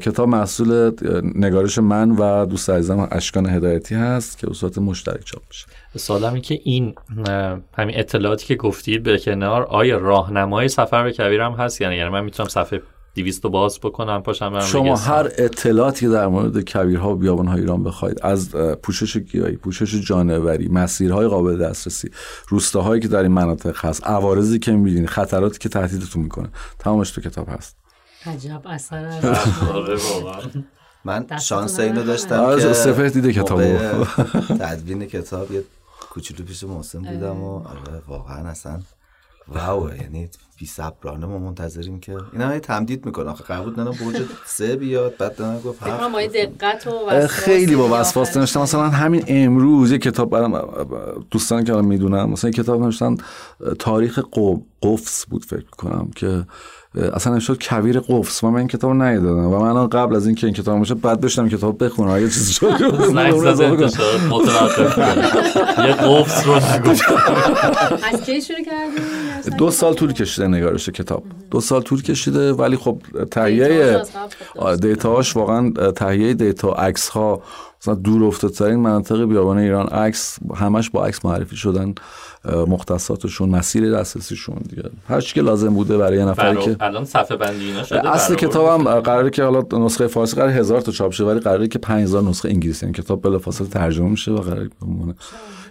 [0.00, 0.90] کتاب محصول
[1.34, 5.66] نگارش من و دوست عزیزم اشکان هدایتی هست که به صورت مشترک چاپ میشه.
[5.96, 6.94] سوالم که این
[7.78, 12.24] همین اطلاعاتی که گفتید به کنار آیا راهنمای سفر به کویر هست؟ یعنی, یعنی من
[12.24, 12.82] می‌تونم صفحه
[13.14, 18.18] 200 باز بکنم پاشم برم شما هر اطلاعاتی در مورد کویرها و بیابانهای ایران بخواید
[18.22, 22.10] از پوشش گیاهی پوشش جانوری مسیرهای قابل دسترسی
[22.48, 26.48] روستاهایی که در این مناطق هست عوارضی که می‌بینید خطراتی که تهدیدتون می‌کنه
[26.78, 27.76] تمامش تو کتاب هست.
[28.26, 29.04] عجب اثر
[29.74, 29.96] آره،
[31.04, 34.04] من شانس اینو داشتم آره، که سفر دیده کتابو.
[34.58, 35.64] تدوین کتاب یه
[36.10, 38.80] کوچولو پیش محسن بودم و آره واقعا اصلا
[39.48, 40.30] واو یعنی
[40.62, 45.16] بی صبرانه ما منتظریم که اینا تمدید می‌کنه آخه قرار بود نه برج سه بیاد
[45.18, 45.84] بعد نه گفت
[46.34, 50.60] دقت و خیلی با وسواس نوشتم مثلا همین امروز یه کتاب برام
[51.30, 53.16] دوستان که الان می‌دونم مثلا یه کتاب نوشتن
[53.78, 54.20] تاریخ
[54.82, 56.44] قفص بود فکر کنم که
[56.94, 60.54] اصلا شد کویر قفص و من این کتاب ندیدم و من قبل از اینکه این
[60.54, 62.20] کتاب باشه بعد داشتم کتاب بخونم.
[62.20, 62.66] یه چیزی شد.
[65.88, 69.21] یه قفص رو از کی شروع کردی؟
[69.58, 71.24] دو سال طول کشیده نگارش کتاب.
[71.50, 72.98] دو سال طول کشیده ولی خب
[73.30, 74.02] تهیه
[74.80, 77.42] دیتاهاش واقعا تهیه دیتا عکس ها
[77.80, 79.86] مثلا دور افتادترین مناطق بیابان ایران.
[79.86, 81.94] عکس همش با عکس معرفی شدن
[82.66, 84.82] مختصاتشون مسیر دسترسیشون دیگه.
[85.08, 88.34] هر چی که لازم بوده برای یه نفری که الان صفحه بندی اینا شده؟ اصل
[88.34, 92.22] کتابم قراره که حالا نسخه فارسی قرار هزار تا چاپ شه ولی قراره که 5000
[92.22, 92.86] نسخه انگلیسی.
[92.86, 95.14] این کتاب بلافاصله ترجمه میشه و قراره به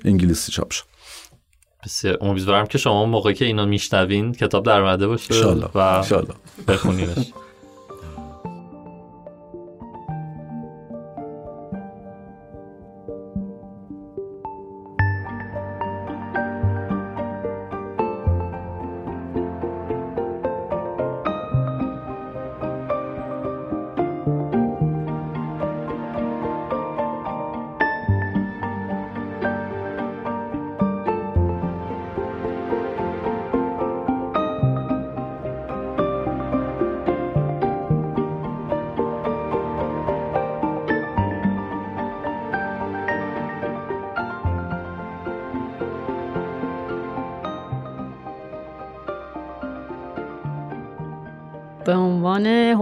[0.06, 0.84] انگلیسی چاپ شه.
[1.84, 5.46] بسیار امیدوارم که شما موقعی که اینا میشنوین کتاب در اومده باشه
[5.76, 6.04] و
[6.68, 7.32] بخونینش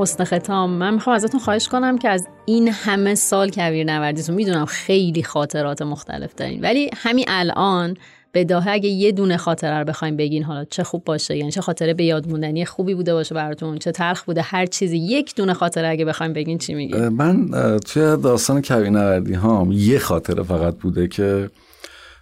[0.02, 0.70] حسن ختام.
[0.70, 5.82] من می‌خوام ازتون خواهش کنم که از این همه سال کویر نوردیتون می‌دونم خیلی خاطرات
[5.82, 7.98] مختلف دارین ولی همین الان
[8.32, 11.62] به داهه اگه یه دونه خاطره رو بخوایم بگین حالا چه خوب باشه یعنی چه
[11.62, 15.54] خاطره به یاد موندنی خوبی بوده باشه براتون چه تلخ بوده هر چیزی یک دونه
[15.54, 17.50] خاطره اگه بخوایم بگین چی میگین؟ من
[17.80, 21.50] توی داستان کویر نوردی هام یه خاطره فقط بوده که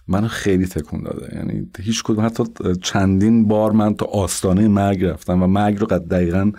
[0.08, 1.36] منو خیلی تکون داده.
[1.36, 2.44] یعنی هیچ کدوم حتی
[2.82, 6.52] چندین بار من تا آستانه مرگ رفتم و مرگ رو دقیقا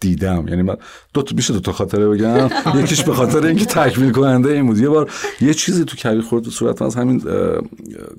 [0.00, 0.48] دیدم.
[0.48, 0.76] یعنی من
[1.14, 2.50] دو تا میشه دو تا خاطره بگم؟
[2.80, 4.78] یکیش به خاطر اینکه تکمیل کننده این بود.
[4.78, 5.10] یه بار
[5.40, 7.18] یه چیزی تو کویر خورد تو صورت از همین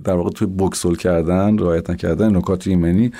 [0.03, 3.11] در واقع توی بوکسل کردن رعایت نکردن نکات ایمنی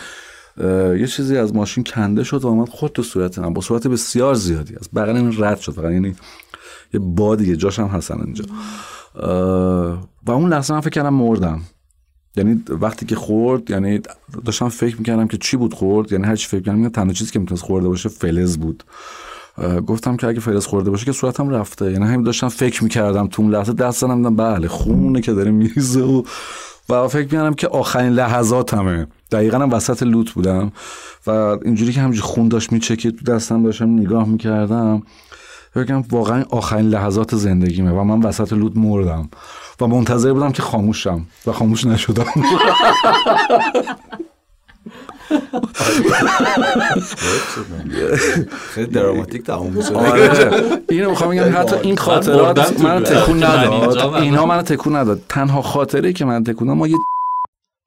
[1.00, 3.54] یه چیزی از ماشین کنده شد و اومد خود تو صورت من.
[3.54, 4.76] با صورت بسیار زیادی.
[4.76, 5.72] از بغل این رد شد.
[5.72, 6.16] فقط یعنی
[6.94, 8.46] یه بادیه جاش هم هستن اینجا.
[10.26, 11.62] و اون لحظه من فکر کردم مردم.
[12.38, 14.02] یعنی وقتی که خورد یعنی
[14.46, 17.40] داشتم فکر می‌کردم که چی بود خورد یعنی هر چی فکر می‌کردم تنها چیزی که
[17.40, 18.84] می‌تونست خورده باشه فلز بود.
[19.88, 21.92] گفتم که اگه فلز خورده باشه که صورتم رفته.
[21.92, 26.02] یعنی همین داشتم فکر می‌کردم تو اون لحظه دست زدم بله خونه که داره میریزه
[26.02, 26.24] و
[26.90, 29.08] و فکر می‌کردم که آخرین لحظاتمه.
[29.32, 30.72] دقیقا هم وسط لوت بودم
[31.28, 35.04] و اینجوری که همجوری خون داشت میچکید تو دستم داشتم نگاه می‌کردم.
[35.78, 39.30] بگم واقعا آخرین لحظات زندگیمه و من وسط لود مردم
[39.82, 42.26] و منتظر بودم که خاموشم و خاموش نشدم.
[48.74, 49.94] خیلی دراماتیک تموم میشه.
[49.94, 50.52] آره.
[50.90, 55.22] اینو می‌خوام بگم حتی این خاطرات تکون من اینجا نداد من- اینها منو تکون نداد.
[55.30, 56.96] تنها خاطره که من تکون داد، ما یه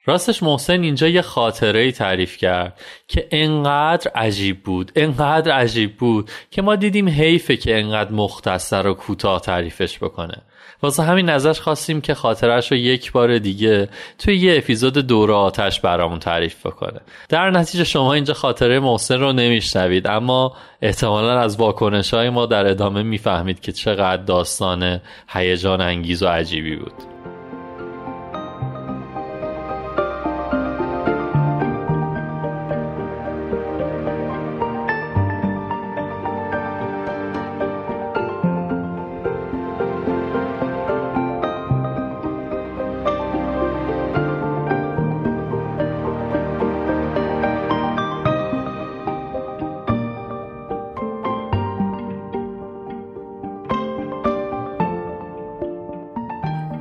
[0.04, 6.30] راستش محسن اینجا یه خاطره ای تعریف کرد که انقدر عجیب بود انقدر عجیب بود
[6.50, 10.42] که ما دیدیم حیفه که انقدر مختصر و کوتاه تعریفش بکنه.
[10.82, 15.80] واسه همین ازش خواستیم که خاطرش رو یک بار دیگه توی یه اپیزود دور آتش
[15.80, 17.00] برامون تعریف بکنه.
[17.28, 22.66] در نتیجه شما اینجا خاطره محسن رو نمیشنوید اما احتمالا از واکنش های ما در
[22.66, 27.19] ادامه می‌فهمید که چقدر داستان هیجان انگیز و عجیبی بود.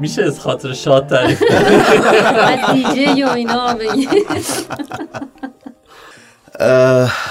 [0.10, 3.78] میشه از خاطر شاد تعریف از دیجی و اینا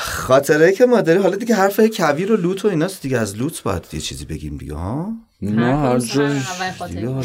[0.00, 3.62] خاطره که ما داریم حالا دیگه حرف کویر و لوت و ایناست دیگه از لوت
[3.62, 6.38] باید یه چیزی بگیم دیگه ها؟ نه هر جای
[6.78, 7.22] حالا.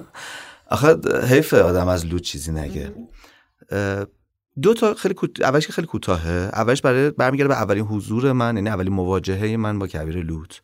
[0.70, 0.96] آخه
[1.28, 2.92] حیف آدم از لوت چیزی نگه.
[4.62, 5.42] دو تا خیلی کوت...
[5.42, 6.50] اولش که خیلی کوتاهه.
[6.52, 10.62] اولش برای برمیگرده به اولین حضور من یعنی اولین مواجهه من با کویر لوت.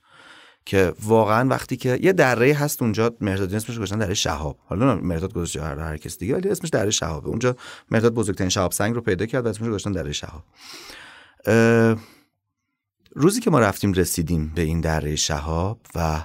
[0.67, 4.59] که واقعا وقتی که یه دره هست اونجا مرداد اسمش گذاشتن دره شهاب.
[4.67, 7.29] حالا مرداد گذاشته هر هر کس دیگه ولی اسمش دره شهابه.
[7.29, 7.57] اونجا
[7.91, 10.45] مرداد بزرگترین شهاب سنگ رو پیدا کرد و اسمش گذاشتن دره شهاب.
[13.15, 16.25] روزی که ما رفتیم رسیدیم به این دره شهاب و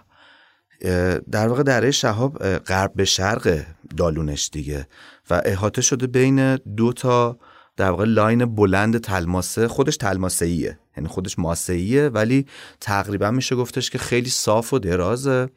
[1.32, 3.66] در واقع دره شهاب غرب به شرق
[3.98, 4.88] دالونش دیگه
[5.30, 7.40] و احاطه شده بین دو تا
[7.80, 12.46] در واقع لاین بلند تلماسه خودش تلماسه ایه یعنی خودش ماسه ایه ولی
[12.82, 15.50] تقریبا میشه گفتش که خیلی صاف و درازه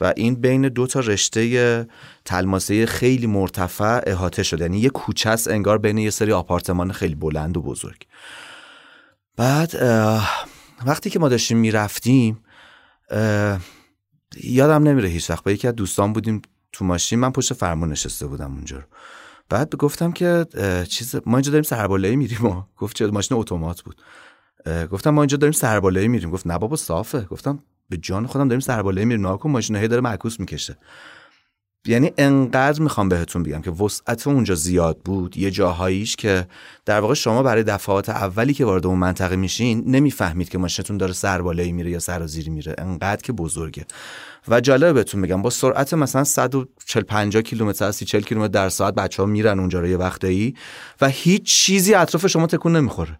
[0.00, 1.86] و این بین دو تا رشته
[2.24, 4.64] تلماسه خیلی مرتفع احاطه شده.
[4.64, 8.06] یعنی یه کوچه است انگار بین یه سری آپارتمان خیلی بلند و بزرگ.
[9.36, 9.74] بعد
[10.86, 12.44] وقتی که ما داشتیم می‌رفتیم
[14.42, 16.42] یادم نمیره هیچ وقت با یکی از دوستان بودیم
[16.72, 17.18] تو ماشین.
[17.18, 18.84] من پشت فرمون نشسته بودم اونجا رو.
[19.48, 20.46] بعد گفتم که
[20.88, 22.44] چیز ما اینجا داریم سربالایی میریم.
[22.46, 24.02] و گفت چه ماشین اتومات بود.
[24.92, 26.30] گفتم ما اینجا داریم سربالایی میریم.
[26.30, 27.20] گفت نه بابا صافه.
[27.20, 27.58] گفتم
[27.88, 29.22] به جان خودم داریم سربالایی میریم.
[29.22, 30.76] ناکن ماشین هی داره معکوس می‌کشه.
[31.88, 36.46] یعنی انقدر می‌خوام بهتون بگم که وسعت اونجا زیاد بود یه جاهاییش که
[36.84, 41.12] در واقع شما برای دفعات اولی که وارد اون منطقه میشین نمی‌فهمید که ماشینتون داره
[41.12, 42.74] سربالایی میره یا سرازیری میره.
[42.78, 43.84] انقدر که بزرگه.
[44.48, 48.94] و جالبه بهتون بگم با سرعت مثلا 140 50 کیلومتر از 40 کیلومتر در ساعت
[48.94, 50.54] بچه ها میرن اونجا رو یه وقتایی
[51.00, 53.18] و هیچ چیزی اطراف شما تکون نمی‌خوره.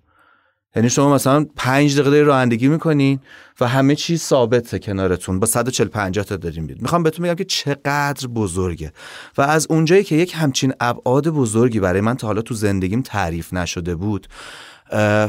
[0.76, 3.20] یعنی شما مثلا پنج دقیقه داری رانندگی می‌کنین
[3.60, 5.40] و همه چیز ثابته کنارتون.
[5.40, 8.92] با 140 50 تا داریم میرید می‌خوام بهتون بگم که چقدر بزرگه.
[9.38, 13.52] و از اونجایی که یک همچین ابعاد بزرگی برای من تا حالا تو زندگیم تعریف
[13.52, 14.26] نشده بود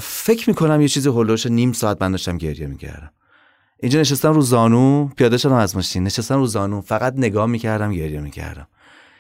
[0.01, 3.11] فکر می‌کنم یه چیزی هولوش نیم ساعت من داشتم گریه می‌کردم.
[3.79, 6.03] اینجا نشستم رو زانو پیاده شدم از ماشین.
[6.03, 8.67] نشستم رو زانو فقط نگاه می‌کردم گریه می‌کردم.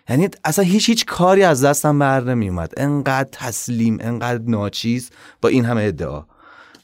[0.09, 2.73] یعنی اصلا هیچ هیچ کاری از دستم بر نمیومد.
[2.77, 5.09] انقدر تسلیم انقدر ناچیز
[5.41, 6.25] با این همه ادعا.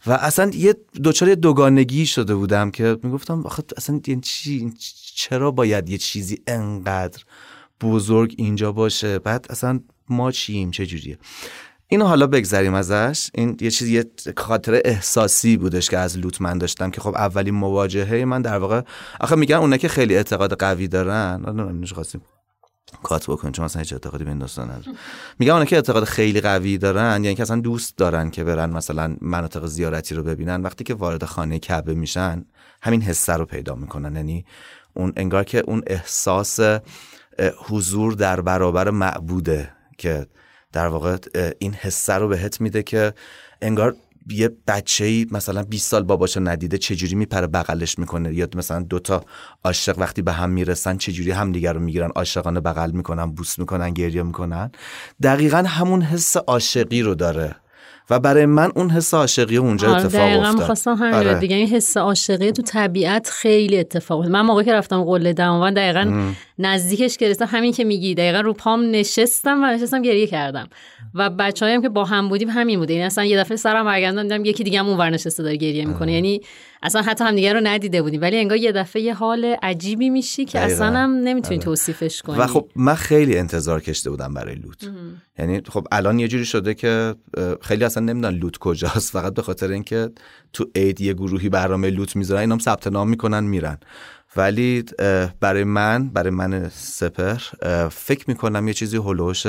[0.07, 4.73] و اصلا یه دوچار دوگانگی شده بودم که می‌گفتم آخه اصلا این چی
[5.15, 7.23] چرا باید یه چیزی انقدر
[7.81, 9.79] بزرگ اینجا باشه؟ بعد اصلا
[10.09, 11.17] ما چیم؟ چه جوریه؟
[11.87, 13.29] اینو حالا بگذریم ازش.
[13.33, 14.05] این یه چیز یه
[14.37, 18.81] خاطره احساسی بودش که از لوت من داشتم که خب اولین مواجهه من در واقع
[19.19, 21.41] آخه میگن اونا که خیلی اعتقاد قوی دارن.
[21.45, 22.21] حالا نمی‌دونم خواستیم.
[23.03, 24.95] کات بکن چون اصلا هیچ اعتقادی به این داستان ندارم
[25.39, 29.15] میگم اونا که اعتقاد خیلی قوی دارن یعنی که اصلا دوست دارن که برن مثلا
[29.21, 30.61] مناطق زیارتی رو ببینن.
[30.61, 32.45] وقتی که وارد خانه کعبه میشن
[32.81, 34.15] همین حسه رو پیدا می‌کنن.
[34.15, 34.45] یعنی
[34.93, 36.59] اون انگار که اون احساس
[37.67, 40.27] حضور در برابر معبوده که
[40.71, 41.17] در واقع
[41.59, 43.13] این حسه رو بهت میده که
[43.61, 43.95] انگار
[44.29, 49.25] یه بچه ای مثلا 20 سال باباشو ندیده چجوری میپره بغلش می‌کنه؟ یا مثلا دوتا
[49.63, 54.23] عاشق وقتی به هم می‌رسن چجوری همدیگر رو می‌گیرن؟ عاشقانه بغل می‌کنن بوس می‌کنن گریه
[54.23, 54.71] می‌کنن؟
[55.23, 57.55] دقیقا همون حس عاشقی رو داره.
[58.09, 60.59] و برای من اون حس عاشقی اونجا آره اتفاق دقیقا افتاد.
[60.59, 61.39] می‌خواستم همین آره.
[61.39, 64.33] دیگه این حس عاشقی تو طبیعت خیلی اتفاق افتاد.
[64.33, 68.53] من موقعی که رفتم قله دماوند دقیقا نزدیکش که رسیدم همین که میگی دقیقا رو
[68.53, 70.69] پام نشستم و نشستم گریه کردم.
[71.15, 72.93] و بچه‌هایم که با هم بودیم همین بوده.
[72.93, 76.13] یعنی اصلا یه دفعه سرم برگردوندم دیدم یکی دیگه هم اونور نشسته داره گریه می‌کنه.
[76.13, 76.41] یعنی
[76.83, 78.21] اصلا حتی هم دیگه رو ندیده بودیم.
[78.21, 80.73] ولی انگار یه دفعه یه حال عجیبی میشی که دقیقاً.
[80.73, 81.65] اصلا هم نمی‌تونی آره.
[81.65, 82.39] توصیفش کنی.
[82.39, 84.89] و خب من خیلی انتظار کشته بودم برای لوت.
[85.39, 87.15] یعنی خب الان یه جوری شده که
[87.61, 89.11] خیلی اصلا نمی‌دونن لوت کجاست.
[89.11, 90.09] فقط به خاطر اینکه
[90.53, 93.77] تو عید یه گروهی برنامه لوت می‌ذارن اینام ثبت نام می‌کنن میرن.
[94.37, 94.83] ولی
[95.39, 97.37] برای من برای من سپر
[97.91, 99.43] فکر می‌کنم یه چیزی هلوش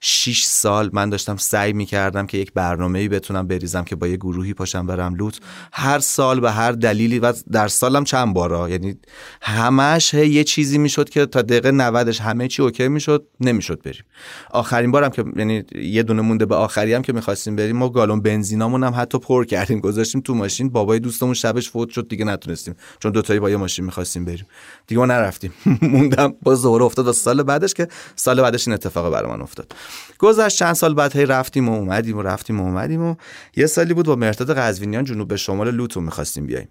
[0.00, 4.54] 6 سال من داشتم سعی می‌کردم که یک برنامه‌ای بتونم بریزم که با یه گروهی
[4.54, 5.40] پاشم برم لوت.
[5.72, 8.70] هر سال به هر دلیلی و در سالم چند بارا.
[8.70, 8.96] یعنی
[9.42, 14.04] همش یه چیزی می‌شد که تا دقیقه 90 همه چی اوکی می‌شد نمی‌شد بریم.
[14.50, 18.20] آخرین بارم که یعنی یه دونه مونده به آخری هم که می‌خواستیم بریم ما گالون
[18.20, 20.68] بنزینامون هم حتی پر کردیم گذاشتیم تو ماشین.
[20.68, 22.74] بابای دوستمون شبش فوت شد دیگه نتونستیم.
[22.98, 24.46] چون دوتایی با یه ماشین می‌خواستیم بریم.
[24.86, 25.52] دیگه ما نرفتیم.
[25.82, 26.34] موندم.
[26.42, 29.72] باز دوباره افتاد و سال بعدش که سال بعدش این اتفاق برای من افتاد.
[30.18, 33.14] گذشت چند سال بعد هی رفتیم و اومدیم و رفتیم و اومدیم و
[33.56, 36.68] یه سالی بود با مرتاد قزوینیان جنوب به شمال لوتو می‌خواستیم بیایم.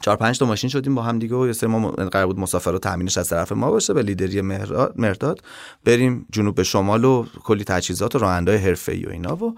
[0.00, 2.70] چهار پنج تا ماشین شدیم با هم دیگه و یه سری ما قرار بود مسافر
[2.70, 4.40] و تامینش از طرف ما باشه به لیدری
[4.96, 5.40] مرداد
[5.84, 9.54] بریم جنوب به شمال و کلی تجهیزات و رانندهای حرفه‌ای و اینا و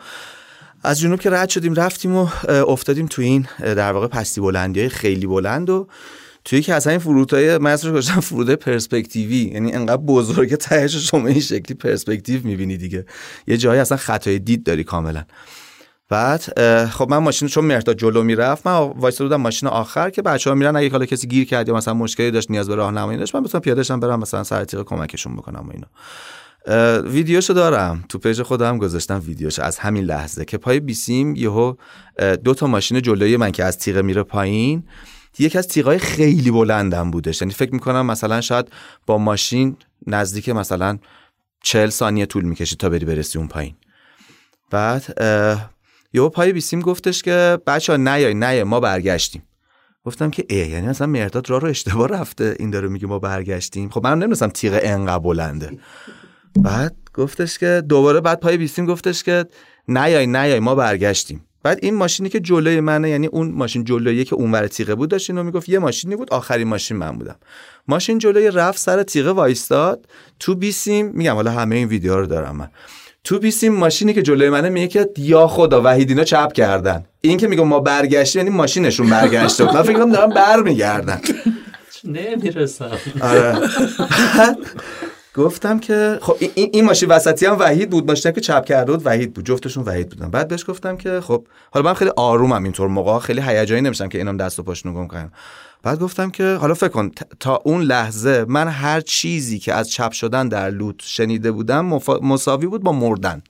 [0.82, 4.88] از جنوب که رد شدیم رفتیم و افتادیم تو این در واقع پستی بلندی های
[4.88, 5.88] خیلی بلند و
[6.46, 9.50] توی که اصلا این فرودهای من اسمش فرود پرسپکتیوی.
[9.54, 13.06] یعنی انقدر بزرگه تهش شما این شکلی پرسپکتیو می‌بینی دیگه.
[13.46, 15.24] یه جایی اصلا خطای دید داری کاملا.
[16.08, 20.50] بعد خب من ماشین چون مرداد جلو می‌رفت من وایساده بودم ماشین آخر که بچه
[20.50, 23.34] ها میرن اگه حالا کسی گیر کرد یا مثلا مشکلی داشت نیاز به راهنمایی داشت
[23.34, 25.86] من بتونم پیاده شم برم مثلا سر تیغ کمکشون بکنم و اینا.
[27.02, 28.04] ویدیوشو دارم.
[28.08, 31.74] تو page خودم گذاشتم ویدیوشو از همین لحظه که پای بیسیم یهو
[32.44, 34.82] دو تا ماشین جلوی من که از تیغه میره پایین
[35.38, 37.42] یکی از تیغای خیلی بلندم بودش.
[37.42, 38.72] یعنی فکر می‌کنم مثلا شاید
[39.06, 39.76] با ماشین
[40.06, 40.98] نزدیک مثلا
[41.62, 43.74] چهل ثانیه طول می‌کشید تا بری برسی اون پایین.
[44.70, 45.20] بعد
[46.12, 49.42] یهو پای بیسیم گفتش که بچه ها نیای نیای ما برگشتیم.
[50.04, 52.56] گفتم که ای یعنی مثلا مرداد راه رو اشتباه رفته.
[52.58, 53.90] این داره میگه ما برگشتیم.
[53.90, 55.78] خب من نمی‌دونستم تیغ انقدر بلنده.
[56.56, 59.44] بعد گفتش که دوباره بعد پای بیستیم گفتش که
[59.88, 61.45] نیای نیای ما برگشتیم.
[61.66, 65.30] بعد این ماشینی که جلوی منه یعنی اون ماشین جلویی که اونور تیغه بود داشت
[65.30, 67.36] اینو می‌گفت یه ماشینی بود آخرین ماشین من بودم.
[67.88, 70.06] ماشین جلوی رفت سر تیغه وایستاد.
[70.40, 72.70] تو بیسیم میگم حالا همه این ویدیو رو دارم من.
[73.24, 77.04] تو بیسیم ماشینی که جلوی منه میگه که یا خدا وحیدینا چپ کردن.
[77.20, 79.74] این که میگه ما برگشتیم یعنی ماشینشون برگشته بود.
[79.74, 81.20] من فکر کنم دارم برمیگردن.
[82.04, 82.90] نمی‌رسم.
[83.20, 83.58] آره.
[85.36, 88.08] گفتم که خب این- این, ماشین وسطی هم وحید بود.
[88.10, 89.44] ماشینی که چپ کرده بود وحید بود.
[89.46, 90.30] جفتشون وحید بودن.
[90.30, 93.18] بعد بهش گفتم که خب حالا من خیلی آرومم اینطور موقع.
[93.18, 95.32] خیلی هیجانی نمیشم که اینم دست و پاش نگم کنم
[95.82, 97.10] بعد گفتم که حالا فکر کن
[97.40, 102.22] تا اون لحظه من هر چیزی که از چپ شدن در لوت شنیده بودم مفا-
[102.22, 103.42] مساوی بود با مردن.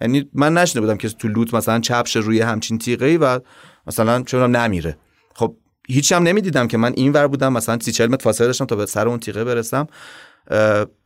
[0.00, 3.40] یعنی من نشنیده بودم که تو لوت مثلا چپ شه روی همچین تیغه‌ای و
[3.86, 4.96] مثلا چون نمیره.
[5.34, 5.54] خب
[5.88, 7.52] هیچ هم نمی‌دیدم که من این ور بودم.
[7.52, 9.86] مثلا 30 40 متر فاصله داشتم تا به سر اون تیغه برسم.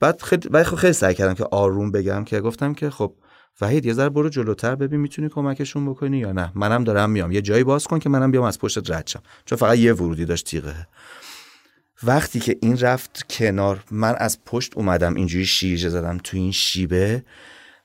[0.01, 3.15] بعد خیلی خب خیلی سعی کردم که آروم بگم که گفتم که خب
[3.61, 6.53] وحید یه ذره برو جلوتر ببین می‌تونی کمکشون بکنی یا نه.
[6.55, 7.33] منم دارم میام.
[7.33, 9.23] یه جایی باز کن که منم بیام از پشت رد شم.
[9.45, 10.87] چون فقط یه ورودی داشت تیغه.
[12.03, 17.25] وقتی که این رفت کنار من از پشت اومدم اینجوری شیرجه زدم تو این شیبه.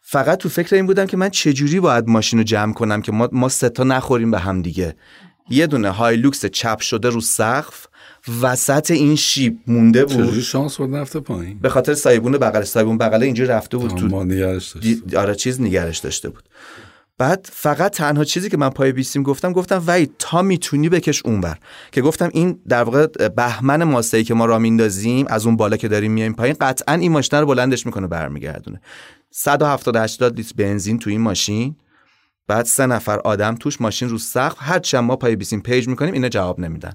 [0.02, 3.30] فقط تو فکر این بودم که من چجوری باید ماشین رو جمع کنم که ما,
[3.32, 4.95] ما ستا نخوریم به هم دیگه.
[5.49, 7.88] یه دونه هایلوکس چپ شده رو سقف.
[8.41, 10.14] وسط این شیب مونده بود.
[10.14, 14.23] چجوری شانس بود نیفته پایین؟ به خاطر سایبون بغل سایبون بغل اینجوری رفته بود تو
[14.24, 16.43] نگهش دی- آره چیز نگهش داشته بود.
[17.18, 21.57] بعد فقط تنها چیزی که من پای بیسیم گفتم گفتم وای تا می‌تونی بکش اونور.
[21.91, 25.88] که گفتم این در واقع بهمن ماسه‌ای که ما راه میندازیم از اون بالا که
[25.88, 28.81] داریم میایم پایین قطعا این ماشین رو بلندش می‌کنه برمیگردونه.
[29.31, 31.76] 170 80 لیتر بنزین تو این ماشین.
[32.47, 36.14] بعد سه نفر آدم توش ماشین رو سقف هر چند ما پای بیسیم page می‌کنیم
[36.14, 36.93] اینا جواب نمیدن.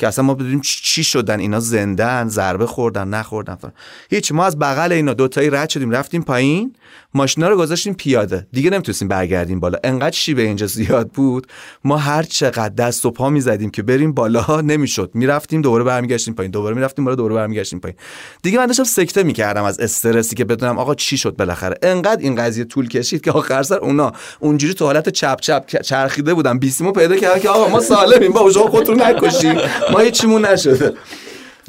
[0.00, 1.40] که اصلا ما بدونیم چی شدن.
[1.40, 3.54] اینا زندن ضربه خوردن نخوردن.
[3.54, 3.72] فلان.
[4.10, 6.74] هیچ ما از بغل اینا دوتایی رد شدیم رفتیم پایین.
[7.14, 8.46] ماشینا رو گذاشتیم پیاده.
[8.52, 9.78] دیگه نمی‌تونستیم برگردیم بالا.
[9.84, 11.46] انقدر شیبه اینجا زیاد بود.
[11.84, 15.10] ما هر چقدر دست و پا می‌زدیم که بریم بالا نمی‌شد.
[15.14, 16.50] می‌رفتیم دوباره برمیگشتیم پایین.
[16.50, 17.98] دوباره می‌رفتیم بالا دوباره برمیگشتیم پایین.
[18.42, 21.76] دیگه من داشتم سکته می‌کردم از استرسی که بدونم آقا چی شد بالاخره.
[21.82, 26.34] انقدر این قضیه طول کشید که آخر سر اونا اونجوری تو حالت چپ چپ چرخیده
[26.34, 26.58] بودن.
[26.58, 29.58] بیسیمو پیدا کردن که آقا ما سالمیم بابا شما خودتون نکشید
[29.92, 30.92] ما هیچیمون نشده.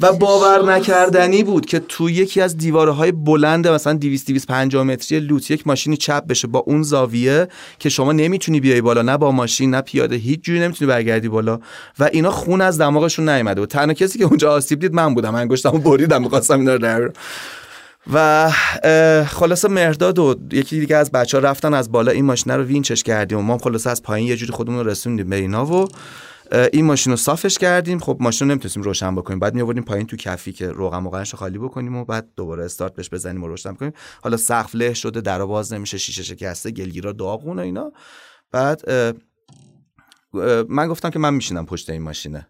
[0.00, 5.20] و باور نکردنی بود که تو یکی از دیواره های بلند مثلا 200 250 متری
[5.20, 9.30] لوت یک ماشینی چپ بشه با اون زاویه که شما نمی‌تونی بیای بالا نه با
[9.30, 11.60] ماشین نه پیاده هیچ جوری نمی‌تونی برگردی بالا.
[11.98, 13.70] و اینا خون از دماغشون نیومده بود.
[13.70, 15.34] تنها کسی که اونجا آسیب دید من بودم.
[15.34, 17.12] انگشتمو بریدم می‌خواستم اینا رو
[18.12, 18.50] و
[19.26, 22.12] خلاصه مرداد و یکی دیگه از بچه ها رفتن از بالا.
[22.12, 25.28] این ماشین رو وینچش کردیم و ما خلاصه از پایین یه جوری خودمون رو رسوندیم
[25.28, 25.88] به اینا و
[26.72, 27.98] این ماشین رو صافش کردیم.
[27.98, 29.38] خب ماشین رو نمی‌تونستیم روشن بکنیم.
[29.38, 33.08] بعد می پایین تو کفی که روغن و خالی بکنیم و بعد دوباره استارت بهش
[33.08, 33.92] بزنیم و روشن کنیم.
[34.22, 37.92] حالا سقف له شده در باز نمیشه شیشه شکسته گلگیرا داغون و اینا.
[38.50, 38.82] بعد
[40.68, 42.48] من گفتم که من میشینم پشت این ماشینه.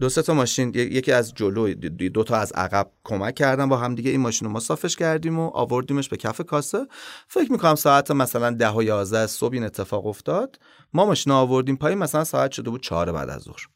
[0.00, 3.94] دو سه تا ماشین یکی از جلو دو تا از عقب کمک کردن با هم
[3.94, 6.86] دیگه این ماشین رو ما صافش کردیم و آوردیمش به کف کاسه.
[7.28, 10.58] فکر می‌کنم ساعت مثلا ده و یازده صبح این اتفاق افتاد.
[10.92, 13.66] ما ماشین آوردیم پایین مثلا ساعت شده بود چهار بعد از ظهر.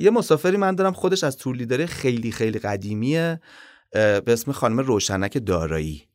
[0.00, 3.40] یه مسافری من دارم خودش از تور لیدره خیلی خیلی قدیمیه.
[3.92, 6.08] به اسم خانم روشنک دارایی.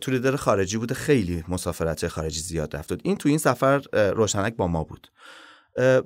[0.00, 2.92] تور لیدر خارجی بوده خیلی مسافرت خارجی زیاد رفت.
[3.02, 5.06] این تو این سفر روشنک با ما بود.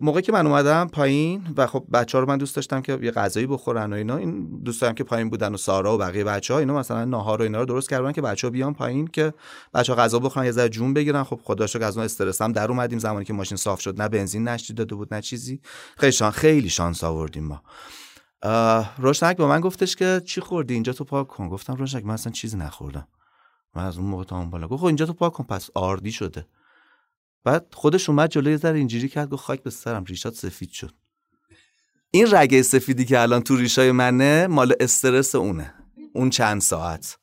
[0.01, 3.11] موقعی که من اومدم پایین و خب بچه ها رو من دوست داشتم که یه
[3.11, 6.55] غذایی بخورن و اینا این دوست دارم که پایین بودن و سارا و بقیه بچه
[6.55, 9.35] ها اینا مثلا ناهار و اینا رو درست کردن که بچه ها بیان پایین که
[9.75, 11.23] بچه ها غذا بخورن یه ذره جون بگیرن.
[11.23, 12.99] خب خدا شکر از اون استرس هم در اومدیم.
[12.99, 15.61] زمانی که ماشین صاف شد نه بنزین نشتی داده بود نه چیزی.
[15.97, 17.63] خیلی شان خیلی شانس آوردیم ما.
[18.99, 21.49] روشنک با من گفتش که چی خوردی؟ اینجا تو پاک کن.
[21.49, 23.09] گفتم روشنک من اصلا چیزی نخوردم.
[23.75, 26.13] من از اون موقع تا اون بالا گفت خب اینجا تو پاک کن پس آردی
[26.13, 26.47] شده.
[27.45, 30.95] بعد خودش اومد جلوی ذره اینجوری کرد گفت خاک به سرم ریشات سفید شد.
[32.11, 35.75] این رگه سفیدی که الان تو ریشای منه مال استرس اونه.
[36.15, 37.19] اون چند ساعت.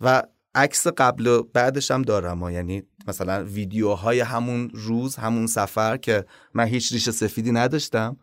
[0.00, 0.22] و
[0.54, 6.24] عکس قبل و بعدش هم دارم یعنی مثلا ویدیوهای همون روز همون سفر که
[6.54, 8.16] من هیچ ریش سفیدی نداشتم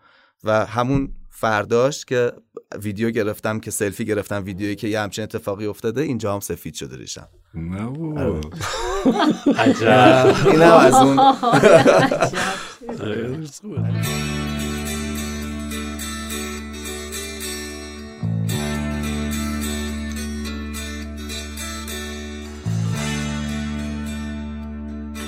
[0.44, 2.31] و همون فرداش که
[2.81, 6.97] ویدیو گرفتم که سلفی گرفتم ویدیویی که یه همچین اتفاقی افتاده اینجا هم سفید شده
[6.97, 7.27] ریشم.
[7.53, 8.41] نه.
[9.57, 10.35] عجب.
[10.51, 11.19] این از اون.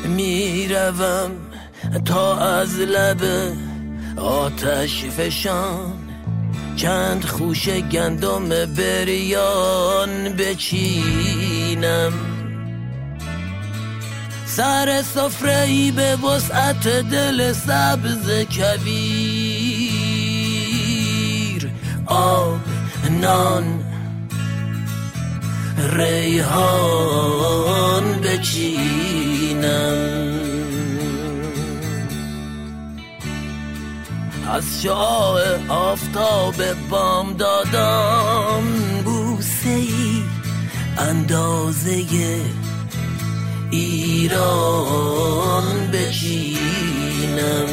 [0.07, 1.31] می‌روم
[2.05, 3.21] تا از لب
[4.17, 5.93] آتش فشان
[6.75, 12.13] چند خوش گندم بریان بچینم.
[14.45, 19.27] سر سفره ای به وسعت دل سبز کویر.
[22.05, 22.59] آب
[23.21, 23.83] نان.
[25.93, 27.23] ریحان
[28.21, 29.57] بچینم.
[34.51, 36.55] از شعاع آفتاب
[36.89, 38.63] بام دادم.
[39.05, 40.23] بوسه ای
[40.97, 42.05] اندازه
[43.71, 44.83] ایران
[45.93, 47.67] بشینم.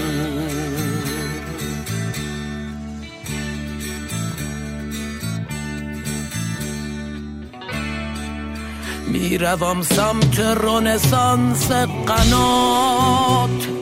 [9.07, 11.71] می‌روم سمت رونسانس
[12.07, 13.74] قنات.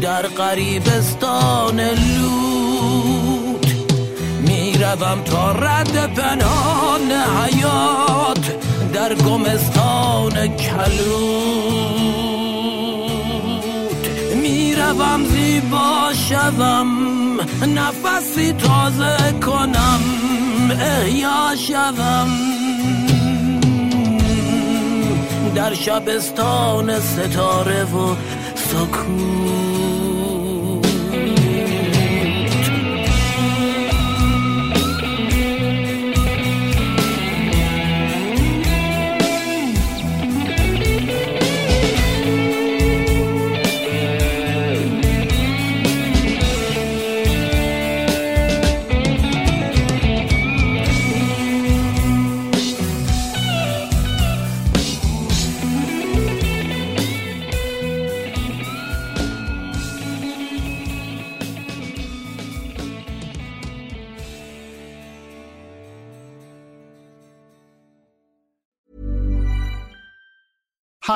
[0.00, 3.66] در قریبستان لوت
[4.40, 8.58] می‌روم تا رد پنهان حیات
[8.92, 11.90] در گمستان کلوت
[14.42, 16.86] می‌روم زیبا شوم
[17.62, 20.00] نفسی تازه کنم
[20.80, 22.28] احیا شوم.
[25.54, 28.14] در شبستان ستاره و
[28.54, 29.79] سکوت